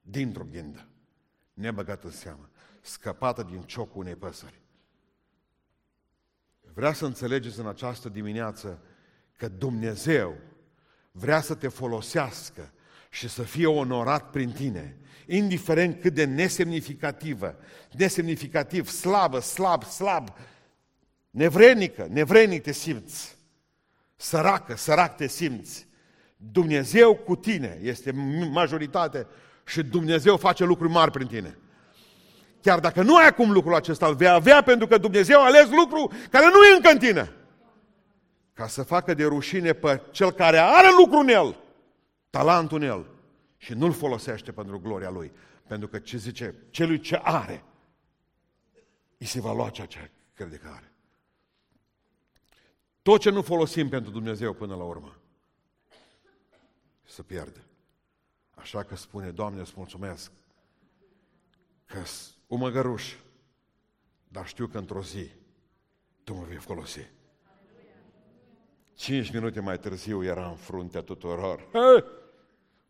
dintr-o 0.00 0.44
ghindă, 0.50 0.88
nebăgat 1.52 2.04
în 2.04 2.10
seamă, 2.10 2.48
scăpată 2.80 3.42
din 3.42 3.62
ciocul 3.62 4.00
unei 4.00 4.16
păsări. 4.16 4.60
Vrea 6.74 6.92
să 6.92 7.04
înțelegeți 7.04 7.58
în 7.58 7.66
această 7.66 8.08
dimineață 8.08 8.82
că 9.36 9.48
Dumnezeu 9.48 10.36
vrea 11.12 11.40
să 11.40 11.54
te 11.54 11.68
folosească 11.68 12.72
și 13.14 13.28
să 13.28 13.42
fie 13.42 13.66
onorat 13.66 14.30
prin 14.30 14.50
tine, 14.50 14.96
indiferent 15.26 16.00
cât 16.00 16.14
de 16.14 16.24
nesemnificativă, 16.24 17.56
nesemnificativ, 17.90 18.88
slabă, 18.88 19.40
slab, 19.40 19.82
slab, 19.84 20.28
nevrenică, 21.30 22.06
nevrenic 22.10 22.62
te 22.62 22.72
simți, 22.72 23.36
săracă, 24.16 24.76
sărac 24.76 25.16
te 25.16 25.26
simți. 25.26 25.86
Dumnezeu 26.36 27.16
cu 27.16 27.36
tine 27.36 27.78
este 27.82 28.12
majoritate 28.52 29.26
și 29.66 29.82
Dumnezeu 29.82 30.36
face 30.36 30.64
lucruri 30.64 30.92
mari 30.92 31.10
prin 31.10 31.26
tine. 31.26 31.58
Chiar 32.62 32.80
dacă 32.80 33.02
nu 33.02 33.16
ai 33.16 33.26
acum 33.26 33.52
lucrul 33.52 33.74
acesta, 33.74 34.06
îl 34.06 34.14
vei 34.14 34.28
avea 34.28 34.62
pentru 34.62 34.86
că 34.86 34.98
Dumnezeu 34.98 35.40
a 35.40 35.44
ales 35.44 35.68
lucru 35.70 36.12
care 36.30 36.46
nu 36.46 36.64
e 36.64 36.74
încă 36.74 36.90
în 36.90 36.98
tine. 36.98 37.32
Ca 38.52 38.66
să 38.66 38.82
facă 38.82 39.14
de 39.14 39.24
rușine 39.24 39.72
pe 39.72 40.00
cel 40.10 40.32
care 40.32 40.58
are 40.58 40.88
lucru 40.98 41.18
în 41.18 41.28
el 41.28 41.62
talentul 42.34 42.82
în 42.82 42.88
el 42.88 43.06
și 43.56 43.74
nu-l 43.74 43.92
folosește 43.92 44.52
pentru 44.52 44.80
gloria 44.80 45.10
lui. 45.10 45.32
Pentru 45.66 45.88
că 45.88 45.98
ce 45.98 46.16
zice, 46.16 46.54
celui 46.70 47.00
ce 47.00 47.20
are, 47.22 47.64
îi 49.18 49.26
se 49.26 49.40
va 49.40 49.52
lua 49.52 49.70
ceea 49.70 49.86
ce 49.86 50.10
crede 50.34 50.56
că 50.56 50.68
are. 50.68 50.92
Tot 53.02 53.20
ce 53.20 53.30
nu 53.30 53.42
folosim 53.42 53.88
pentru 53.88 54.10
Dumnezeu 54.10 54.52
până 54.52 54.74
la 54.74 54.82
urmă, 54.82 55.16
să 57.02 57.22
pierde. 57.22 57.64
Așa 58.54 58.82
că 58.82 58.96
spune, 58.96 59.30
Doamne, 59.30 59.60
îți 59.60 59.72
mulțumesc 59.76 60.32
că 61.84 62.02
un 62.46 62.58
măgăruș, 62.58 63.14
dar 64.28 64.46
știu 64.46 64.66
că 64.66 64.78
într-o 64.78 65.02
zi 65.02 65.30
Tu 66.24 66.34
mă 66.34 66.44
vei 66.44 66.56
folosi. 66.56 67.10
Cinci 68.94 69.32
minute 69.32 69.60
mai 69.60 69.78
târziu 69.78 70.24
era 70.24 70.48
în 70.48 70.56
fruntea 70.56 71.00
tuturor. 71.00 71.68
Hey! 71.72 72.22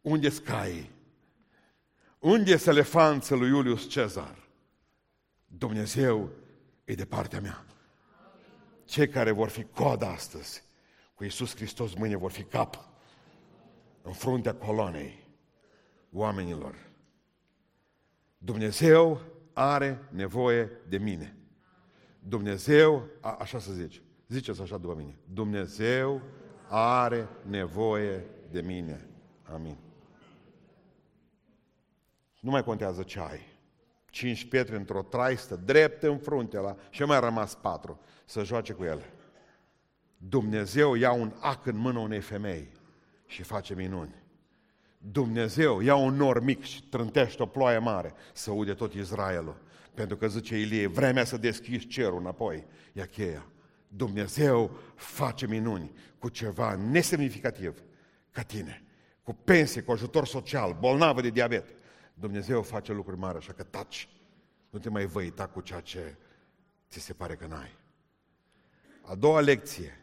Unde 0.05 0.29
scai? 0.29 0.91
Unde 2.19 2.51
este 2.51 2.71
elefanță 2.71 3.35
lui 3.35 3.49
Iulius 3.49 3.89
Cezar? 3.89 4.49
Dumnezeu 5.47 6.31
e 6.85 6.95
de 6.95 7.05
partea 7.05 7.41
mea. 7.41 7.65
Cei 8.85 9.09
care 9.09 9.31
vor 9.31 9.49
fi 9.49 9.65
coada 9.65 10.09
astăzi 10.09 10.63
cu 11.15 11.25
Iisus 11.25 11.55
Hristos 11.55 11.95
mâine 11.95 12.17
vor 12.17 12.31
fi 12.31 12.43
cap 12.43 12.89
în 14.03 14.13
fruntea 14.13 14.55
coloanei 14.55 15.27
oamenilor. 16.13 16.75
Dumnezeu 18.39 19.21
are 19.53 20.09
nevoie 20.11 20.71
de 20.89 20.99
mine. 20.99 21.37
Dumnezeu, 22.19 23.09
a, 23.21 23.37
așa 23.41 23.59
să 23.59 23.73
zice, 23.73 24.03
ziceți 24.29 24.61
așa 24.61 24.79
după 24.79 24.95
mine, 24.95 25.19
Dumnezeu 25.33 26.23
are 26.69 27.29
nevoie 27.43 28.25
de 28.51 28.61
mine. 28.61 29.09
Amin. 29.43 29.77
Nu 32.45 32.51
mai 32.51 32.65
contează 32.65 33.03
ce 33.03 33.21
ai. 33.21 33.41
Cinci 34.11 34.45
pietre 34.45 34.77
într-o 34.77 35.03
traistă, 35.03 35.61
drept 35.65 36.03
în 36.03 36.19
frunte 36.19 36.59
la 36.59 36.77
și 36.91 37.03
mai 37.03 37.21
rămas 37.21 37.55
patru 37.55 38.01
să 38.25 38.45
joace 38.45 38.73
cu 38.73 38.85
ele. 38.85 39.13
Dumnezeu 40.17 40.95
ia 40.95 41.13
un 41.13 41.33
ac 41.41 41.67
în 41.67 41.77
mână 41.77 41.99
unei 41.99 42.21
femei 42.21 42.69
și 43.27 43.43
face 43.43 43.75
minuni. 43.75 44.15
Dumnezeu 44.99 45.81
ia 45.81 45.95
un 45.95 46.15
nor 46.15 46.43
mic 46.43 46.63
și 46.63 46.83
trântește 46.83 47.43
o 47.43 47.47
ploaie 47.47 47.79
mare 47.79 48.13
să 48.33 48.51
ude 48.51 48.75
tot 48.75 48.93
Israelul. 48.95 49.63
Pentru 49.95 50.17
că 50.17 50.29
zice 50.29 50.59
Ilie, 50.59 50.87
vremea 50.87 51.25
să 51.25 51.37
deschizi 51.37 51.87
cerul 51.87 52.19
înapoi. 52.19 52.67
E 52.93 53.07
cheia. 53.07 53.47
Dumnezeu 53.89 54.79
face 54.95 55.47
minuni 55.47 55.93
cu 56.19 56.29
ceva 56.29 56.75
nesemnificativ 56.75 57.83
ca 58.31 58.43
tine. 58.43 58.85
Cu 59.23 59.33
pensie, 59.33 59.83
cu 59.83 59.93
ajutor 59.93 60.27
social, 60.27 60.77
bolnavă 60.81 61.21
de 61.21 61.31
diabet. 61.31 61.83
Dumnezeu 62.15 62.63
face 62.63 62.93
lucruri 62.93 63.19
mari, 63.19 63.37
așa 63.37 63.53
că 63.53 63.63
taci. 63.63 64.09
Nu 64.71 64.79
te 64.79 64.89
mai 64.89 65.07
văita 65.07 65.47
cu 65.47 65.61
ceea 65.61 65.81
ce 65.81 66.17
ți 66.91 67.01
se 67.01 67.13
pare 67.13 67.35
că 67.35 67.47
n-ai. 67.47 67.77
A 69.03 69.15
doua 69.15 69.41
lecție. 69.41 69.99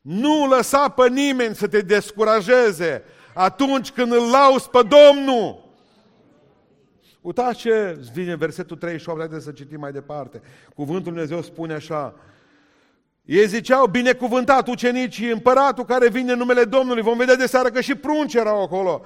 Nu 0.00 0.46
lăsa 0.46 0.88
pe 0.88 1.08
nimeni 1.08 1.54
să 1.54 1.68
te 1.68 1.80
descurajeze 1.80 3.02
atunci 3.34 3.90
când 3.90 4.12
îl 4.12 4.30
lauzi 4.30 4.68
pe 4.68 4.80
Domnul. 4.82 5.70
Uitați 7.20 7.58
ce 7.58 8.00
vine 8.12 8.36
versetul 8.36 8.76
38, 8.76 9.18
haideți 9.18 9.44
să 9.44 9.52
citim 9.52 9.80
mai 9.80 9.92
departe. 9.92 10.42
Cuvântul 10.74 11.12
Dumnezeu 11.12 11.42
spune 11.42 11.74
așa, 11.74 12.14
ei 13.24 13.46
ziceau, 13.46 13.86
binecuvântat 13.86 14.68
ucenicii, 14.68 15.30
împăratul 15.30 15.84
care 15.84 16.08
vine 16.08 16.32
în 16.32 16.38
numele 16.38 16.64
Domnului. 16.64 17.02
Vom 17.02 17.16
vedea 17.16 17.36
de 17.36 17.46
seară 17.46 17.68
că 17.70 17.80
și 17.80 17.94
prunci 17.94 18.34
erau 18.34 18.62
acolo. 18.62 19.02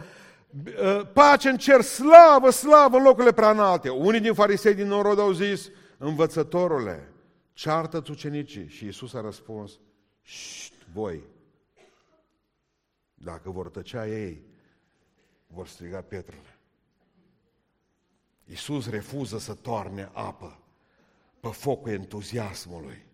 Uh, 0.50 1.08
pace 1.12 1.48
în 1.48 1.56
cer, 1.56 1.80
slavă, 1.80 2.50
slavă 2.50 2.96
în 2.96 3.02
locurile 3.02 3.32
prea 3.32 3.50
înalte. 3.50 3.88
Unii 3.88 4.20
din 4.20 4.34
farisei 4.34 4.74
din 4.74 4.86
norod 4.86 5.18
au 5.18 5.32
zis, 5.32 5.70
învățătorule, 5.98 7.12
ceartă-ți 7.52 8.10
ucenicii. 8.10 8.68
Și 8.68 8.84
Iisus 8.84 9.14
a 9.14 9.20
răspuns, 9.20 9.78
Șt, 10.20 10.72
voi, 10.92 11.22
dacă 13.14 13.50
vor 13.50 13.68
tăcea 13.68 14.06
ei, 14.06 14.44
vor 15.46 15.66
striga 15.66 16.00
pietrele. 16.00 16.58
Iisus 18.44 18.90
refuză 18.90 19.38
să 19.38 19.54
toarne 19.54 20.10
apă 20.12 20.60
pe 21.40 21.48
focul 21.48 21.90
entuziasmului. 21.90 23.06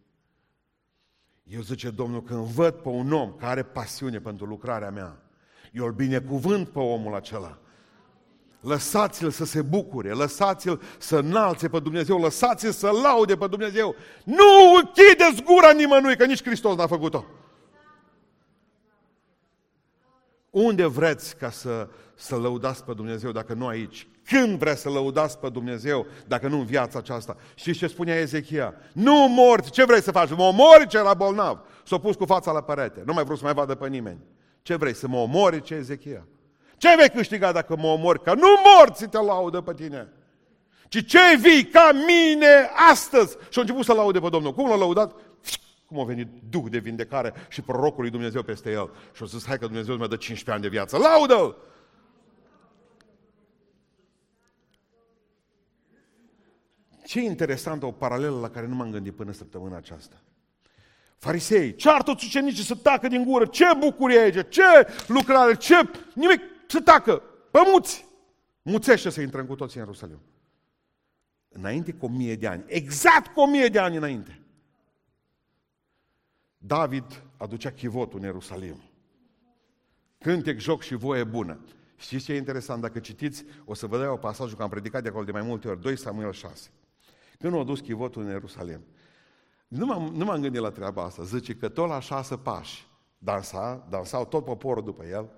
Eu 1.43 1.61
zice 1.61 1.91
Domnul, 1.91 2.23
când 2.23 2.45
văd 2.45 2.75
pe 2.75 2.89
un 2.89 3.13
om 3.13 3.33
care 3.33 3.51
are 3.51 3.63
pasiune 3.63 4.21
pentru 4.21 4.47
lucrarea 4.47 4.91
mea, 4.91 5.22
eu 5.73 5.85
îl 5.85 5.93
binecuvânt 5.93 6.69
pe 6.69 6.79
omul 6.79 7.15
acela. 7.15 7.59
Lăsați-l 8.61 9.31
să 9.31 9.45
se 9.45 9.63
bucure, 9.63 10.13
lăsați-l 10.13 10.81
să 10.99 11.17
înalțe 11.17 11.69
pe 11.69 11.79
Dumnezeu, 11.79 12.19
lăsați-l 12.19 12.71
să 12.71 12.91
laude 13.03 13.37
pe 13.37 13.47
Dumnezeu. 13.47 13.95
Nu 14.25 14.75
închideți 14.75 15.43
gura 15.43 15.73
nimănui, 15.73 16.17
că 16.17 16.25
nici 16.25 16.45
Hristos 16.45 16.77
n-a 16.77 16.87
făcut-o. 16.87 17.25
Unde 20.51 20.87
vreți 20.87 21.37
ca 21.37 21.51
să, 21.51 21.89
să 22.15 22.37
lăudați 22.37 22.85
pe 22.85 22.93
Dumnezeu 22.95 23.33
dacă 23.33 23.55
nu 23.55 23.67
aici? 23.67 24.07
Când 24.25 24.59
vreți 24.59 24.81
să 24.81 24.89
lăudați 24.89 25.39
pe 25.39 25.49
Dumnezeu 25.49 26.07
dacă 26.27 26.49
nu 26.49 26.59
în 26.59 26.65
viața 26.65 26.99
aceasta? 26.99 27.37
Știți 27.55 27.79
ce 27.79 27.87
spunea 27.87 28.15
Ezechia? 28.15 28.75
Nu 28.93 29.29
morți, 29.29 29.71
ce 29.71 29.85
vrei 29.85 30.03
să 30.03 30.11
faci? 30.11 30.31
Mă 30.31 30.43
omori 30.43 30.87
ce 30.87 30.97
era 30.97 31.15
bolnav. 31.15 31.61
S-a 31.85 31.99
pus 31.99 32.17
cu 32.17 32.25
fața 32.25 32.53
la 32.53 32.63
perete. 32.63 33.03
Nu 33.07 33.13
mai 33.13 33.23
vreau 33.23 33.39
să 33.39 33.45
mai 33.45 33.55
vadă 33.55 33.75
pe 33.75 33.89
nimeni. 33.89 34.19
Ce 34.63 34.77
vrei, 34.77 34.95
să 34.95 35.09
mă 35.09 35.17
omori? 35.17 35.63
Ce 35.63 35.75
Ezechia? 35.75 36.27
Ce 36.77 36.95
vei 36.99 37.11
câștiga 37.11 37.53
dacă 37.53 37.77
mă 37.77 37.87
omori? 37.87 38.23
Că 38.23 38.35
nu 38.35 38.49
morți 38.65 39.09
te 39.09 39.19
laudă 39.19 39.61
pe 39.61 39.75
tine. 39.75 40.13
Ci 40.89 41.07
ce 41.07 41.37
vii 41.41 41.65
ca 41.65 41.91
mine 41.93 42.71
astăzi? 42.91 43.37
Și 43.49 43.59
a 43.59 43.61
început 43.61 43.85
să 43.85 43.93
laude 43.93 44.21
pe 44.21 44.29
Domnul. 44.29 44.55
Cum 44.55 44.69
l-a 44.69 44.77
laudat? 44.77 45.15
Cum 45.87 46.01
a 46.01 46.05
venit 46.05 46.29
Duh 46.51 46.65
de 46.71 46.79
vindecare 46.79 47.35
și 47.49 47.63
prorocul 47.63 48.01
lui 48.01 48.11
Dumnezeu 48.11 48.43
peste 48.43 48.71
el. 48.71 48.91
Și 49.13 49.23
a 49.23 49.27
zis, 49.27 49.47
hai 49.47 49.59
că 49.59 49.67
Dumnezeu 49.67 49.97
mi-a 49.97 50.07
dat 50.07 50.19
15 50.19 50.51
ani 50.51 50.63
de 50.63 50.69
viață. 50.69 50.97
Laudă-l! 50.97 51.57
Ce 57.05 57.21
interesantă 57.21 57.87
o 57.87 57.91
paralelă 57.91 58.39
la 58.39 58.51
care 58.51 58.67
nu 58.67 58.75
m-am 58.75 58.91
gândit 58.91 59.15
până 59.15 59.33
săptămâna 59.33 59.77
aceasta. 59.77 60.17
Farisei, 61.23 61.75
ceartă 61.75 62.11
ucenicii 62.11 62.65
să 62.65 62.75
tacă 62.75 63.09
din 63.09 63.25
gură. 63.25 63.47
Ce 63.47 63.65
bucurie 63.79 64.19
aici, 64.19 64.49
ce 64.49 64.63
lucrare, 65.07 65.57
ce... 65.57 65.75
Nimic, 66.15 66.41
să 66.67 66.81
tacă, 66.81 67.23
pămuți. 67.51 68.07
Muțește 68.63 69.11
să 69.11 69.21
intrăm 69.21 69.47
cu 69.47 69.55
toții 69.55 69.81
în 69.81 69.85
Ierusalim. 69.85 70.21
Înainte 71.49 71.93
cu 71.93 72.05
o 72.05 72.09
mie 72.09 72.37
de 72.37 72.47
ani, 72.47 72.65
exact 72.67 73.35
cu 73.35 73.41
o 73.41 73.47
mie 73.47 73.69
de 73.69 73.79
ani 73.79 73.97
înainte. 73.97 74.41
David 76.57 77.23
aducea 77.37 77.71
chivotul 77.71 78.19
în 78.19 78.25
Ierusalim. 78.25 78.83
Cântec, 80.19 80.59
joc 80.59 80.83
și 80.83 80.95
voie 80.95 81.25
bună. 81.25 81.61
Știți 81.97 82.25
ce 82.25 82.33
e 82.33 82.37
interesant? 82.37 82.81
Dacă 82.81 82.99
citiți, 82.99 83.45
o 83.65 83.75
să 83.75 83.87
vă 83.87 83.99
dau 83.99 84.13
o 84.13 84.17
pasajul, 84.17 84.57
că 84.57 84.63
am 84.63 84.69
predicat 84.69 85.03
de 85.03 85.09
acolo 85.09 85.25
de 85.25 85.33
mai 85.33 85.43
multe 85.43 85.69
ori, 85.69 85.81
2 85.81 85.99
Samuel 85.99 86.33
6. 86.33 86.71
Când 87.39 87.55
a 87.55 87.63
dus 87.63 87.81
chivotul 87.81 88.23
în 88.23 88.29
Ierusalim, 88.29 88.81
nu 89.73 89.87
m-am, 89.87 90.03
nu 90.15 90.25
m-am 90.25 90.41
gândit 90.41 90.61
la 90.61 90.71
treaba 90.71 91.03
asta. 91.03 91.23
Zice 91.23 91.55
că 91.55 91.69
tot 91.69 91.89
la 91.89 92.01
șase 92.01 92.37
pași 92.37 92.87
dansa, 93.19 93.87
dansau 93.91 94.27
tot 94.27 94.45
poporul 94.45 94.85
după 94.85 95.05
el, 95.05 95.31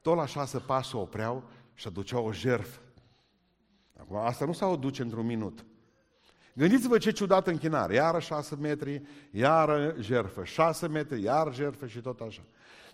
tot 0.00 0.16
la 0.16 0.26
șase 0.26 0.58
pași 0.58 0.88
se 0.88 0.96
opreau 0.96 1.42
și 1.74 1.86
aduceau 1.86 2.26
o 2.26 2.32
jertfă. 2.32 2.80
Acum, 4.00 4.16
asta 4.16 4.44
nu 4.44 4.52
s-au 4.52 4.76
duce 4.76 5.02
într-un 5.02 5.26
minut. 5.26 5.64
Gândiți-vă 6.54 6.98
ce 6.98 7.10
ciudată 7.10 7.50
închinare. 7.50 7.94
Iară 7.94 8.18
șase 8.18 8.56
metri, 8.56 9.02
iară 9.30 9.94
jertfă. 9.98 10.44
Șase 10.44 10.88
metri, 10.88 11.22
iar 11.22 11.54
jertfă 11.54 11.86
și 11.86 12.00
tot 12.00 12.20
așa. 12.20 12.42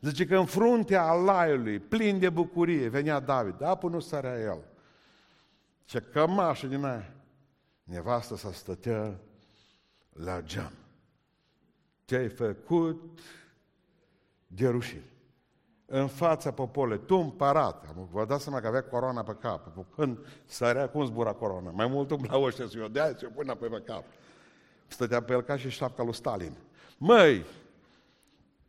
Zice 0.00 0.26
că 0.26 0.36
în 0.36 0.46
fruntea 0.46 1.02
alaiului, 1.02 1.78
plin 1.78 2.18
de 2.18 2.30
bucurie, 2.30 2.88
venea 2.88 3.20
David. 3.20 3.54
Da, 3.58 3.74
până 3.74 3.94
nu 3.94 4.00
sărea 4.00 4.40
el. 4.40 4.64
Ce 5.84 6.00
cămașă 6.00 6.66
din 6.66 6.84
aia. 6.84 7.12
Nevastă 7.82 8.36
să 8.36 8.52
stătea 8.52 9.20
la 10.12 10.40
geam. 10.40 10.72
Ce-ai 12.08 12.28
făcut 12.28 13.20
de 14.46 14.68
rușine. 14.68 15.04
În 15.86 16.06
fața 16.06 16.52
poporului, 16.52 17.00
tu 17.06 17.16
împărat, 17.16 17.94
vă 18.10 18.24
dați 18.24 18.42
seama 18.42 18.60
că 18.60 18.66
avea 18.66 18.82
coroana 18.82 19.22
pe 19.22 19.36
cap. 19.40 19.86
Când 19.94 20.18
sărea, 20.44 20.88
cum 20.88 21.04
zbura 21.04 21.32
coroana? 21.32 21.70
Mai 21.70 21.86
mult 21.86 22.10
umbla 22.10 22.38
ăștia 22.38 22.66
să 22.66 22.78
o 22.84 22.88
dea, 22.88 23.14
să 23.16 23.26
o 23.26 23.34
pună 23.34 23.54
pe, 23.54 23.66
pe 23.66 23.82
cap. 23.84 24.04
Stătea 24.86 25.22
pe 25.22 25.32
el 25.32 25.42
ca 25.42 25.56
și 25.56 25.68
șapca 25.68 26.02
lui 26.02 26.14
Stalin. 26.14 26.56
Măi, 26.98 27.44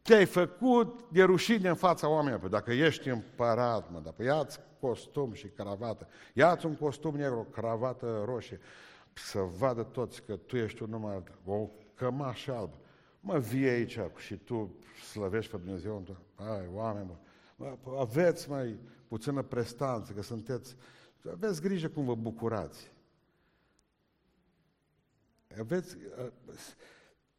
ce 0.01 0.15
ai 0.15 0.25
făcut 0.25 1.05
de 1.11 1.23
rușine 1.23 1.69
în 1.69 1.75
fața 1.75 2.09
oamenilor? 2.09 2.39
Păi 2.39 2.49
dacă 2.49 2.71
ești 2.71 3.09
împărat, 3.09 3.91
mă, 3.91 3.99
dacă 3.99 4.23
ia-ți 4.23 4.59
costum 4.79 5.33
și 5.33 5.47
cravată, 5.47 6.07
ia-ți 6.33 6.65
un 6.65 6.75
costum 6.75 7.15
negru, 7.15 7.39
o 7.39 7.43
cravată 7.43 8.23
roșie, 8.25 8.59
să 9.13 9.39
vadă 9.39 9.83
toți 9.83 10.23
că 10.23 10.35
tu 10.35 10.57
ești 10.57 10.83
un 10.83 10.89
număr, 10.89 11.23
o 11.45 11.69
cămașă 11.95 12.53
albă. 12.55 12.77
Mă, 13.19 13.39
vii 13.39 13.67
aici 13.67 13.99
și 14.17 14.35
tu 14.37 14.75
slăvești 15.11 15.51
pe 15.51 15.57
Dumnezeu. 15.57 16.17
Ai, 16.35 16.67
oameni, 16.67 17.17
mă, 17.55 17.77
aveți 17.99 18.49
mai 18.49 18.79
puțină 19.07 19.41
prestanță, 19.41 20.13
că 20.13 20.21
sunteți... 20.21 20.75
Aveți 21.31 21.61
grijă 21.61 21.89
cum 21.89 22.05
vă 22.05 22.15
bucurați. 22.15 22.91
Aveți... 25.59 25.97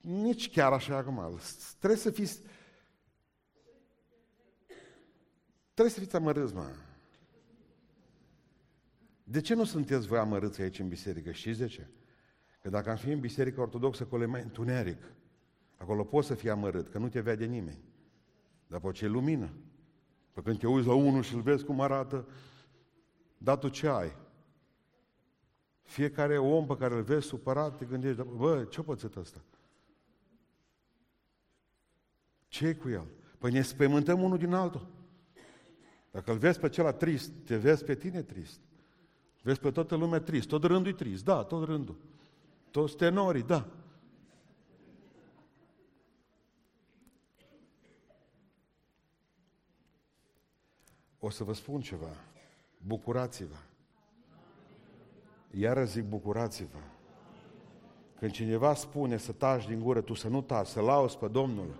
Nici 0.00 0.50
chiar 0.50 0.72
așa 0.72 0.96
acum. 0.96 1.38
Trebuie 1.78 1.98
să 1.98 2.10
fiți... 2.10 2.40
Trebuie 5.74 5.94
să 5.94 6.00
fiți 6.00 6.16
amărâți, 6.16 6.54
mă. 6.54 6.70
De 9.24 9.40
ce 9.40 9.54
nu 9.54 9.64
sunteți 9.64 10.06
voi 10.06 10.18
amărâți 10.18 10.60
aici 10.60 10.78
în 10.78 10.88
biserică? 10.88 11.30
Știți 11.30 11.58
de 11.58 11.66
ce? 11.66 11.86
Că 12.62 12.68
dacă 12.68 12.90
am 12.90 12.96
fi 12.96 13.10
în 13.10 13.20
biserică 13.20 13.60
ortodoxă, 13.60 14.02
acolo 14.02 14.22
e 14.22 14.26
mai 14.26 14.42
întuneric. 14.42 15.02
Acolo 15.80 16.04
poți 16.04 16.26
să 16.26 16.34
fii 16.34 16.50
amărât, 16.50 16.88
că 16.88 16.98
nu 16.98 17.08
te 17.08 17.20
vede 17.20 17.44
nimeni. 17.44 17.82
Dar 18.66 18.80
poate 18.80 18.96
ce 18.96 19.04
e 19.04 19.08
lumină. 19.08 19.50
Păi 20.32 20.42
când 20.42 20.58
te 20.58 20.66
uiți 20.66 20.86
la 20.86 20.94
unul 20.94 21.22
și 21.22 21.34
îl 21.34 21.40
vezi 21.40 21.64
cum 21.64 21.80
arată, 21.80 22.28
dar 23.38 23.58
tu 23.58 23.68
ce 23.68 23.88
ai? 23.88 24.16
Fiecare 25.82 26.38
om 26.38 26.66
pe 26.66 26.76
care 26.76 26.94
îl 26.94 27.02
vezi 27.02 27.26
supărat, 27.26 27.76
te 27.76 27.84
gândești, 27.84 28.22
bă, 28.22 28.64
ce-o 28.64 28.82
pățit 28.82 29.16
ăsta? 29.16 29.40
ce 32.50 32.66
e 32.66 32.74
cu 32.74 32.88
el? 32.88 33.06
Păi 33.38 33.50
ne 33.50 33.62
spământăm 33.62 34.22
unul 34.22 34.38
din 34.38 34.52
altul. 34.52 34.86
Dacă 36.10 36.30
îl 36.30 36.38
vezi 36.38 36.58
pe 36.58 36.66
acela 36.66 36.92
trist, 36.92 37.32
te 37.44 37.56
vezi 37.56 37.84
pe 37.84 37.94
tine 37.94 38.22
trist. 38.22 38.60
Vezi 39.42 39.60
pe 39.60 39.70
toată 39.70 39.94
lumea 39.94 40.20
trist. 40.20 40.48
Tot 40.48 40.64
rândul 40.64 40.92
e 40.92 40.94
trist. 40.94 41.24
Da, 41.24 41.42
tot 41.42 41.64
rândul. 41.64 41.96
Toți 42.70 42.96
tenorii, 42.96 43.42
da. 43.42 43.68
O 51.20 51.30
să 51.30 51.44
vă 51.44 51.54
spun 51.54 51.80
ceva. 51.80 52.10
Bucurați-vă. 52.86 53.56
Iară 55.50 55.84
zic 55.84 56.04
bucurați-vă. 56.04 56.78
Când 58.18 58.32
cineva 58.32 58.74
spune 58.74 59.16
să 59.16 59.32
taci 59.32 59.66
din 59.66 59.80
gură, 59.82 60.00
tu 60.00 60.14
să 60.14 60.28
nu 60.28 60.40
taci, 60.40 60.66
să 60.66 60.80
lauzi 60.80 61.16
pe 61.16 61.26
Domnul, 61.26 61.74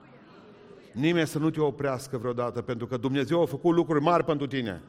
nimeni 0.93 1.27
să 1.27 1.39
nu 1.39 1.51
te 1.51 1.61
oprească 1.61 2.19
vreodată, 2.19 2.63
pentru 2.63 2.87
că 2.87 2.97
Dumnezeu 2.97 3.43
a 3.43 3.47
făcut 3.47 3.75
lucruri 3.75 4.03
mari 4.03 4.25
pentru 4.25 4.47
tine. 4.47 4.83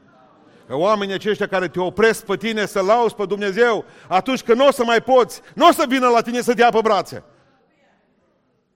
Că 0.66 0.76
oamenii 0.76 1.14
aceștia 1.14 1.46
care 1.46 1.68
te 1.68 1.80
opresc 1.80 2.24
pe 2.24 2.36
tine 2.36 2.66
să 2.66 2.80
lauzi 2.80 3.14
pe 3.14 3.26
Dumnezeu, 3.26 3.84
atunci 4.08 4.42
când 4.42 4.58
nu 4.58 4.66
o 4.66 4.70
să 4.70 4.84
mai 4.84 5.00
poți, 5.02 5.40
nu 5.54 5.68
o 5.68 5.72
să 5.72 5.84
vină 5.88 6.08
la 6.08 6.20
tine 6.20 6.40
să 6.40 6.54
te 6.54 6.60
ia 6.60 6.70
pe 6.70 6.80
brațe. 6.82 7.24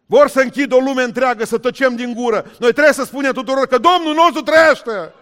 Vor 0.06 0.28
să 0.28 0.40
închid 0.40 0.72
o 0.72 0.78
lume 0.78 1.02
întreagă, 1.02 1.44
să 1.44 1.58
tăcem 1.58 1.96
din 1.96 2.12
gură. 2.14 2.44
Noi 2.58 2.72
trebuie 2.72 2.92
să 2.92 3.04
spunem 3.04 3.32
tuturor 3.32 3.66
că 3.66 3.78
Domnul 3.78 4.14
nostru 4.14 4.42
trăiește. 4.42 5.12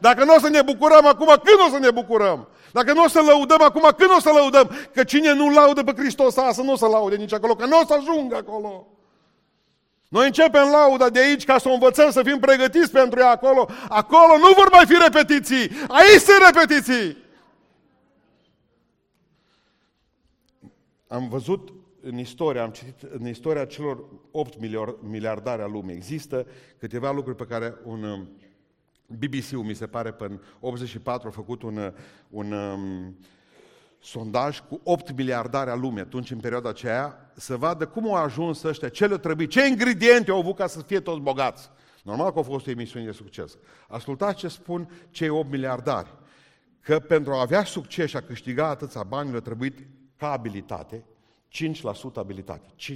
Dacă 0.00 0.24
nu 0.24 0.34
o 0.34 0.38
să 0.38 0.48
ne 0.48 0.62
bucurăm 0.62 1.06
acum, 1.06 1.26
când 1.26 1.58
o 1.66 1.70
să 1.70 1.78
ne 1.78 1.90
bucurăm? 1.90 2.48
Dacă 2.72 2.92
nu 2.92 3.02
o 3.04 3.08
să 3.08 3.20
lăudăm 3.26 3.62
acum, 3.62 3.92
când 3.96 4.10
o 4.16 4.20
să 4.20 4.30
lăudăm? 4.34 4.70
Că 4.94 5.04
cine 5.04 5.32
nu 5.34 5.50
laudă 5.50 5.82
pe 5.82 5.92
Hristos 5.96 6.36
asta 6.36 6.62
nu 6.62 6.72
o 6.72 6.76
să 6.76 6.86
laude 6.86 7.16
nici 7.16 7.32
acolo, 7.32 7.54
că 7.54 7.66
nu 7.66 7.78
o 7.78 7.86
să 7.86 7.94
ajungă 7.94 8.36
acolo. 8.36 8.86
Noi 10.08 10.26
începem 10.26 10.68
lauda 10.70 11.10
de 11.10 11.20
aici 11.20 11.44
ca 11.44 11.58
să 11.58 11.68
o 11.68 11.72
învățăm 11.72 12.10
să 12.10 12.22
fim 12.22 12.38
pregătiți 12.38 12.90
pentru 12.90 13.18
ea 13.18 13.30
acolo. 13.30 13.68
Acolo 13.88 14.38
nu 14.38 14.52
vor 14.56 14.70
mai 14.70 14.86
fi 14.86 14.96
repetiții. 15.02 15.70
Aici 15.88 16.20
sunt 16.20 16.52
repetiții. 16.52 17.24
Am 21.08 21.28
văzut 21.28 21.72
în 22.02 22.18
istorie, 22.18 22.60
am 22.60 22.70
citit 22.70 23.02
în 23.18 23.26
istoria 23.28 23.64
celor 23.64 24.04
8 24.30 24.54
miliardare 25.00 25.62
a 25.62 25.66
lumii. 25.66 25.94
Există 25.94 26.46
câteva 26.78 27.12
lucruri 27.12 27.36
pe 27.36 27.44
care 27.44 27.74
un 27.84 28.02
um, 28.02 28.28
BBC-ul, 29.06 29.64
mi 29.64 29.74
se 29.74 29.86
pare, 29.86 30.12
până 30.12 30.40
84 30.60 31.28
a 31.28 31.30
făcut 31.30 31.62
un, 31.62 31.92
un 32.28 32.52
um, 32.52 33.16
sondaj 33.98 34.60
cu 34.60 34.80
8 34.84 35.16
miliardare 35.16 35.70
a 35.70 35.74
lumii 35.74 36.00
atunci 36.00 36.30
în 36.30 36.40
perioada 36.40 36.68
aceea, 36.68 37.30
să 37.34 37.56
vadă 37.56 37.86
cum 37.86 38.06
au 38.06 38.14
ajuns 38.14 38.62
ăștia, 38.62 38.88
ce 38.88 39.06
le 39.06 39.18
trebuie, 39.18 39.46
ce 39.46 39.66
ingrediente 39.66 40.30
au 40.30 40.38
avut 40.38 40.56
ca 40.56 40.66
să 40.66 40.82
fie 40.82 41.00
toți 41.00 41.20
bogați. 41.20 41.70
Normal 42.02 42.32
că 42.32 42.38
a 42.38 42.42
fost 42.42 42.66
o 42.66 42.70
emisiune 42.70 43.04
de 43.04 43.12
succes. 43.12 43.58
Ascultați 43.88 44.38
ce 44.38 44.48
spun 44.48 44.90
cei 45.10 45.28
8 45.28 45.50
miliardari. 45.50 46.14
Că 46.80 46.98
pentru 46.98 47.32
a 47.32 47.40
avea 47.40 47.64
succes 47.64 48.08
și 48.08 48.16
a 48.16 48.20
câștiga 48.20 48.66
atâția 48.68 49.02
bani, 49.02 49.30
le-a 49.30 49.40
trebuit 49.40 49.78
ca 50.16 50.30
abilitate, 50.30 51.04
5% 51.48 52.14
abilitate, 52.14 52.66
5%. 52.76 52.92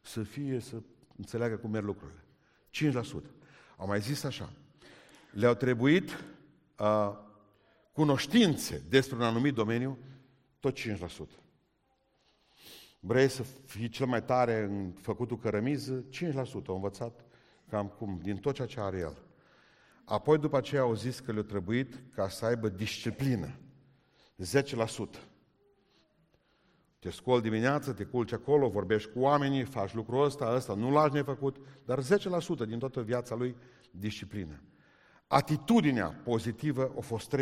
Să 0.00 0.22
fie, 0.22 0.60
să 0.60 0.76
înțeleagă 1.16 1.56
cum 1.56 1.70
merg 1.70 1.84
lucrurile. 1.84 2.24
5%. 2.70 3.02
Au 3.76 3.86
mai 3.86 4.00
zis 4.00 4.24
așa, 4.24 4.52
le-au 5.34 5.54
trebuit 5.54 6.10
uh, 6.78 7.10
cunoștințe 7.92 8.82
despre 8.88 9.16
un 9.16 9.22
anumit 9.22 9.54
domeniu, 9.54 9.98
tot 10.60 10.78
5%. 10.78 10.82
Vrei 13.00 13.28
să 13.28 13.42
fii 13.42 13.88
cel 13.88 14.06
mai 14.06 14.22
tare 14.22 14.62
în 14.62 14.92
făcutul 15.00 15.38
cărămiză? 15.38 16.04
5% 16.10 16.66
au 16.66 16.74
învățat 16.74 17.24
cam 17.68 17.86
cum, 17.86 18.18
din 18.22 18.36
tot 18.36 18.54
ceea 18.54 18.66
ce 18.66 18.80
are 18.80 18.98
el. 18.98 19.16
Apoi 20.04 20.38
după 20.38 20.56
aceea 20.56 20.80
au 20.80 20.94
zis 20.94 21.20
că 21.20 21.32
le-a 21.32 21.42
trebuit 21.42 22.02
ca 22.14 22.28
să 22.28 22.44
aibă 22.44 22.68
disciplină. 22.68 23.58
10%. 24.42 24.64
Te 26.98 27.10
scoli 27.10 27.42
dimineața, 27.42 27.92
te 27.92 28.04
culci 28.04 28.32
acolo, 28.32 28.68
vorbești 28.68 29.10
cu 29.10 29.18
oamenii, 29.18 29.64
faci 29.64 29.94
lucrul 29.94 30.24
ăsta, 30.24 30.52
ăsta 30.54 30.74
nu 30.74 30.90
l-aș 30.90 31.10
nefăcut, 31.10 31.56
dar 31.84 32.02
10% 32.02 32.66
din 32.66 32.78
toată 32.78 33.02
viața 33.02 33.34
lui 33.34 33.56
disciplină. 33.90 34.62
Atitudinea 35.26 36.20
pozitivă 36.24 36.92
a 36.98 37.00
fost 37.00 37.36
30%. 37.36 37.40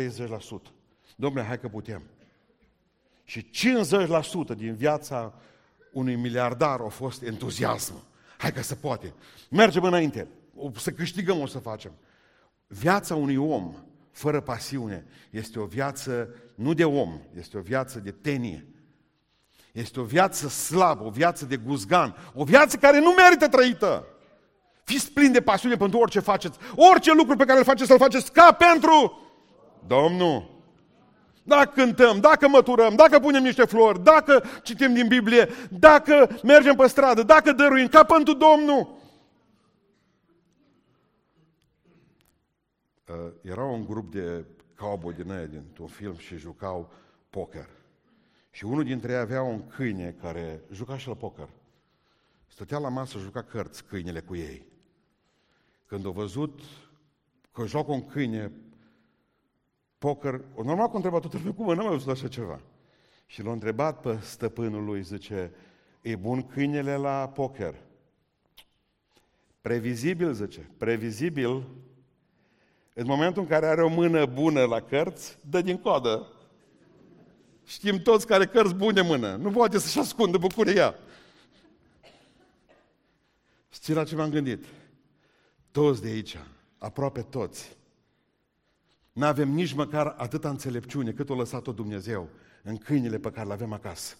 Domnule, 1.15 1.45
hai 1.45 1.59
că 1.59 1.67
putem. 1.67 2.01
Și 3.23 3.49
50% 4.53 4.55
din 4.55 4.75
viața 4.75 5.33
unui 5.91 6.15
miliardar 6.15 6.79
a 6.79 6.87
fost 6.87 7.21
entuziasm. 7.21 7.93
Hai 8.37 8.51
că 8.51 8.61
se 8.61 8.75
poate. 8.75 9.13
Mergem 9.49 9.83
înainte. 9.83 10.27
O 10.55 10.71
să 10.77 10.91
câștigăm, 10.91 11.39
o 11.39 11.45
să 11.45 11.59
facem. 11.59 11.91
Viața 12.67 13.15
unui 13.15 13.35
om 13.35 13.75
fără 14.11 14.41
pasiune 14.41 15.05
este 15.29 15.59
o 15.59 15.65
viață 15.65 16.35
nu 16.55 16.73
de 16.73 16.85
om, 16.85 17.19
este 17.37 17.57
o 17.57 17.61
viață 17.61 17.99
de 17.99 18.11
tenie. 18.11 18.67
Este 19.71 19.99
o 19.99 20.03
viață 20.03 20.47
slabă, 20.47 21.03
o 21.03 21.09
viață 21.09 21.45
de 21.45 21.57
guzgan, 21.57 22.15
o 22.33 22.43
viață 22.43 22.77
care 22.77 22.99
nu 22.99 23.11
merită 23.11 23.47
trăită. 23.47 24.07
Fiți 24.83 25.11
plini 25.11 25.33
de 25.33 25.41
pasiune 25.41 25.75
pentru 25.75 25.99
orice 25.99 26.19
faceți. 26.19 26.57
Orice 26.75 27.13
lucru 27.13 27.35
pe 27.35 27.45
care 27.45 27.57
îl 27.57 27.65
faceți, 27.65 27.87
să-l 27.87 27.97
faceți 27.97 28.31
ca 28.31 28.51
pentru 28.51 29.21
Domnul. 29.87 30.51
Dacă 31.43 31.71
cântăm, 31.73 32.19
dacă 32.19 32.47
măturăm, 32.47 32.95
dacă 32.95 33.19
punem 33.19 33.43
niște 33.43 33.65
flori, 33.65 34.03
dacă 34.03 34.43
citim 34.63 34.93
din 34.93 35.07
Biblie, 35.07 35.49
dacă 35.69 36.39
mergem 36.43 36.75
pe 36.75 36.87
stradă, 36.87 37.23
dacă 37.23 37.51
dăruim, 37.51 37.87
ca 37.87 38.03
pentru 38.03 38.33
Domnul. 38.33 39.01
Uh, 43.07 43.31
era 43.41 43.63
un 43.63 43.85
grup 43.85 44.11
de 44.11 44.45
cowboy 44.77 45.13
din 45.13 45.31
aia, 45.31 45.45
dintr-un 45.45 45.87
film 45.87 46.17
și 46.17 46.37
jucau 46.37 46.91
poker. 47.29 47.69
Și 48.51 48.65
unul 48.65 48.83
dintre 48.83 49.11
ei 49.11 49.17
avea 49.17 49.41
un 49.41 49.67
câine 49.67 50.15
care 50.21 50.63
juca 50.71 50.97
și 50.97 51.07
la 51.07 51.13
poker. 51.13 51.49
Stătea 52.47 52.77
la 52.77 52.89
masă, 52.89 53.17
juca 53.17 53.41
cărți 53.41 53.85
câinele 53.85 54.19
cu 54.19 54.35
ei. 54.35 54.72
Când 55.93 56.05
a 56.05 56.09
văzut 56.09 56.59
că 57.51 57.65
joacă 57.65 57.91
un 57.91 58.05
câine 58.05 58.51
poker, 59.97 60.41
normal 60.55 60.85
că 60.85 60.91
a 60.93 60.95
întrebat 60.95 61.21
toată 61.21 61.37
lumea, 61.37 61.53
cum 61.53 61.65
n-am 61.65 61.85
mai 61.85 61.95
văzut 61.95 62.09
așa 62.09 62.27
ceva. 62.27 62.59
Și 63.25 63.43
l-a 63.43 63.51
întrebat 63.51 64.01
pe 64.01 64.17
stăpânul 64.21 64.83
lui, 64.83 65.03
zice, 65.03 65.51
e 66.01 66.15
bun 66.15 66.47
câinele 66.47 66.95
la 66.95 67.29
poker? 67.29 67.75
Previzibil, 69.61 70.33
zice, 70.33 70.69
previzibil, 70.77 71.67
în 72.93 73.05
momentul 73.05 73.41
în 73.41 73.47
care 73.47 73.65
are 73.65 73.83
o 73.83 73.89
mână 73.89 74.25
bună 74.25 74.63
la 74.63 74.81
cărți, 74.81 75.37
dă 75.49 75.61
din 75.61 75.77
coadă. 75.77 76.27
Știm 77.65 77.97
toți 77.97 78.27
care 78.27 78.45
cărți 78.45 78.75
bune 78.75 79.01
mână. 79.01 79.35
Nu 79.35 79.51
poate 79.51 79.79
să-și 79.79 79.99
ascundă 79.99 80.37
bucuria. 80.37 80.95
Știți 83.69 83.93
la 83.93 84.03
ce 84.03 84.15
m-am 84.15 84.29
gândit? 84.29 84.65
Toți 85.73 86.01
de 86.01 86.07
aici, 86.07 86.37
aproape 86.77 87.21
toți, 87.21 87.77
nu 89.13 89.25
avem 89.25 89.49
nici 89.49 89.73
măcar 89.73 90.13
atâta 90.17 90.49
înțelepciune 90.49 91.11
cât 91.11 91.29
o 91.29 91.35
lăsat-o 91.35 91.71
Dumnezeu 91.71 92.29
în 92.63 92.77
câinile 92.77 93.19
pe 93.19 93.31
care 93.31 93.47
le 93.47 93.53
avem 93.53 93.73
acasă. 93.73 94.15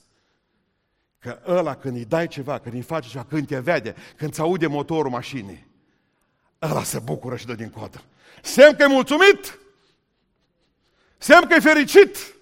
Că 1.20 1.42
ăla 1.48 1.76
când 1.76 1.96
îi 1.96 2.06
dai 2.06 2.28
ceva, 2.28 2.60
când 2.60 2.76
îi 2.76 2.82
faci 2.82 3.08
ceva, 3.08 3.26
când 3.26 3.48
te 3.48 3.60
vede, 3.60 3.96
când 4.16 4.32
îți 4.32 4.40
aude 4.40 4.68
motorul 4.68 5.12
mașinii, 5.12 5.68
ăla 6.62 6.84
se 6.84 7.00
bucură 7.00 7.36
și 7.36 7.46
dă 7.46 7.56
din 7.56 7.70
coadă. 7.70 8.04
Semn 8.42 8.76
că 8.76 8.84
e 8.84 8.88
mulțumit, 8.88 9.60
semn 11.18 11.48
că 11.48 11.54
e 11.54 11.60
fericit. 11.60 12.36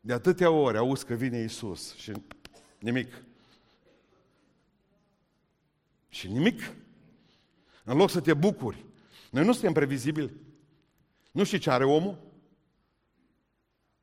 De 0.00 0.12
atâtea 0.12 0.50
ori 0.50 0.76
auzi 0.76 1.04
că 1.04 1.14
vine 1.14 1.38
Iisus 1.38 1.94
și 1.94 2.12
nimic. 2.78 3.22
Și 6.08 6.28
nimic. 6.28 6.72
În 7.84 7.96
loc 7.96 8.10
să 8.10 8.20
te 8.20 8.34
bucuri. 8.34 8.86
Noi 9.30 9.44
nu 9.44 9.52
suntem 9.52 9.72
previzibili. 9.72 10.32
Nu 11.32 11.44
știi 11.44 11.58
ce 11.58 11.70
are 11.70 11.84
omul? 11.84 12.28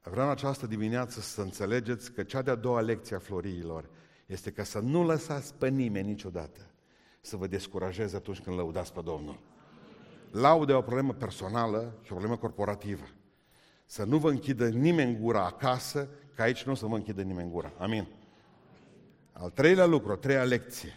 Vreau 0.02 0.26
în 0.26 0.32
această 0.32 0.68
dimineață 0.68 1.20
să 1.20 1.42
înțelegeți 1.42 2.12
că 2.12 2.24
cea 2.24 2.42
de-a 2.42 2.56
doua 2.56 2.82
lecție 2.82 3.16
a 3.16 3.20
floriilor 3.20 3.90
este 4.26 4.52
că 4.52 4.64
să 4.64 4.80
nu 4.80 5.04
lăsați 5.04 5.54
pe 5.54 5.70
nimeni 5.70 6.08
niciodată 6.08 6.72
să 7.22 7.38
vă 7.38 7.48
descurajeze 7.48 8.16
atunci 8.16 8.40
când 8.40 8.56
lăudați 8.56 8.94
pe 8.94 9.02
Domnul. 9.04 9.40
Laudă 10.32 10.72
e 10.72 10.76
o 10.76 10.82
problemă 10.82 11.14
personală 11.14 11.98
și 12.02 12.12
o 12.12 12.16
problemă 12.16 12.38
corporativă. 12.38 13.08
Să 13.86 14.04
nu 14.04 14.18
vă 14.18 14.30
închidă 14.30 14.68
nimeni 14.68 15.20
gura 15.20 15.46
acasă, 15.46 16.10
că 16.36 16.42
aici 16.42 16.64
nu 16.64 16.72
o 16.72 16.76
să 16.76 16.86
vă 16.86 16.96
închidă 16.96 17.22
nimeni 17.22 17.52
gura. 17.52 17.74
Amin. 17.78 18.08
Al 19.32 19.50
treilea 19.50 19.86
lucru, 19.86 20.12
a 20.12 20.16
treia 20.16 20.44
lecție. 20.44 20.94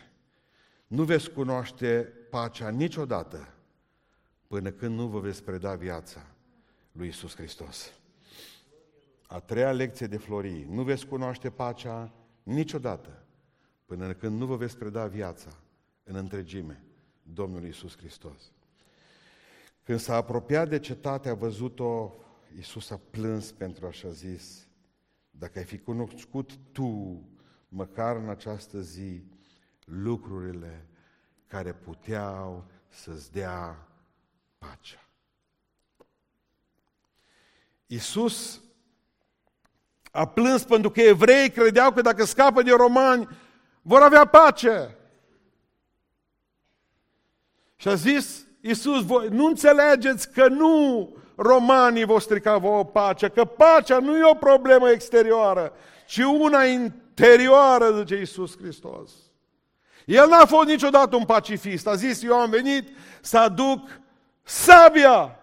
Nu 0.86 1.02
veți 1.02 1.30
cunoaște 1.30 2.12
pacea 2.30 2.68
niciodată 2.68 3.54
până 4.46 4.70
când 4.70 4.94
nu 4.94 5.06
vă 5.06 5.20
veți 5.20 5.42
preda 5.42 5.74
viața 5.74 6.26
lui 6.92 7.08
Isus 7.08 7.34
Hristos. 7.34 7.92
A 9.26 9.40
treia 9.40 9.72
lecție 9.72 10.06
de 10.06 10.16
florii. 10.16 10.66
Nu 10.70 10.82
veți 10.82 11.06
cunoaște 11.06 11.50
pacea 11.50 12.12
niciodată 12.42 13.24
până 13.84 14.12
când 14.12 14.38
nu 14.38 14.46
vă 14.46 14.56
veți 14.56 14.76
preda 14.76 15.06
viața 15.06 15.56
în 16.02 16.14
întregime 16.14 16.84
Domnului 17.22 17.68
Isus 17.68 17.96
Hristos. 17.96 18.52
Când 19.82 19.98
s-a 19.98 20.14
apropiat 20.16 20.68
de 20.68 20.78
cetate, 20.78 21.28
a 21.28 21.34
văzut-o, 21.34 22.12
Iisus 22.56 22.90
a 22.90 23.00
plâns 23.10 23.52
pentru 23.52 23.86
așa 23.86 24.10
zis, 24.10 24.68
dacă 25.30 25.58
ai 25.58 25.64
fi 25.64 25.78
cunoscut 25.78 26.58
tu, 26.72 27.22
măcar 27.68 28.16
în 28.16 28.28
această 28.28 28.80
zi, 28.80 29.24
lucrurile 29.84 30.86
care 31.50 31.72
puteau 31.72 32.64
să-ți 32.88 33.32
dea 33.32 33.86
pacea. 34.58 35.04
Iisus 37.86 38.60
a 40.10 40.26
plâns 40.26 40.64
pentru 40.64 40.90
că 40.90 41.00
evrei 41.00 41.50
credeau 41.50 41.92
că 41.92 42.00
dacă 42.00 42.24
scapă 42.24 42.62
de 42.62 42.70
romani, 42.70 43.28
vor 43.82 44.02
avea 44.02 44.24
pace. 44.24 44.96
Și 47.76 47.88
a 47.88 47.94
zis 47.94 48.46
Iisus, 48.60 49.04
voi 49.04 49.28
nu 49.28 49.46
înțelegeți 49.46 50.32
că 50.32 50.48
nu 50.48 51.08
romanii 51.34 52.04
vor 52.04 52.20
strica 52.20 52.56
vouă 52.58 52.84
pacea, 52.84 53.28
că 53.28 53.44
pacea 53.44 53.98
nu 53.98 54.16
e 54.16 54.30
o 54.30 54.34
problemă 54.34 54.90
exterioară, 54.90 55.72
ci 56.06 56.18
una 56.18 56.64
interioară, 56.64 57.98
zice 57.98 58.16
Iisus 58.16 58.56
Hristos. 58.56 59.29
El 60.06 60.28
n-a 60.28 60.44
fost 60.44 60.68
niciodată 60.68 61.16
un 61.16 61.24
pacifist. 61.24 61.86
A 61.86 61.94
zis, 61.94 62.22
eu 62.22 62.34
am 62.34 62.50
venit 62.50 62.88
să 63.20 63.38
aduc 63.38 64.00
sabia. 64.42 65.38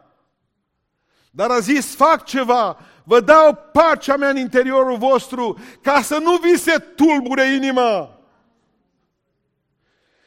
Dar 1.32 1.50
a 1.50 1.60
zis, 1.60 1.96
fac 1.96 2.26
ceva, 2.26 2.80
vă 3.04 3.20
dau 3.20 3.70
pacea 3.72 4.16
mea 4.16 4.30
în 4.30 4.38
interiorul 4.38 4.98
vostru, 4.98 5.60
ca 5.82 6.02
să 6.02 6.18
nu 6.18 6.38
vi 6.38 6.58
se 6.58 6.78
tulbure 6.78 7.54
inima. 7.54 8.20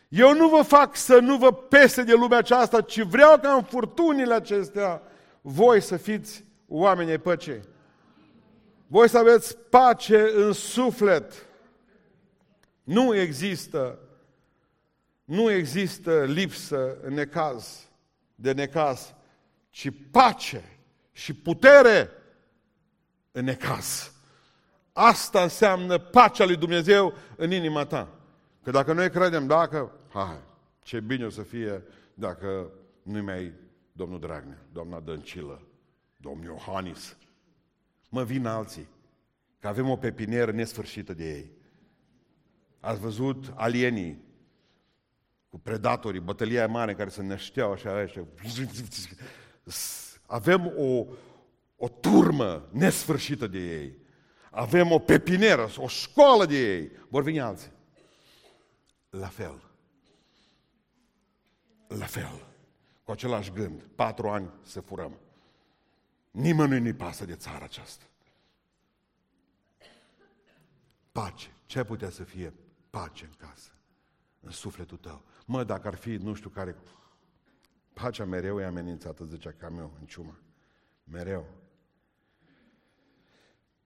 Eu 0.09 0.35
nu 0.35 0.49
vă 0.49 0.63
fac 0.63 0.97
să 0.97 1.19
nu 1.19 1.37
vă 1.37 1.53
pese 1.53 2.03
de 2.03 2.13
lumea 2.13 2.39
aceasta, 2.39 2.81
ci 2.81 3.01
vreau 3.01 3.39
ca 3.39 3.53
în 3.53 3.63
furtunile 3.63 4.35
acestea 4.35 5.03
voi 5.41 5.81
să 5.81 5.97
fiți 5.97 6.45
oameni 6.69 7.11
ai 7.11 7.19
păcii. 7.19 7.61
Voi 8.87 9.09
să 9.09 9.19
aveți 9.19 9.57
pace 9.57 10.31
în 10.35 10.53
suflet. 10.53 11.33
Nu 12.83 13.15
există, 13.17 13.99
nu 15.31 15.51
există 15.51 16.25
lipsă 16.25 16.97
în 17.03 17.15
necaz, 17.15 17.89
de 18.35 18.53
necaz, 18.53 19.15
ci 19.71 19.89
pace 20.11 20.79
și 21.13 21.35
putere 21.35 22.11
în 23.33 23.45
necaz. 23.45 24.13
Asta 24.93 25.43
înseamnă 25.43 25.99
pacea 25.99 26.45
lui 26.45 26.57
Dumnezeu 26.57 27.15
în 27.37 27.51
inima 27.51 27.85
ta. 27.85 28.09
Că 28.63 28.71
dacă 28.71 28.93
noi 28.93 29.11
credem, 29.11 29.47
dacă, 29.47 29.93
hai, 30.09 30.41
ce 30.83 31.01
bine 31.01 31.25
o 31.25 31.31
să 31.31 31.43
fie 31.43 31.83
dacă 32.15 32.71
nu 33.03 33.23
mai 33.23 33.53
domnul 33.93 34.21
Dragnea, 34.21 34.67
doamna 34.73 35.01
Dăncilă, 35.01 35.63
domnul 36.17 36.45
Iohannis. 36.45 37.17
Mă 38.09 38.25
vin 38.25 38.47
alții, 38.47 38.89
că 39.59 39.69
avem 39.69 39.89
o 39.89 39.97
pepinieră 39.97 40.51
nesfârșită 40.51 41.15
de 41.15 41.37
ei. 41.37 41.51
Ați 42.81 43.01
văzut 43.01 43.53
alienii 43.55 44.29
cu 45.51 45.59
predatorii, 45.59 46.21
bătălia 46.21 46.67
mare 46.67 46.95
care 46.95 47.09
se 47.09 47.23
nășteau 47.23 47.73
așa, 47.73 47.91
așa. 47.91 48.27
Avem 50.27 50.73
o, 50.77 51.07
o 51.77 51.89
turmă 51.89 52.69
nesfârșită 52.73 53.47
de 53.47 53.59
ei. 53.59 53.99
Avem 54.51 54.91
o 54.91 54.99
pepinieră, 54.99 55.69
o 55.77 55.87
școală 55.87 56.47
de 56.47 56.75
ei. 56.75 56.91
Vor 57.09 57.23
veni 57.23 57.41
alții. 57.41 57.73
La 59.11 59.27
fel. 59.27 59.63
La 61.87 62.07
fel. 62.07 62.47
Cu 63.05 63.11
același 63.11 63.53
gând. 63.53 63.83
Patru 63.95 64.29
ani 64.29 64.51
să 64.63 64.81
furăm. 64.81 65.19
Nimănui 66.31 66.81
nu-i 66.81 66.93
pasă 66.93 67.25
de 67.25 67.35
țara 67.35 67.65
aceasta. 67.65 68.05
Pace. 71.13 71.55
Ce 71.67 71.85
putea 71.85 72.11
să 72.11 72.25
fie 72.25 72.55
pace 72.91 73.25
în 73.25 73.49
casă? 73.49 73.71
În 74.41 74.51
sufletul 74.51 74.97
tău. 74.97 75.25
Mă, 75.47 75.65
dacă 75.65 75.87
ar 75.89 75.95
fi, 75.95 76.17
nu 76.17 76.35
știu 76.35 76.51
care... 76.51 76.77
Pacea 77.93 78.25
mereu 78.25 78.61
e 78.61 78.65
amenințată, 78.65 79.25
zicea 79.25 79.53
Cameu 79.53 79.93
în 80.01 80.07
ciuma. 80.07 80.39
Mereu. 81.05 81.47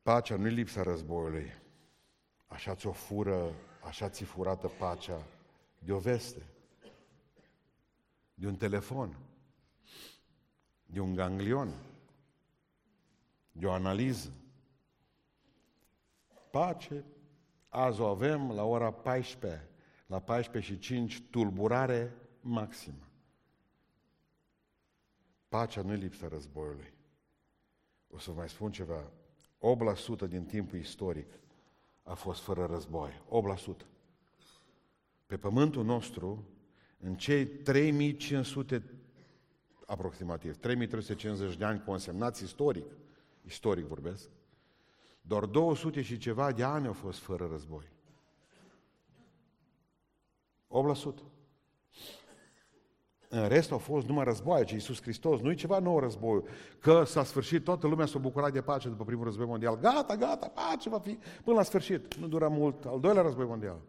Pacea 0.03 0.37
nu-i 0.37 0.51
lipsa 0.51 0.83
războiului. 0.83 1.53
Așa 2.47 2.75
ți-o 2.75 2.93
fură 2.93 3.53
așa 3.85 4.09
ți 4.09 4.25
furată 4.25 4.69
pacea 4.69 5.27
de 5.79 5.93
o 5.93 5.99
veste, 5.99 6.47
de 8.35 8.47
un 8.47 8.57
telefon, 8.57 9.19
de 10.87 11.01
un 11.01 11.14
ganglion, 11.14 11.73
de 13.53 13.67
o 13.67 13.73
analiză. 13.73 14.33
Pace, 16.51 17.05
azi 17.69 18.01
o 18.01 18.07
avem 18.07 18.53
la 18.53 18.64
ora 18.64 18.93
14, 18.93 19.69
la 20.07 20.21
14 20.21 20.73
și 20.73 20.79
5, 20.79 21.23
tulburare 21.31 22.17
maximă. 22.40 23.09
Pacea 25.49 25.83
nu-i 25.83 25.97
lipsa 25.97 26.29
războiului. 26.29 26.93
O 28.09 28.19
să 28.19 28.33
mai 28.33 28.49
spun 28.49 28.73
ceva. 28.73 29.11
8% 30.27 30.29
din 30.29 30.45
timpul 30.45 30.79
istoric 30.79 31.29
a 32.03 32.14
fost 32.14 32.40
fără 32.40 32.64
război. 32.64 33.23
8%. 33.83 33.87
Pe 35.27 35.37
pământul 35.37 35.85
nostru, 35.85 36.45
în 36.99 37.17
cei 37.17 37.47
3500 37.47 38.83
aproximativ, 39.87 40.57
3350 40.57 41.57
de 41.57 41.64
ani 41.64 41.83
consemnați 41.85 42.43
istoric, 42.43 42.87
istoric 43.43 43.85
vorbesc, 43.85 44.29
doar 45.21 45.45
200 45.47 46.03
și 46.03 46.19
ceva 46.19 46.53
de 46.53 46.62
ani 46.62 46.87
au 46.87 46.93
fost 46.93 47.19
fără 47.19 47.47
război. 47.47 47.93
8%. 50.75 51.35
În 53.29 53.49
rest 53.49 53.73
au 53.73 53.79
fost 53.79 54.07
numai 54.07 54.25
războaie, 54.25 54.65
ce 54.65 54.75
Iisus 54.75 55.03
Hristos, 55.03 55.41
nu 55.41 55.51
e 55.51 55.55
ceva 55.55 55.79
nou 55.79 55.99
război, 55.99 56.43
că 56.79 57.03
s-a 57.05 57.25
sfârșit, 57.25 57.65
toată 57.65 57.87
lumea 57.87 58.07
s-a 58.07 58.19
bucurat 58.19 58.53
de 58.53 58.61
pace 58.61 58.89
după 58.89 59.05
primul 59.05 59.25
război 59.25 59.47
mondial. 59.47 59.79
Gata, 59.81 60.17
gata, 60.17 60.49
pace 60.49 60.89
va 60.89 60.99
fi 60.99 61.19
până 61.45 61.57
la 61.57 61.63
sfârșit. 61.63 62.15
Nu 62.15 62.27
dura 62.27 62.49
mult, 62.49 62.85
al 62.85 63.01
doilea 63.01 63.23
război 63.23 63.47
mondial. 63.47 63.81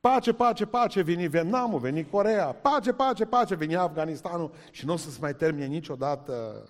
Pace, 0.00 0.32
pace, 0.32 0.66
pace, 0.66 1.02
veni 1.02 1.28
Vietnamul, 1.28 1.78
veni 1.78 2.04
Corea, 2.04 2.46
pace, 2.46 2.92
pace, 2.92 3.24
pace, 3.24 3.54
veni 3.54 3.76
Afganistanul 3.76 4.50
și 4.70 4.86
nu 4.86 4.92
o 4.92 4.96
să 4.96 5.10
se 5.10 5.18
mai 5.20 5.34
termine 5.34 5.66
niciodată 5.66 6.64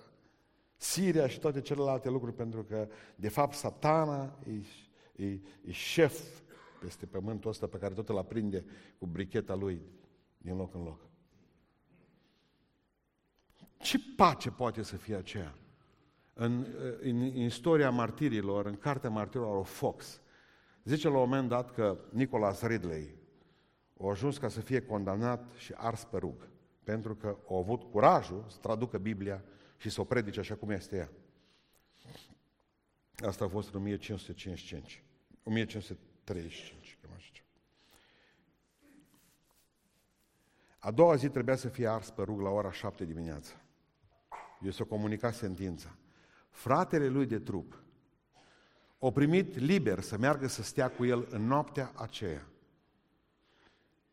Siria 0.75 1.27
și 1.27 1.39
toate 1.39 1.61
celelalte 1.61 2.09
lucruri, 2.09 2.35
pentru 2.35 2.63
că, 2.63 2.87
de 3.15 3.29
fapt, 3.29 3.53
satana 3.53 4.37
e, 4.45 5.23
e, 5.23 5.39
e 5.65 5.71
șef 5.71 6.19
peste 6.79 7.05
pământul 7.05 7.49
ăsta 7.49 7.67
pe 7.67 7.77
care 7.77 7.93
tot 7.93 8.09
îl 8.09 8.17
aprinde 8.17 8.65
cu 8.97 9.05
bricheta 9.05 9.55
lui 9.55 9.81
din 10.37 10.55
loc 10.55 10.73
în 10.73 10.83
loc. 10.83 10.99
Ce 13.77 13.99
pace 14.15 14.51
poate 14.51 14.81
să 14.81 14.95
fie 14.95 15.15
aceea? 15.15 15.57
În, 16.33 16.65
în, 16.99 17.21
în 17.21 17.35
istoria 17.35 17.89
martirilor, 17.89 18.65
în 18.65 18.77
cartea 18.77 19.09
martirilor, 19.09 19.65
Fox, 19.65 20.21
zice 20.83 21.07
la 21.07 21.13
un 21.13 21.19
moment 21.19 21.49
dat 21.49 21.73
că 21.73 21.99
Nicholas 22.09 22.61
Ridley 22.61 23.15
a 23.99 24.09
ajuns 24.09 24.37
ca 24.37 24.47
să 24.47 24.61
fie 24.61 24.81
condamnat 24.81 25.51
și 25.57 25.73
ars 25.75 26.03
pe 26.03 26.17
rug, 26.17 26.49
pentru 26.83 27.15
că 27.15 27.37
au 27.47 27.57
avut 27.57 27.83
curajul 27.83 28.45
să 28.47 28.57
traducă 28.61 28.97
Biblia 28.97 29.43
și 29.77 29.89
să 29.89 30.01
o 30.01 30.03
predice 30.03 30.39
așa 30.39 30.55
cum 30.55 30.69
este 30.69 30.95
ea. 30.95 31.11
Asta 33.27 33.45
a 33.45 33.47
fost 33.47 33.73
în 33.73 33.79
1555, 33.79 35.03
1535, 36.29 36.97
cam 37.01 37.11
așa. 37.15 37.31
A 40.79 40.91
doua 40.91 41.15
zi 41.15 41.29
trebuia 41.29 41.55
să 41.55 41.69
fie 41.69 41.87
ars 41.87 42.09
pe 42.09 42.21
rug 42.21 42.39
la 42.39 42.49
ora 42.49 42.71
7 42.71 43.05
dimineața. 43.05 43.53
Eu 44.61 44.71
să 44.71 44.83
comunica 44.83 45.31
sentința. 45.31 45.95
Fratele 46.49 47.07
lui 47.07 47.25
de 47.25 47.39
trup 47.39 47.81
o 48.99 49.11
primit 49.11 49.55
liber 49.57 49.99
să 49.99 50.17
meargă 50.17 50.47
să 50.47 50.63
stea 50.63 50.89
cu 50.89 51.05
el 51.05 51.27
în 51.29 51.47
noaptea 51.47 51.91
aceea. 51.95 52.47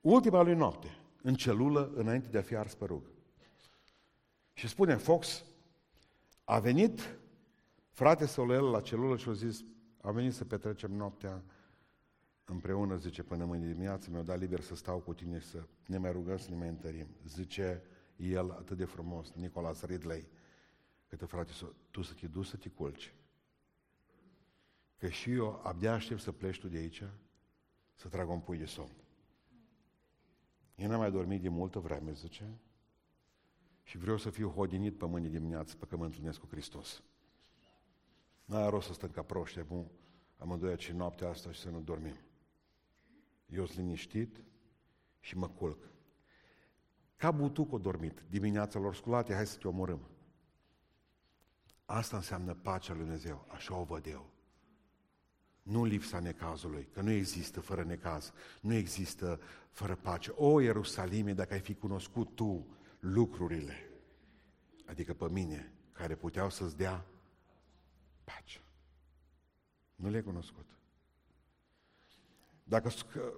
Ultima 0.01 0.43
lui 0.43 0.55
noapte, 0.55 0.99
în 1.23 1.35
celulă, 1.35 1.93
înainte 1.95 2.29
de 2.29 2.39
a 2.39 2.43
fi 2.43 2.57
ars 2.57 2.75
pe 2.75 2.85
rug. 2.85 3.03
Și 4.53 4.69
spune 4.69 4.97
Fox, 4.97 5.45
a 6.45 6.59
venit 6.59 7.19
frate 7.91 8.27
el 8.37 8.71
la 8.71 8.81
celulă 8.81 9.17
și 9.17 9.29
a 9.29 9.33
zis, 9.33 9.65
a 10.01 10.11
venit 10.11 10.35
să 10.35 10.45
petrecem 10.45 10.93
noaptea 10.93 11.43
împreună, 12.45 12.97
zice, 12.97 13.23
până 13.23 13.45
mâine 13.45 13.67
dimineață, 13.67 14.11
mi-au 14.11 14.23
dat 14.23 14.39
liber 14.39 14.61
să 14.61 14.75
stau 14.75 14.99
cu 14.99 15.15
tine 15.15 15.39
și 15.39 15.47
să 15.47 15.67
ne 15.87 15.99
mai 15.99 16.13
rugăm, 16.13 16.37
să 16.37 16.51
ne 16.51 16.57
mai 16.57 16.69
întărim. 16.69 17.07
Zice 17.27 17.83
el 18.17 18.51
atât 18.51 18.77
de 18.77 18.85
frumos, 18.85 19.33
Nicolas 19.33 19.83
Ridley, 19.83 20.29
câte 21.09 21.25
frate, 21.25 21.53
tu 21.91 22.03
să 22.03 22.15
te 22.15 22.27
duci 22.27 22.47
să 22.47 22.57
te 22.57 22.69
culci 22.69 23.15
că 25.05 25.11
și 25.11 25.33
eu 25.33 25.61
abia 25.63 25.93
aștept 25.93 26.21
să 26.21 26.33
pleci 26.33 26.61
tu 26.61 26.69
de 26.69 26.77
aici, 26.77 27.03
să 27.95 28.09
trag 28.09 28.29
un 28.29 28.41
pui 28.41 28.59
de 28.59 28.65
somn. 28.65 28.93
Eu 30.75 30.89
n-am 30.89 30.99
mai 30.99 31.11
dormit 31.11 31.43
de 31.43 31.49
multă 31.49 31.79
vreme, 31.79 32.13
zice, 32.13 32.59
și 33.83 33.99
vreau 33.99 34.17
să 34.17 34.31
fiu 34.31 34.49
hodinit 34.49 34.99
pe 34.99 35.07
mâine 35.07 35.29
dimineață, 35.29 35.77
pe 35.77 35.87
că 35.87 35.97
mă 35.97 36.05
întâlnesc 36.05 36.41
cu 36.41 36.47
Hristos. 36.51 37.03
N-are 38.45 38.71
rost 38.71 38.87
să 38.87 38.93
stăm 38.93 39.11
ca 39.11 39.23
proști, 39.23 39.63
bun, 39.63 39.91
amândoi 40.37 40.71
aici 40.71 40.91
noaptea 40.91 41.29
asta 41.29 41.53
și 41.53 41.61
să 41.61 41.71
nu 41.71 41.81
dormim. 41.81 42.17
Eu 43.55 43.67
sunt 43.67 43.79
liniștit 43.79 44.45
și 45.21 45.37
mă 45.37 45.49
culc. 45.49 45.89
Ca 47.17 47.31
butuc 47.31 47.81
dormit, 47.81 48.23
dimineața 48.29 48.79
lor 48.79 48.95
sculate, 48.95 49.35
hai 49.35 49.47
să 49.47 49.59
te 49.59 49.69
omorâm. 49.69 50.09
Asta 51.85 52.17
înseamnă 52.17 52.55
pacea 52.55 52.93
lui 52.93 53.03
Dumnezeu, 53.03 53.47
așa 53.49 53.77
o 53.77 53.85
văd 53.85 54.07
eu. 54.07 54.31
Nu 55.63 55.85
lipsa 55.85 56.21
necazului, 56.21 56.89
că 56.93 57.01
nu 57.01 57.11
există 57.11 57.61
fără 57.61 57.85
necaz, 57.85 58.33
nu 58.61 58.73
există 58.73 59.41
fără 59.71 59.95
pace. 59.95 60.31
O, 60.31 60.61
Ierusalime, 60.61 61.33
dacă 61.33 61.53
ai 61.53 61.61
fi 61.61 61.75
cunoscut 61.75 62.35
tu 62.35 62.67
lucrurile, 62.99 63.91
adică 64.87 65.15
pe 65.15 65.29
mine, 65.29 65.73
care 65.93 66.15
puteau 66.15 66.51
să-ți 66.51 66.77
dea 66.77 67.07
pace. 68.25 68.61
Nu 69.95 70.09
le-ai 70.09 70.23
cunoscut. 70.23 70.74
Dacă 72.65 72.91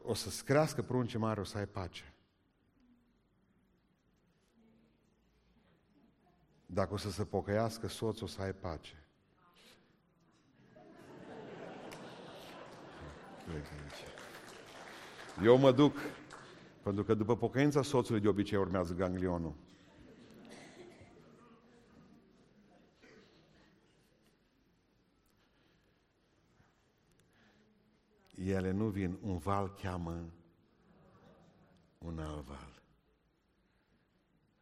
o 0.03 0.14
să-ți 0.14 0.45
crească 0.45 0.83
prunce 0.83 1.18
mare, 1.18 1.41
o 1.41 1.45
să 1.45 1.59
ai 1.59 1.66
pace. 1.66 2.14
Dacă 6.66 6.95
o 6.95 6.97
să 6.97 7.11
se 7.11 7.24
pocăiască 7.24 7.89
soțul, 7.89 8.27
o 8.27 8.31
să 8.31 8.43
ai 8.43 8.53
pace. 8.53 9.07
Eu 15.43 15.59
mă 15.59 15.72
duc, 15.72 15.97
pentru 16.83 17.05
că 17.05 17.14
după 17.14 17.37
pocăința 17.37 17.83
soțului 17.83 18.20
de 18.20 18.29
obicei 18.29 18.59
urmează 18.59 18.95
ganglionul. 18.95 19.55
Ele 28.47 28.70
nu 28.70 28.88
vin, 28.88 29.18
un 29.22 29.38
val 29.38 29.74
cheamă 29.74 30.30
un 31.99 32.18
alt 32.18 32.44
val. 32.44 32.82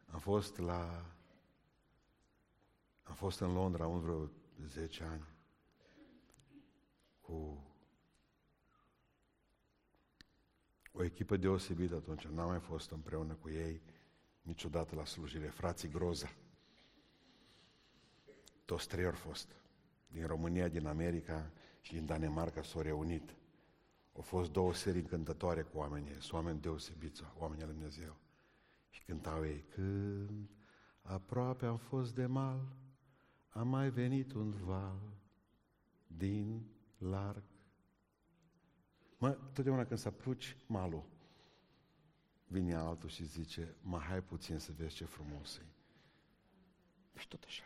Am 0.05 0.19
fost 0.19 0.57
la... 0.57 1.05
Am 3.03 3.13
fost 3.13 3.39
în 3.39 3.53
Londra 3.53 3.87
un 3.87 3.99
vreo 3.99 4.29
10 4.67 5.03
ani 5.03 5.25
cu 7.21 7.63
o 10.91 11.03
echipă 11.03 11.37
deosebită 11.37 11.95
atunci. 11.95 12.27
N-am 12.27 12.47
mai 12.47 12.59
fost 12.59 12.91
împreună 12.91 13.33
cu 13.33 13.49
ei 13.49 13.81
niciodată 14.41 14.95
la 14.95 15.05
slujire. 15.05 15.47
Frații 15.47 15.89
Groza. 15.89 16.29
Toți 18.65 18.87
trei 18.87 19.05
au 19.05 19.11
fost. 19.11 19.55
Din 20.07 20.27
România, 20.27 20.67
din 20.67 20.85
America 20.85 21.51
și 21.81 21.93
din 21.93 22.05
Danemarca 22.05 22.61
s-au 22.61 22.81
reunit. 22.81 23.35
Au 24.15 24.21
fost 24.21 24.51
două 24.51 24.73
serii 24.73 25.01
încântătoare 25.01 25.61
cu 25.61 25.77
oamenii. 25.77 26.11
Sunt 26.11 26.31
oameni 26.31 26.61
deosebiți, 26.61 27.23
oamenii 27.37 27.63
al 27.63 27.69
Dumnezeu. 27.69 28.15
Și 28.89 29.03
cântau 29.03 29.45
ei, 29.45 29.63
când 29.69 30.49
aproape 31.01 31.65
am 31.65 31.77
fost 31.77 32.15
de 32.15 32.25
mal, 32.25 32.75
a 33.49 33.63
mai 33.63 33.89
venit 33.89 34.33
un 34.33 34.49
val 34.49 34.99
din 36.07 36.65
larg 36.97 37.43
Mă, 39.17 39.37
totdeauna 39.53 39.85
când 39.85 39.99
se 39.99 40.07
apruci 40.07 40.57
malul, 40.65 41.05
vine 42.47 42.75
altul 42.75 43.09
și 43.09 43.23
zice, 43.23 43.75
mă, 43.81 43.99
hai 43.99 44.23
puțin 44.23 44.57
să 44.57 44.71
vezi 44.77 44.95
ce 44.95 45.05
frumos 45.05 45.57
e. 45.57 45.65
Și 47.19 47.27
tot 47.27 47.43
așa. 47.43 47.63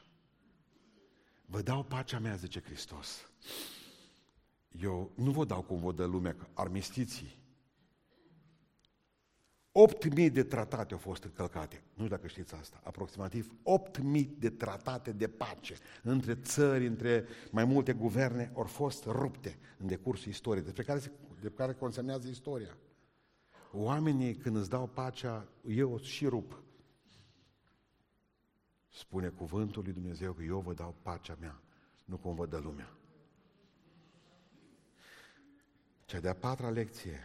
Vă 1.45 1.61
dau 1.61 1.83
pacea 1.83 2.19
mea, 2.19 2.35
zice 2.35 2.61
Hristos. 2.61 3.31
Eu 4.71 5.11
nu 5.15 5.31
vă 5.31 5.45
dau 5.45 5.61
cum 5.61 5.79
vă 5.79 5.91
dă 5.91 6.05
lumea, 6.05 6.35
armistiții. 6.53 7.37
8.000 9.71 10.31
de 10.31 10.43
tratate 10.43 10.93
au 10.93 10.99
fost 10.99 11.23
încălcate. 11.23 11.83
Nu 11.93 12.03
știu 12.03 12.15
dacă 12.15 12.27
știți 12.27 12.55
asta. 12.55 12.81
Aproximativ 12.83 13.53
8.000 13.53 14.25
de 14.37 14.49
tratate 14.49 15.11
de 15.11 15.27
pace 15.27 15.75
între 16.03 16.35
țări, 16.35 16.85
între 16.85 17.25
mai 17.51 17.65
multe 17.65 17.93
guverne, 17.93 18.51
au 18.55 18.63
fost 18.63 19.05
rupte 19.05 19.59
în 19.77 19.87
decursul 19.87 20.31
istoriei, 20.31 20.63
despre 20.63 20.83
care, 20.83 21.01
de 21.41 21.49
care 21.49 21.73
consemnează 21.73 22.27
istoria. 22.27 22.77
Oamenii, 23.71 24.35
când 24.35 24.55
îți 24.55 24.69
dau 24.69 24.87
pacea, 24.87 25.47
eu 25.67 25.99
și 25.99 26.25
rup. 26.25 26.63
Spune 28.87 29.27
cuvântul 29.27 29.83
lui 29.83 29.93
Dumnezeu 29.93 30.33
că 30.33 30.43
eu 30.43 30.59
vă 30.59 30.73
dau 30.73 30.95
pacea 31.01 31.37
mea, 31.39 31.61
nu 32.05 32.17
cum 32.17 32.35
vă 32.35 32.45
dă 32.45 32.57
lumea. 32.57 32.98
Cea 36.09 36.19
de-a 36.19 36.35
patra 36.35 36.69
lecție 36.69 37.19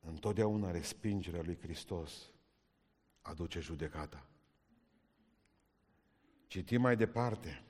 Întotdeauna 0.00 0.70
respingerea 0.70 1.42
lui 1.42 1.58
Hristos 1.60 2.32
aduce 3.20 3.60
judecata. 3.60 4.26
Citim 6.46 6.80
mai 6.80 6.96
departe. 6.96 7.64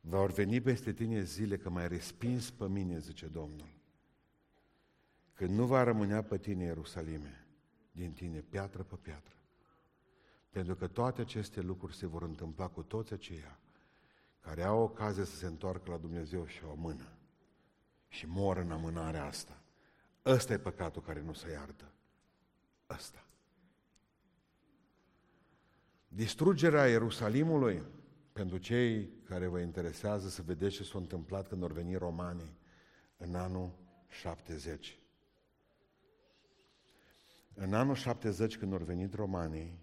Va 0.00 0.24
veni 0.24 0.60
peste 0.60 0.92
tine 0.92 1.22
zile 1.22 1.56
că 1.56 1.70
mai 1.70 1.88
respins 1.88 2.50
pe 2.50 2.68
mine, 2.68 2.98
zice 2.98 3.26
Domnul. 3.26 3.68
Când 5.34 5.50
nu 5.50 5.66
va 5.66 5.82
rămânea 5.82 6.22
pe 6.22 6.38
tine 6.38 6.64
Ierusalime, 6.64 7.46
din 7.92 8.12
tine 8.12 8.40
piatră 8.40 8.82
pe 8.82 8.96
piatră. 8.96 9.36
Pentru 10.50 10.74
că 10.74 10.86
toate 10.86 11.20
aceste 11.20 11.60
lucruri 11.60 11.96
se 11.96 12.06
vor 12.06 12.22
întâmpla 12.22 12.68
cu 12.68 12.82
toți 12.82 13.12
aceia 13.12 13.58
care 14.40 14.62
au 14.62 14.82
ocazie 14.82 15.24
să 15.24 15.36
se 15.36 15.46
întoarcă 15.46 15.90
la 15.90 15.96
Dumnezeu 15.96 16.46
și 16.46 16.64
o 16.64 16.74
mână 16.74 17.15
și 18.16 18.26
mor 18.26 18.56
în 18.56 18.70
amânarea 18.70 19.24
asta. 19.24 19.60
Ăsta 20.24 20.52
e 20.52 20.58
păcatul 20.58 21.02
care 21.02 21.20
nu 21.20 21.32
se 21.32 21.50
iartă. 21.50 21.92
Ăsta. 22.90 23.26
Distrugerea 26.08 26.86
Ierusalimului, 26.86 27.82
pentru 28.32 28.58
cei 28.58 29.10
care 29.24 29.46
vă 29.46 29.60
interesează 29.60 30.28
să 30.28 30.42
vedeți 30.42 30.74
ce 30.74 30.84
s-a 30.84 30.98
întâmplat 30.98 31.48
când 31.48 31.62
au 31.62 31.68
venit 31.68 31.98
romanii 31.98 32.58
în 33.16 33.34
anul 33.34 33.78
70. 34.08 34.98
În 37.54 37.74
anul 37.74 37.94
70, 37.94 38.56
când 38.56 38.72
au 38.72 38.78
venit 38.78 39.14
romanii 39.14 39.78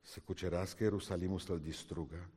să 0.00 0.20
cucerească 0.24 0.82
Ierusalimul, 0.82 1.38
să-l 1.38 1.60
distrugă, 1.60 2.30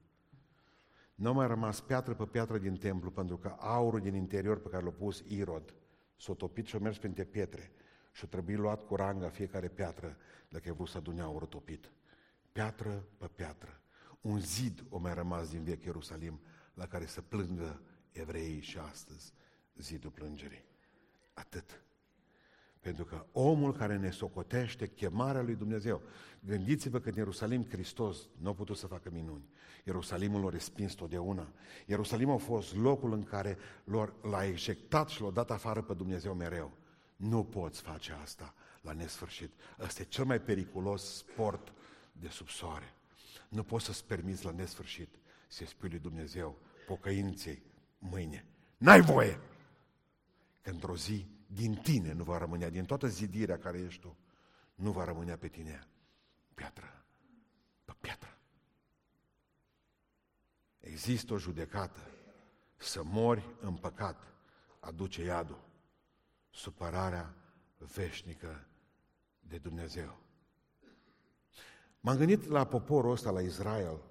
nu 1.21 1.29
a 1.29 1.31
mai 1.31 1.47
rămas 1.47 1.79
piatră 1.79 2.13
pe 2.13 2.25
piatră 2.25 2.57
din 2.57 2.77
templu, 2.77 3.11
pentru 3.11 3.37
că 3.37 3.55
aurul 3.59 3.99
din 3.99 4.15
interior 4.15 4.59
pe 4.59 4.69
care 4.69 4.83
l-a 4.83 4.89
pus 4.89 5.23
Irod 5.27 5.73
s-a 6.17 6.33
topit 6.33 6.65
și 6.65 6.75
a 6.75 6.79
mers 6.79 6.97
printre 6.97 7.23
pietre 7.23 7.71
și 8.11 8.21
a 8.25 8.27
trebuit 8.27 8.57
luat 8.57 8.83
cu 8.83 8.95
ranga 8.95 9.29
fiecare 9.29 9.67
piatră 9.67 10.17
dacă 10.49 10.69
ai 10.69 10.75
vrut 10.75 10.87
să 10.87 10.97
adune 10.97 11.21
aurul 11.21 11.47
topit. 11.47 11.91
Piatră 12.51 13.05
pe 13.17 13.27
piatră. 13.35 13.81
Un 14.21 14.39
zid 14.39 14.83
o 14.89 14.97
mai 14.97 15.13
rămas 15.13 15.49
din 15.49 15.63
vechi 15.63 15.83
Ierusalim 15.83 16.39
la 16.73 16.87
care 16.87 17.05
să 17.05 17.21
plângă 17.21 17.81
evreii 18.11 18.61
și 18.61 18.77
astăzi 18.77 19.33
zidul 19.75 20.11
plângerii. 20.11 20.63
Atât. 21.33 21.83
Pentru 22.81 23.05
că 23.05 23.25
omul 23.31 23.73
care 23.73 23.97
ne 23.97 24.11
socotește 24.11 24.87
chemarea 24.87 25.41
lui 25.41 25.55
Dumnezeu, 25.55 26.01
gândiți-vă 26.39 26.99
că 26.99 27.09
în 27.09 27.15
Ierusalim 27.15 27.65
Hristos 27.69 28.17
nu 28.37 28.49
a 28.49 28.53
putut 28.53 28.77
să 28.77 28.87
facă 28.87 29.09
minuni. 29.13 29.49
Ierusalimul 29.85 30.43
l-a 30.43 30.49
respins 30.49 30.93
totdeauna. 30.93 31.53
Ierusalimul 31.85 32.33
a 32.33 32.37
fost 32.37 32.75
locul 32.75 33.13
în 33.13 33.23
care 33.23 33.57
l-a 34.21 34.45
ejectat 34.45 35.09
și 35.09 35.21
l-a 35.21 35.31
dat 35.31 35.51
afară 35.51 35.81
pe 35.81 35.93
Dumnezeu 35.93 36.33
mereu. 36.33 36.71
Nu 37.15 37.43
poți 37.43 37.81
face 37.81 38.11
asta 38.21 38.53
la 38.81 38.91
nesfârșit. 38.91 39.51
Ăsta 39.79 40.01
e 40.01 40.05
cel 40.05 40.25
mai 40.25 40.41
periculos 40.41 41.15
sport 41.15 41.73
de 42.11 42.27
sub 42.27 42.47
soare. 42.47 42.93
Nu 43.49 43.63
poți 43.63 43.85
să-ți 43.85 44.05
permiți 44.05 44.45
la 44.45 44.51
nesfârșit 44.51 45.09
să 45.47 45.65
spui 45.65 45.89
lui 45.89 45.99
Dumnezeu 45.99 46.57
pocăinței 46.87 47.61
mâine. 47.99 48.45
N-ai 48.77 49.01
voie! 49.01 49.39
Că 50.61 50.69
într-o 50.69 50.95
zi 50.95 51.25
din 51.53 51.75
tine 51.75 52.13
nu 52.13 52.23
va 52.23 52.37
rămânea, 52.37 52.69
din 52.69 52.85
toată 52.85 53.07
zidirea 53.07 53.57
care 53.57 53.79
ești 53.79 54.01
tu, 54.01 54.17
nu 54.75 54.91
va 54.91 55.03
rămânea 55.03 55.37
pe 55.37 55.47
tine 55.47 55.87
piatră, 56.53 57.05
pe 57.85 57.93
piatră. 57.99 58.37
Există 60.79 61.33
o 61.33 61.37
judecată. 61.37 61.99
Să 62.77 63.03
mori 63.03 63.55
în 63.61 63.75
păcat 63.75 64.33
aduce 64.79 65.23
iadul, 65.23 65.63
supărarea 66.49 67.35
veșnică 67.77 68.67
de 69.39 69.57
Dumnezeu. 69.57 70.19
M-am 71.99 72.17
gândit 72.17 72.45
la 72.45 72.65
poporul 72.65 73.11
ăsta, 73.11 73.31
la 73.31 73.41
Israel. 73.41 74.01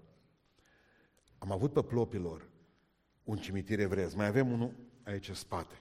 Am 1.38 1.52
avut 1.52 1.72
pe 1.72 1.82
plopilor 1.82 2.48
un 3.24 3.36
cimitir 3.36 3.78
evrez. 3.78 4.14
Mai 4.14 4.26
avem 4.26 4.52
unul 4.52 4.74
aici 5.04 5.28
în 5.28 5.34
spate. 5.34 5.80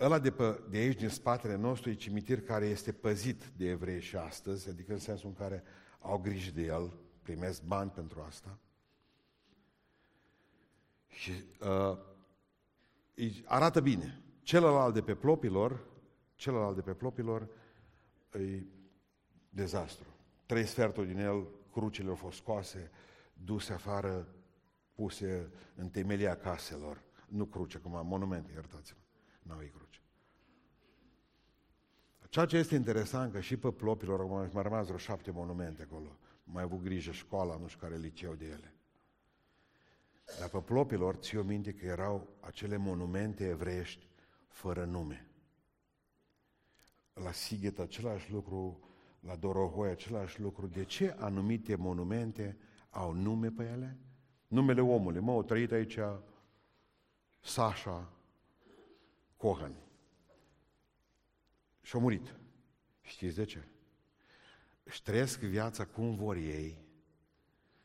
Ăla 0.00 0.18
de, 0.18 0.30
pe, 0.30 0.62
de 0.70 0.78
aici, 0.78 0.98
din 0.98 1.08
spatele 1.08 1.56
nostru, 1.56 1.90
e 1.90 1.94
cimitir 1.94 2.42
care 2.42 2.66
este 2.66 2.92
păzit 2.92 3.44
de 3.56 3.68
evrei 3.68 4.00
și 4.00 4.16
astăzi, 4.16 4.68
adică 4.68 4.92
în 4.92 4.98
sensul 4.98 5.28
în 5.28 5.34
care 5.34 5.62
au 5.98 6.18
grijă 6.18 6.50
de 6.50 6.62
el, 6.62 6.92
primesc 7.22 7.62
bani 7.62 7.90
pentru 7.90 8.20
asta. 8.26 8.58
Și 11.08 11.32
uh, 11.60 11.98
arată 13.44 13.80
bine. 13.80 14.22
Celălalt 14.42 14.94
de 14.94 15.02
pe 15.02 15.14
plopilor, 15.14 15.86
celălalt 16.34 16.74
de 16.74 16.80
pe 16.80 16.92
plopilor, 16.92 17.48
e 18.32 18.62
dezastru. 19.48 20.06
Trei 20.46 20.64
sferturi 20.64 21.06
din 21.06 21.18
el, 21.18 21.46
crucile 21.72 22.08
au 22.08 22.14
fost 22.14 22.36
scoase, 22.36 22.90
duse 23.32 23.72
afară, 23.72 24.28
puse 24.94 25.50
în 25.74 25.88
temelia 25.88 26.36
caselor. 26.36 27.02
Nu 27.28 27.44
cruce, 27.44 27.78
cum 27.78 28.06
monumente, 28.06 28.52
iertați-mă. 28.52 28.98
N-au 29.42 29.60
ei 29.60 29.68
cruce. 29.68 30.00
Ceea 32.30 32.46
ce 32.46 32.56
este 32.56 32.74
interesant, 32.74 33.32
că 33.32 33.40
și 33.40 33.56
pe 33.56 33.72
plopilor 33.72 34.20
au 34.20 34.28
mai 34.28 34.62
rămas 34.62 34.84
vreo 34.84 34.98
șapte 34.98 35.30
monumente 35.30 35.82
acolo. 35.82 36.16
Mai 36.44 36.62
avut 36.62 36.82
grijă 36.82 37.10
școala, 37.10 37.56
nu 37.56 37.66
știu 37.66 37.80
care 37.80 37.96
liceu 37.96 38.34
de 38.34 38.44
ele. 38.44 38.74
Dar 40.38 40.48
pe 40.48 40.58
plopilor 40.58 41.14
ți 41.14 41.36
o 41.36 41.42
minte 41.42 41.72
că 41.72 41.86
erau 41.86 42.28
acele 42.40 42.76
monumente 42.76 43.48
evreiești 43.48 44.08
fără 44.48 44.84
nume. 44.84 45.26
La 47.12 47.32
Sighet 47.32 47.78
același 47.78 48.32
lucru, 48.32 48.80
la 49.20 49.36
Dorohoi 49.36 49.90
același 49.90 50.40
lucru. 50.40 50.66
De 50.66 50.84
ce 50.84 51.16
anumite 51.18 51.74
monumente 51.74 52.58
au 52.90 53.12
nume 53.12 53.50
pe 53.50 53.64
ele? 53.64 53.98
Numele 54.46 54.80
omului. 54.80 55.20
Mă, 55.20 55.30
au 55.32 55.42
trăit 55.42 55.72
aici 55.72 55.98
Sasha 57.40 58.12
Cohen. 59.40 59.74
Și 61.80 61.94
au 61.94 62.00
murit. 62.00 62.36
Știți 63.00 63.36
de 63.36 63.44
ce? 63.44 63.64
Își 64.82 65.02
trăiesc 65.02 65.40
viața 65.40 65.84
cum 65.84 66.14
vor 66.14 66.36
ei, 66.36 66.84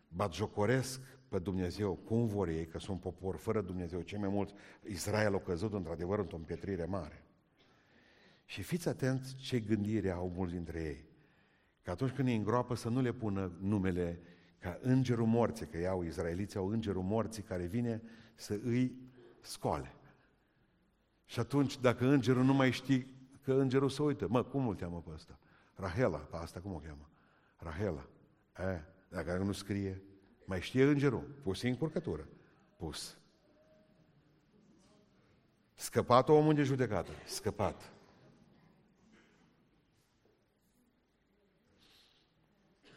batjocoresc 0.08 1.01
pe 1.28 1.39
Dumnezeu 1.39 1.95
cum 1.95 2.28
vor 2.28 2.47
ei, 2.47 2.66
că 2.68 2.80
sunt 2.80 2.99
popor 2.99 3.36
fără 3.36 3.62
Dumnezeu, 3.62 4.01
cei 4.01 4.20
mai 4.20 4.30
mulți, 4.30 4.53
Israel 4.84 5.36
a 5.36 5.39
căzut 5.39 5.74
într-adevăr 5.74 6.20
într-o 6.20 6.38
împietrire 6.38 6.86
mare. 6.86 7.24
Și 8.45 8.62
fiți 8.62 8.88
atenți 8.88 9.36
ce 9.36 9.60
gândire 9.60 10.10
au 10.10 10.30
mulți 10.30 10.53
dintre 10.53 10.84
ei. 10.84 11.06
Că 11.82 11.91
atunci 11.91 12.12
când 12.12 12.28
îi 12.28 12.36
îngroapă 12.36 12.76
să 12.76 12.89
nu 12.89 13.01
le 13.01 13.12
pună 13.12 13.58
numele 13.60 14.22
ca 14.60 14.80
îngerul 14.82 15.26
morții, 15.26 15.68
că 15.68 15.78
iau 15.78 16.03
izraeliții, 16.03 16.60
au 16.60 16.68
îngerul 16.68 17.03
morții 17.03 17.43
care 17.43 17.66
vine 17.66 18.01
să 18.36 18.60
îi 18.64 18.95
scoale. 19.41 19.95
Și 21.26 21.39
atunci, 21.39 21.80
dacă 21.80 22.05
îngerul 22.05 22.43
nu 22.43 22.53
mai 22.53 22.71
știi, 22.71 23.07
că 23.43 23.53
îngerul 23.53 23.89
se 23.89 24.01
uită, 24.01 24.28
mă, 24.30 24.43
cum 24.43 24.67
îl 24.67 24.76
cheamă 24.76 25.01
pe 25.01 25.11
ăsta? 25.13 25.39
Rahela, 25.76 26.17
pe 26.17 26.36
asta 26.36 26.59
cum 26.59 26.73
o 26.73 26.78
cheamă? 26.80 27.09
Rahela. 27.55 28.07
E, 28.57 28.82
dacă 29.09 29.38
nu 29.38 29.51
scrie, 29.51 30.01
mai 30.45 30.61
știe 30.61 30.84
îngerul? 30.84 31.21
Pus 31.43 31.61
în 31.61 31.78
curcătură. 31.78 32.28
Pus. 32.78 33.17
Scăpat 35.73 36.30
omul 36.30 36.53
de 36.53 36.63
judecată. 36.63 37.11
Scăpat. 37.26 37.93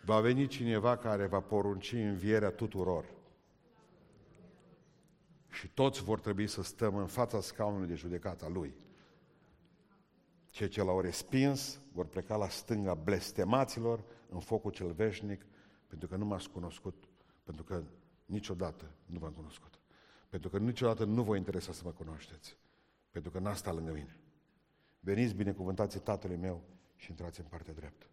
Va 0.04 0.20
veni 0.20 0.46
cineva 0.46 0.96
care 0.96 1.26
va 1.26 1.40
porunci 1.40 1.92
învierea 1.92 2.50
tuturor. 2.50 3.04
Și 5.50 5.68
toți 5.68 6.02
vor 6.02 6.20
trebui 6.20 6.46
să 6.46 6.62
stăm 6.62 6.96
în 6.96 7.06
fața 7.06 7.40
scaunului 7.40 7.88
de 7.88 7.94
judecată 7.94 8.44
a 8.44 8.48
Lui. 8.48 8.74
Cei 10.50 10.68
ce 10.68 10.82
l-au 10.82 11.00
respins 11.00 11.80
vor 11.92 12.06
pleca 12.06 12.36
la 12.36 12.48
stânga 12.48 12.94
blestemaților 12.94 14.04
în 14.28 14.40
focul 14.40 14.70
cel 14.70 14.92
veșnic, 14.92 15.46
pentru 15.86 16.08
că 16.08 16.16
nu 16.16 16.24
m-ați 16.24 16.50
cunoscut 16.50 17.08
pentru 17.48 17.66
că 17.66 17.82
niciodată 18.24 18.90
nu 19.06 19.18
v-am 19.18 19.32
cunoscut. 19.32 19.80
Pentru 20.28 20.48
că 20.48 20.58
niciodată 20.58 21.04
nu 21.04 21.22
vă 21.22 21.36
interesa 21.36 21.72
să 21.72 21.82
mă 21.84 21.90
cunoașteți. 21.90 22.56
Pentru 23.10 23.30
că 23.30 23.38
n-a 23.38 23.54
stat 23.54 23.74
lângă 23.74 23.92
mine. 23.92 24.20
Veniți 25.00 25.34
binecuvântați 25.34 25.98
Tatălui 25.98 26.36
meu 26.36 26.62
și 26.96 27.10
intrați 27.10 27.40
în 27.40 27.46
partea 27.46 27.72
dreaptă. 27.72 28.06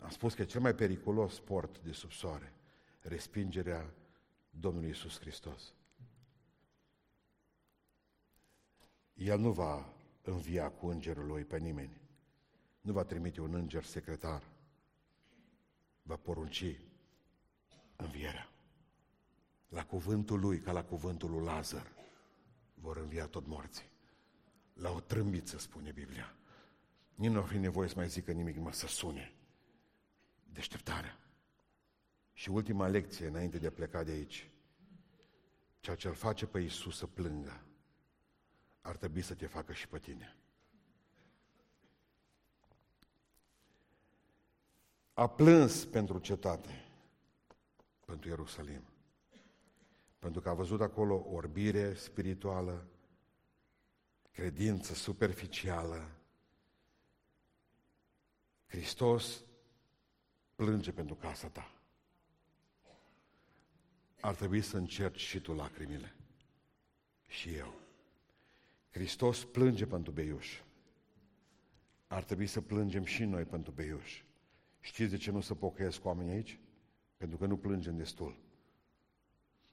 Am 0.00 0.10
spus 0.10 0.34
că 0.34 0.42
e 0.42 0.44
cel 0.44 0.60
mai 0.60 0.74
periculos 0.74 1.34
sport 1.34 1.78
de 1.78 1.92
sub 1.92 2.10
soare, 2.10 2.52
respingerea 3.08 3.94
Domnului 4.50 4.90
Isus 4.90 5.18
Hristos. 5.18 5.74
El 9.14 9.38
nu 9.38 9.52
va 9.52 9.92
învia 10.22 10.70
cu 10.70 10.86
îngerul 10.86 11.26
lui 11.26 11.44
pe 11.44 11.58
nimeni. 11.58 12.00
Nu 12.80 12.92
va 12.92 13.04
trimite 13.04 13.40
un 13.40 13.54
înger 13.54 13.84
secretar 13.84 14.42
va 16.06 16.16
porunci 16.16 16.80
învierea. 17.96 18.50
La 19.68 19.84
cuvântul 19.86 20.40
lui, 20.40 20.60
ca 20.60 20.72
la 20.72 20.84
cuvântul 20.84 21.30
lui 21.30 21.44
Lazar, 21.44 21.92
vor 22.74 22.96
învia 22.96 23.26
tot 23.26 23.46
morții. 23.46 23.90
La 24.72 24.90
o 24.90 25.00
trâmbiță, 25.00 25.58
spune 25.58 25.90
Biblia. 25.90 26.36
Nici 27.14 27.30
nu 27.30 27.38
ar 27.38 27.46
fi 27.46 27.58
nevoie 27.58 27.88
să 27.88 27.94
mai 27.96 28.08
zică 28.08 28.32
nimic, 28.32 28.56
mă 28.56 28.72
să 28.72 28.86
sune. 28.86 29.32
Deșteptarea. 30.52 31.25
Și 32.36 32.50
ultima 32.50 32.86
lecție, 32.86 33.26
înainte 33.26 33.58
de 33.58 33.66
a 33.66 33.70
pleca 33.70 34.02
de 34.02 34.10
aici. 34.10 34.50
Ceea 35.80 35.96
ce 35.96 36.08
îl 36.08 36.14
face 36.14 36.46
pe 36.46 36.60
Iisus 36.60 36.96
să 36.96 37.06
plângă, 37.06 37.64
ar 38.80 38.96
trebui 38.96 39.22
să 39.22 39.34
te 39.34 39.46
facă 39.46 39.72
și 39.72 39.88
pe 39.88 39.98
tine. 39.98 40.36
a 45.18 45.26
plâns 45.28 45.84
pentru 45.84 46.18
cetate, 46.18 46.84
pentru 48.04 48.28
Ierusalim. 48.28 48.82
Pentru 50.18 50.40
că 50.40 50.48
a 50.48 50.54
văzut 50.54 50.80
acolo 50.80 51.26
orbire 51.30 51.94
spirituală, 51.94 52.86
credință 54.32 54.94
superficială. 54.94 56.10
Hristos 58.66 59.44
plânge 60.54 60.92
pentru 60.92 61.14
casa 61.14 61.48
ta. 61.48 61.75
Ar 64.20 64.34
trebui 64.34 64.60
să 64.60 64.76
încerci 64.76 65.20
și 65.20 65.40
tu 65.40 65.52
lacrimile. 65.52 66.14
Și 67.28 67.54
eu. 67.54 67.74
Hristos 68.90 69.44
plânge 69.44 69.86
pentru 69.86 70.12
beiuș. 70.12 70.60
Ar 72.06 72.24
trebui 72.24 72.46
să 72.46 72.60
plângem 72.60 73.04
și 73.04 73.24
noi 73.24 73.44
pentru 73.44 73.72
beiuș. 73.72 74.22
Știți 74.80 75.10
de 75.10 75.16
ce 75.16 75.30
nu 75.30 75.40
se 75.40 75.54
pocăiesc 75.54 76.04
oamenii 76.04 76.32
aici? 76.32 76.60
Pentru 77.16 77.38
că 77.38 77.46
nu 77.46 77.56
plângem 77.56 77.96
destul. 77.96 78.38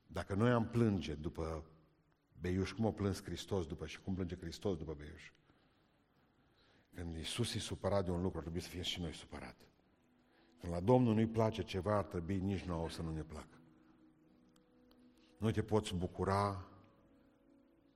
Dacă 0.08 0.34
noi 0.34 0.52
am 0.52 0.68
plânge 0.68 1.14
după 1.14 1.66
Beiuș, 2.44 2.72
cum 2.72 2.86
o 2.86 2.91
plâns 2.91 3.24
Hristos 3.24 3.66
după 3.68 3.86
și 3.86 4.02
cum 4.02 4.14
plânge 4.14 4.36
Hristos 4.36 4.78
după 4.78 4.94
Beiuș? 4.94 5.32
Când 6.96 7.16
Iisus 7.16 7.54
e 7.54 7.60
supărat 7.60 8.06
de 8.06 8.12
un 8.12 8.22
lucru, 8.22 8.38
ar 8.38 8.44
trebui 8.44 8.62
să 8.62 8.70
fie 8.70 8.82
și 8.82 9.00
noi 9.00 9.14
supărat. 9.14 9.56
Când 10.60 10.74
la 10.74 10.80
Domnul 10.80 11.14
nu-i 11.14 11.28
place 11.28 11.64
ceva, 11.64 11.98
ar 11.98 12.04
trebui 12.04 12.39
nici 12.39 12.62
nouă 12.62 12.89
să 12.89 13.02
nu 13.02 13.12
ne 13.14 13.22
placă. 13.22 13.62
Nu 15.44 15.52
te 15.52 15.64
poți 15.64 15.96
bucura 15.96 16.66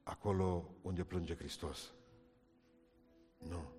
acolo 0.04 0.70
unde 0.82 1.04
plânge 1.04 1.36
Hristos. 1.36 1.94
Nu. 3.38 3.72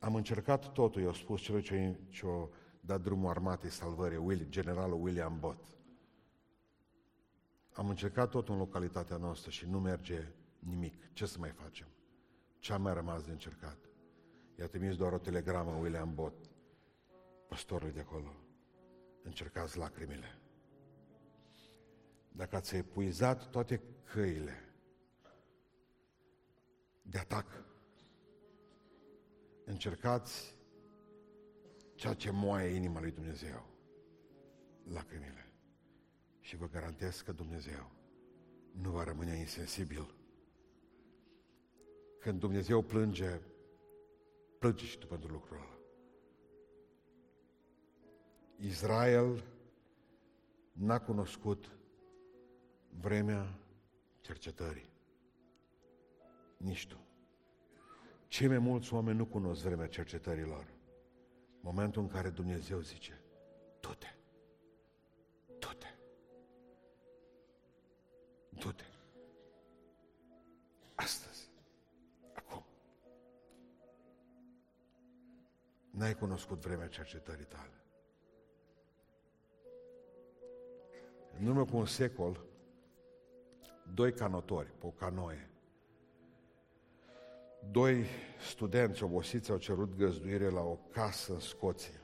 Am 0.00 0.14
încercat 0.14 0.72
totul, 0.72 1.02
i-au 1.02 1.12
spus 1.12 1.40
celor 1.40 1.62
ce, 1.62 1.98
ce 2.08 2.26
au 2.26 2.52
dat 2.80 3.00
drumul 3.00 3.30
armatei 3.30 3.70
salvării, 3.70 4.48
generalul 4.48 5.02
William 5.02 5.38
Bott. 5.40 5.64
Am 7.72 7.88
încercat 7.88 8.30
tot 8.30 8.48
în 8.48 8.58
localitatea 8.58 9.16
noastră 9.16 9.50
și 9.50 9.66
nu 9.66 9.80
merge 9.80 10.32
nimic. 10.58 11.12
Ce 11.12 11.26
să 11.26 11.38
mai 11.38 11.50
facem? 11.50 11.86
Ce 12.58 12.72
a 12.72 12.76
mai 12.76 12.94
rămas 12.94 13.24
de 13.24 13.30
încercat? 13.30 13.78
I-a 14.58 14.66
trimis 14.66 14.96
doar 14.96 15.12
o 15.12 15.18
telegramă 15.18 15.78
William 15.80 16.14
Bott, 16.14 16.50
păstorului 17.48 17.92
de 17.92 18.00
acolo. 18.00 18.34
Încercați 19.22 19.78
lacrimile. 19.78 20.38
Dacă 22.36 22.56
ați 22.56 22.76
epuizat 22.76 23.50
toate 23.50 23.82
căile 24.04 24.74
de 27.02 27.18
atac, 27.18 27.64
încercați 29.64 30.56
ceea 31.94 32.14
ce 32.14 32.30
moaie 32.30 32.74
inima 32.74 33.00
lui 33.00 33.10
Dumnezeu, 33.10 33.66
lacrimile. 34.92 35.52
Și 36.40 36.56
vă 36.56 36.68
garantez 36.68 37.20
că 37.20 37.32
Dumnezeu 37.32 37.90
nu 38.72 38.90
va 38.90 39.04
rămâne 39.04 39.36
insensibil. 39.36 40.14
Când 42.20 42.40
Dumnezeu 42.40 42.82
plânge, 42.82 43.40
plânge 44.58 44.84
și 44.84 44.98
tu 44.98 45.06
pentru 45.06 45.32
lucrul 45.32 45.56
ăla. 45.56 45.78
Israel 48.56 49.44
n-a 50.72 51.00
cunoscut 51.00 51.78
vremea 53.00 53.58
cercetării. 54.20 54.88
Nici 56.56 56.86
tu. 56.86 56.98
Cei 58.28 58.48
mai 58.48 58.58
mulți 58.58 58.94
oameni 58.94 59.16
nu 59.18 59.26
cunosc 59.26 59.62
vremea 59.62 59.86
cercetărilor. 59.86 60.66
Momentul 61.60 62.02
în 62.02 62.08
care 62.08 62.30
Dumnezeu 62.30 62.80
zice, 62.80 63.20
du-te, 63.80 64.14
du-te, 65.58 65.94
du-te. 68.48 68.84
Astăzi, 70.94 71.50
acum. 72.34 72.64
N-ai 75.90 76.14
cunoscut 76.14 76.58
vremea 76.58 76.88
cercetării 76.88 77.44
tale. 77.44 77.82
În 81.38 81.46
urmă 81.46 81.64
cu 81.64 81.76
un 81.76 81.86
secol, 81.86 82.44
doi 83.94 84.12
canotori 84.12 84.72
pe 84.78 84.86
o 84.86 84.90
canoie, 84.90 85.50
doi 87.70 88.04
studenți 88.48 89.02
obosiți 89.02 89.50
au 89.50 89.56
cerut 89.56 89.96
găzduire 89.96 90.48
la 90.48 90.60
o 90.60 90.78
casă 90.90 91.32
în 91.32 91.40
Scoția. 91.40 92.00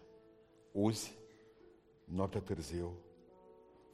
Uzi, 0.73 1.19
noapte 2.05 2.39
târziu, 2.39 2.99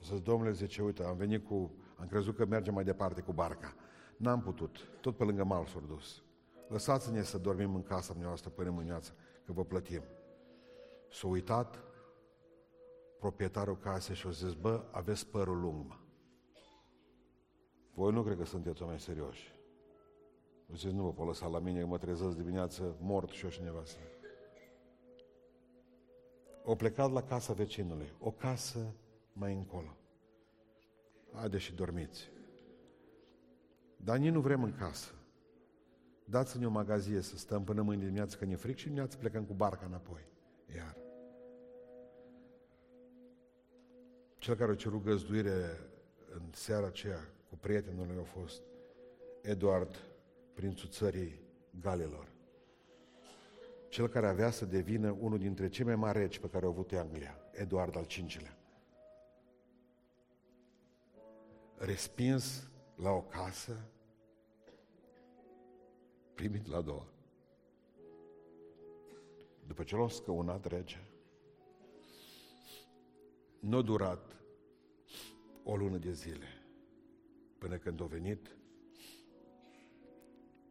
zis, 0.02 0.20
domnule, 0.20 0.52
zice, 0.52 0.82
uite, 0.82 1.02
am 1.02 1.16
venit 1.16 1.46
cu, 1.46 1.74
am 1.96 2.06
crezut 2.06 2.36
că 2.36 2.46
mergem 2.46 2.74
mai 2.74 2.84
departe 2.84 3.20
cu 3.20 3.32
barca. 3.32 3.74
N-am 4.16 4.40
putut, 4.42 4.88
tot 5.00 5.16
pe 5.16 5.24
lângă 5.24 5.44
mal 5.44 5.66
s 5.66 5.72
dus. 5.86 6.22
Lăsați-ne 6.68 7.22
să 7.22 7.38
dormim 7.38 7.74
în 7.74 7.82
casa 7.82 8.14
noastră 8.20 8.50
până 8.50 8.70
mâneață, 8.70 9.12
că 9.44 9.52
vă 9.52 9.64
plătim. 9.64 10.02
S-a 11.10 11.26
uitat 11.26 11.78
proprietarul 13.18 13.78
casei 13.78 14.14
și 14.14 14.26
a 14.26 14.30
zis, 14.30 14.52
bă, 14.52 14.84
aveți 14.90 15.26
părul 15.26 15.60
lung, 15.60 15.86
mă. 15.88 16.05
Voi 17.96 18.12
nu 18.12 18.22
cred 18.22 18.36
că 18.36 18.44
sunteți 18.44 18.82
oameni 18.82 19.00
serioși. 19.00 19.54
Zice, 20.72 20.90
nu 20.90 21.02
vă 21.02 21.12
pot 21.12 21.26
lăsa 21.26 21.46
la 21.46 21.58
mine, 21.58 21.80
că 21.80 21.86
mă 21.86 21.98
trezesc 21.98 22.36
dimineață 22.36 22.96
mort 23.00 23.30
și 23.30 23.44
eu 23.44 23.50
și 23.50 23.62
nevastă. 23.62 23.98
O 26.64 26.74
plecat 26.74 27.12
la 27.12 27.22
casa 27.22 27.52
vecinului, 27.52 28.12
o 28.18 28.30
casă 28.30 28.94
mai 29.32 29.54
încolo. 29.54 29.96
Haide 31.32 31.58
și 31.58 31.74
dormiți. 31.74 32.30
Dar 33.96 34.16
nici 34.16 34.32
nu 34.32 34.40
vrem 34.40 34.62
în 34.62 34.72
casă. 34.72 35.14
Dați-ne 36.24 36.66
o 36.66 36.70
magazie 36.70 37.20
să 37.20 37.36
stăm 37.36 37.64
până 37.64 37.82
mâine 37.82 38.02
dimineață, 38.02 38.36
că 38.36 38.44
ne 38.44 38.56
fric 38.56 38.76
și 38.76 38.84
dimineață 38.84 39.16
plecăm 39.16 39.44
cu 39.44 39.52
barca 39.52 39.86
înapoi. 39.86 40.28
Iar. 40.76 40.96
Cel 44.38 44.54
care 44.54 44.72
a 44.72 44.74
cerut 44.74 45.02
găzduire 45.02 45.80
în 46.34 46.42
seara 46.52 46.86
aceea 46.86 47.34
cu 47.48 47.56
prietenul 47.56 48.06
lui 48.06 48.18
a 48.20 48.24
fost 48.24 48.62
Eduard, 49.42 49.96
prințul 50.54 50.88
țării 50.88 51.40
Galilor. 51.80 52.28
Cel 53.88 54.08
care 54.08 54.26
avea 54.26 54.50
să 54.50 54.64
devină 54.64 55.10
unul 55.10 55.38
dintre 55.38 55.68
cei 55.68 55.84
mai 55.84 55.96
mari 55.96 56.18
regi 56.18 56.40
pe 56.40 56.48
care 56.48 56.64
au 56.64 56.70
avut 56.70 56.92
Anglia, 56.92 57.38
Eduard 57.52 57.96
al 57.96 58.04
V-lea. 58.04 58.58
Respins 61.76 62.68
la 62.96 63.10
o 63.10 63.22
casă, 63.22 63.90
primit 66.34 66.66
la 66.66 66.76
a 66.76 66.80
doua. 66.80 67.06
După 69.66 69.82
ce 69.82 69.96
l-a 69.96 70.08
scăunat 70.08 70.64
rege, 70.64 71.00
nu 73.60 73.76
a 73.76 73.82
durat 73.82 74.36
o 75.64 75.76
lună 75.76 75.96
de 75.96 76.12
zile 76.12 76.55
până 77.66 77.78
când 77.78 78.00
a 78.00 78.04
venit 78.04 78.56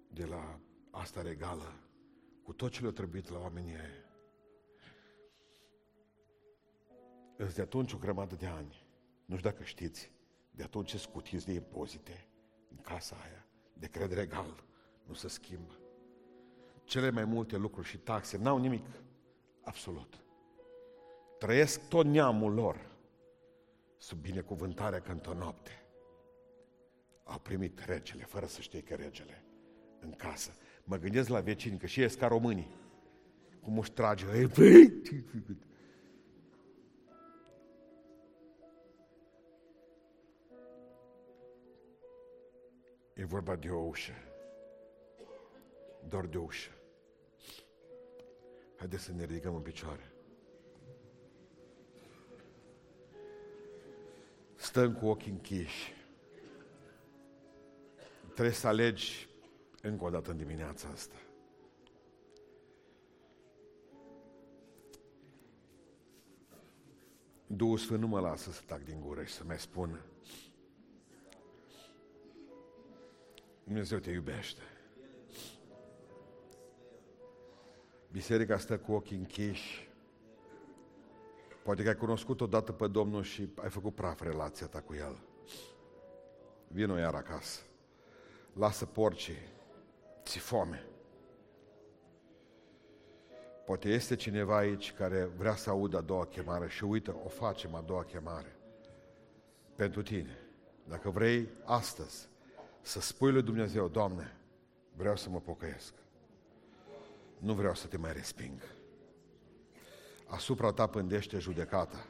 de 0.08 0.26
la 0.26 0.60
asta 0.92 1.22
regală 1.22 1.74
cu 2.44 2.54
tot 2.54 2.72
ce 2.72 2.82
le-a 2.82 2.92
trebuit 2.92 3.30
la 3.30 3.40
oamenii 3.40 3.76
aia. 3.76 4.06
Îți 7.38 7.56
de 7.56 7.62
atunci 7.62 7.94
o 7.94 7.98
grămadă 7.98 8.36
de 8.36 8.46
ani. 8.46 8.86
Nu 9.26 9.38
știu 9.38 9.50
dacă 9.50 9.64
știți, 9.64 10.12
de 10.52 10.64
atunci 10.64 10.96
scutiți 10.96 11.46
de 11.46 11.52
impozite 11.52 12.28
în 12.70 12.78
casa 12.78 13.16
aia, 13.16 13.46
de 13.74 13.88
cred 13.88 14.14
regal, 14.14 14.64
nu 15.04 15.14
se 15.14 15.28
schimbă. 15.28 15.80
Cele 16.84 17.10
mai 17.10 17.26
multe 17.26 17.58
lucruri 17.58 17.88
și 17.88 17.98
taxe 17.98 18.38
n-au 18.38 18.58
nimic, 18.58 18.86
absolut. 19.64 20.24
Trăiesc 21.40 21.88
tot 21.88 22.06
neamul 22.06 22.54
lor 22.54 22.98
sub 23.98 24.18
binecuvântarea 24.18 25.02
că 25.02 25.12
într-o 25.12 25.34
noapte 25.34 25.85
a 27.28 27.40
primit 27.40 27.80
regele, 27.80 28.24
fără 28.24 28.46
să 28.46 28.62
știe 28.62 28.82
că 28.82 28.96
regele, 28.96 29.44
în 30.00 30.12
casă. 30.12 30.52
Mă 30.84 30.98
gândesc 30.98 31.30
la 31.30 31.40
vecini, 31.40 31.78
că 31.78 31.86
și 31.86 32.00
ies 32.00 32.16
ca 32.16 32.28
românii. 32.28 32.76
Cum 33.62 33.80
își 33.80 33.92
trage. 33.92 34.26
E 43.14 43.26
vorba 43.26 43.56
de 43.56 43.70
o 43.70 43.80
ușă. 43.80 44.14
Doar 46.08 46.26
de 46.26 46.38
o 46.38 46.42
ușă. 46.42 46.72
Haideți 48.76 49.04
să 49.04 49.12
ne 49.12 49.26
ridicăm 49.26 49.56
în 49.56 49.62
picioare. 49.62 50.12
Stăm 54.56 54.94
cu 54.94 55.06
ochii 55.06 55.32
închiși. 55.32 56.05
Trebuie 58.36 58.56
să 58.56 58.68
alegi 58.68 59.30
încă 59.82 60.04
o 60.04 60.10
dată 60.10 60.32
în 60.32 60.38
dimineața 60.38 60.88
asta. 60.88 61.16
Duhul 67.48 67.78
Sfânt 67.78 68.00
nu 68.00 68.08
mă 68.08 68.20
lasă 68.20 68.52
să 68.52 68.62
tac 68.66 68.84
din 68.84 69.02
gură 69.02 69.24
și 69.24 69.34
să 69.34 69.44
mai 69.44 69.60
spun 69.60 70.02
Dumnezeu 73.64 74.00
te 74.00 74.12
iubește. 74.12 74.62
Biserica 78.12 78.58
stă 78.58 78.80
cu 78.80 78.92
ochii 78.92 79.18
închiși. 79.18 79.90
Poate 81.64 81.84
că 81.84 81.90
ai 81.90 81.96
cunoscut 81.96 82.42
odată 82.42 82.72
pe 82.72 82.88
Domnul 82.88 83.24
și 83.24 83.50
ai 83.56 83.70
făcut 83.70 83.96
praf 83.96 84.22
relația 84.22 84.68
ta 84.68 84.82
cu 84.82 84.94
El. 84.94 85.20
Vino 86.68 86.98
iar 86.98 87.14
acasă 87.14 87.62
lasă 88.56 88.86
porcii, 88.86 89.38
ți 90.24 90.38
foame. 90.38 90.86
Poate 93.66 93.90
este 93.90 94.16
cineva 94.16 94.58
aici 94.58 94.94
care 94.94 95.24
vrea 95.38 95.56
să 95.56 95.70
audă 95.70 95.98
a 95.98 96.02
doua 96.02 96.26
chemare 96.26 96.68
și 96.68 96.84
uită, 96.84 97.16
o 97.26 97.28
facem 97.28 97.76
a 97.76 97.82
doua 97.82 98.04
chemare. 98.04 98.56
Pentru 99.76 100.02
tine. 100.02 100.40
Dacă 100.88 101.10
vrei 101.10 101.50
astăzi 101.64 102.28
să 102.82 103.02
spui 103.02 103.32
lui 103.32 103.42
Dumnezeu, 103.42 103.88
Doamne, 103.88 104.38
vreau 104.96 105.16
să 105.16 105.30
mă 105.30 105.40
pocăiesc. 105.40 105.94
Nu 107.38 107.54
vreau 107.54 107.76
să 107.76 107.88
te 107.88 107.98
mai 107.98 108.14
resping. 108.14 108.62
Asupra 110.28 110.72
ta 110.72 110.88
pândește 110.88 111.40
judecata. 111.40 112.06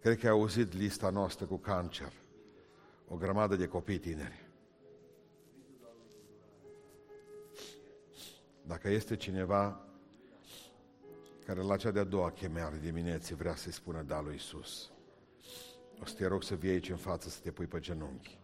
Cred 0.00 0.18
că 0.18 0.26
ai 0.26 0.32
auzit 0.32 0.72
lista 0.72 1.10
noastră 1.10 1.46
cu 1.46 1.56
cancer. 1.56 2.12
O 3.08 3.16
grămadă 3.16 3.56
de 3.56 3.66
copii 3.66 3.98
tineri. 3.98 4.41
Dacă 8.66 8.88
este 8.88 9.16
cineva 9.16 9.86
care 11.46 11.60
la 11.60 11.76
cea 11.76 11.90
de-a 11.90 12.04
doua 12.04 12.30
chemare 12.30 12.78
dimineții 12.78 13.34
vrea 13.34 13.54
să-i 13.54 13.72
spună 13.72 14.02
da 14.02 14.20
lui 14.20 14.34
Isus, 14.34 14.90
o 16.00 16.04
să 16.04 16.14
te 16.14 16.26
rog 16.26 16.42
să 16.42 16.54
vii 16.54 16.70
aici 16.70 16.90
în 16.90 16.96
față 16.96 17.28
să 17.28 17.40
te 17.40 17.50
pui 17.50 17.66
pe 17.66 17.80
genunchi. 17.80 18.38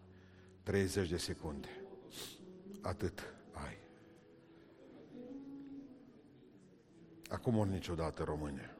30 0.63 1.09
de 1.09 1.17
secunde. 1.17 1.67
Atât 2.81 3.33
ai. 3.51 3.77
Acum 7.29 7.57
ori 7.57 7.69
niciodată, 7.69 8.23
române. 8.23 8.75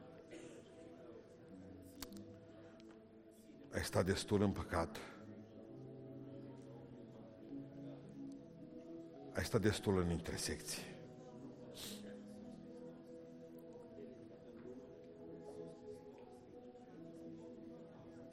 Ai 3.72 3.84
stat 3.84 4.04
destul 4.04 4.42
în 4.42 4.50
păcat. 4.50 4.96
Ai 9.34 9.44
stat 9.44 9.60
destul 9.60 9.98
în 9.98 10.10
intersecții. 10.10 10.89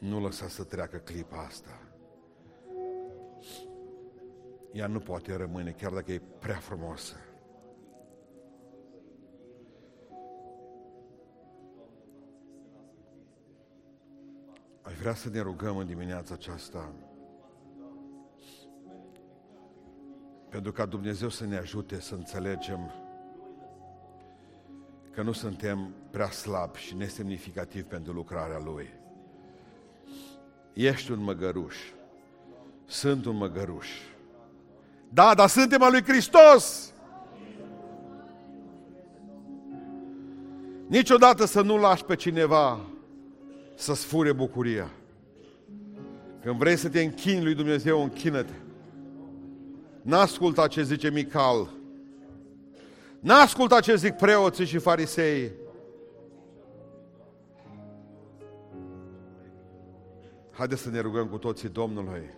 Nu 0.07 0.21
lăsa 0.21 0.47
să 0.47 0.63
treacă 0.63 0.97
clipa 0.97 1.37
asta. 1.37 1.81
Ea 4.71 4.87
nu 4.87 4.99
poate 4.99 5.35
rămâne, 5.35 5.71
chiar 5.71 5.91
dacă 5.91 6.11
e 6.11 6.21
prea 6.39 6.55
frumoasă. 6.55 7.15
Ai 14.81 14.93
vrea 14.93 15.13
să 15.13 15.29
ne 15.29 15.39
rugăm 15.39 15.77
în 15.77 15.87
dimineața 15.87 16.33
aceasta 16.33 16.93
pentru 20.49 20.71
ca 20.71 20.85
Dumnezeu 20.85 21.29
să 21.29 21.45
ne 21.45 21.57
ajute 21.57 21.99
să 21.99 22.15
înțelegem 22.15 22.91
că 25.11 25.21
nu 25.21 25.31
suntem 25.31 25.93
prea 26.11 26.29
slabi 26.29 26.79
și 26.79 26.95
nesemnificativi 26.95 27.87
pentru 27.87 28.11
lucrarea 28.13 28.59
Lui. 28.59 29.05
Ești 30.77 31.11
un 31.11 31.23
măgăruș. 31.23 31.75
Sunt 32.85 33.25
un 33.25 33.35
măgăruș. 33.37 33.87
Da, 35.09 35.33
dar 35.33 35.47
suntem 35.49 35.81
al 35.81 35.91
lui 35.91 36.03
Hristos! 36.03 36.93
Niciodată 40.87 41.45
să 41.45 41.61
nu 41.61 41.77
lași 41.77 42.03
pe 42.03 42.15
cineva 42.15 42.79
să-ți 43.75 44.05
fure 44.05 44.31
bucuria. 44.31 44.89
Când 46.41 46.55
vrei 46.55 46.75
să 46.75 46.89
te 46.89 47.01
închini 47.01 47.43
lui 47.43 47.55
Dumnezeu, 47.55 48.01
închină-te. 48.01 48.53
N-asculta 50.01 50.67
ce 50.67 50.83
zice 50.83 51.09
Mical. 51.09 51.69
N-asculta 53.19 53.79
ce 53.79 53.95
zic 53.95 54.13
preoții 54.13 54.65
și 54.65 54.77
farisei. 54.77 55.51
Haideți 60.57 60.81
să 60.81 60.89
ne 60.89 60.99
rugăm 60.99 61.27
cu 61.27 61.37
toții 61.37 61.69
Domnului. 61.69 62.33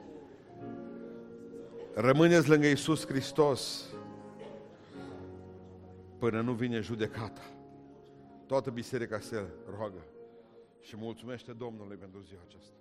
Rămâneți 1.94 2.50
lângă 2.50 2.68
Iisus 2.68 3.06
Hristos 3.06 3.90
până 6.18 6.42
nu 6.42 6.54
vine 6.54 6.80
judecata. 6.80 7.42
Toată 8.46 8.70
biserica 8.70 9.20
se 9.20 9.44
roagă 9.78 10.04
și 10.82 10.96
mulțumește 10.98 11.52
Domnului 11.52 11.96
pentru 11.96 12.20
ziua 12.20 12.42
aceasta. 12.48 12.79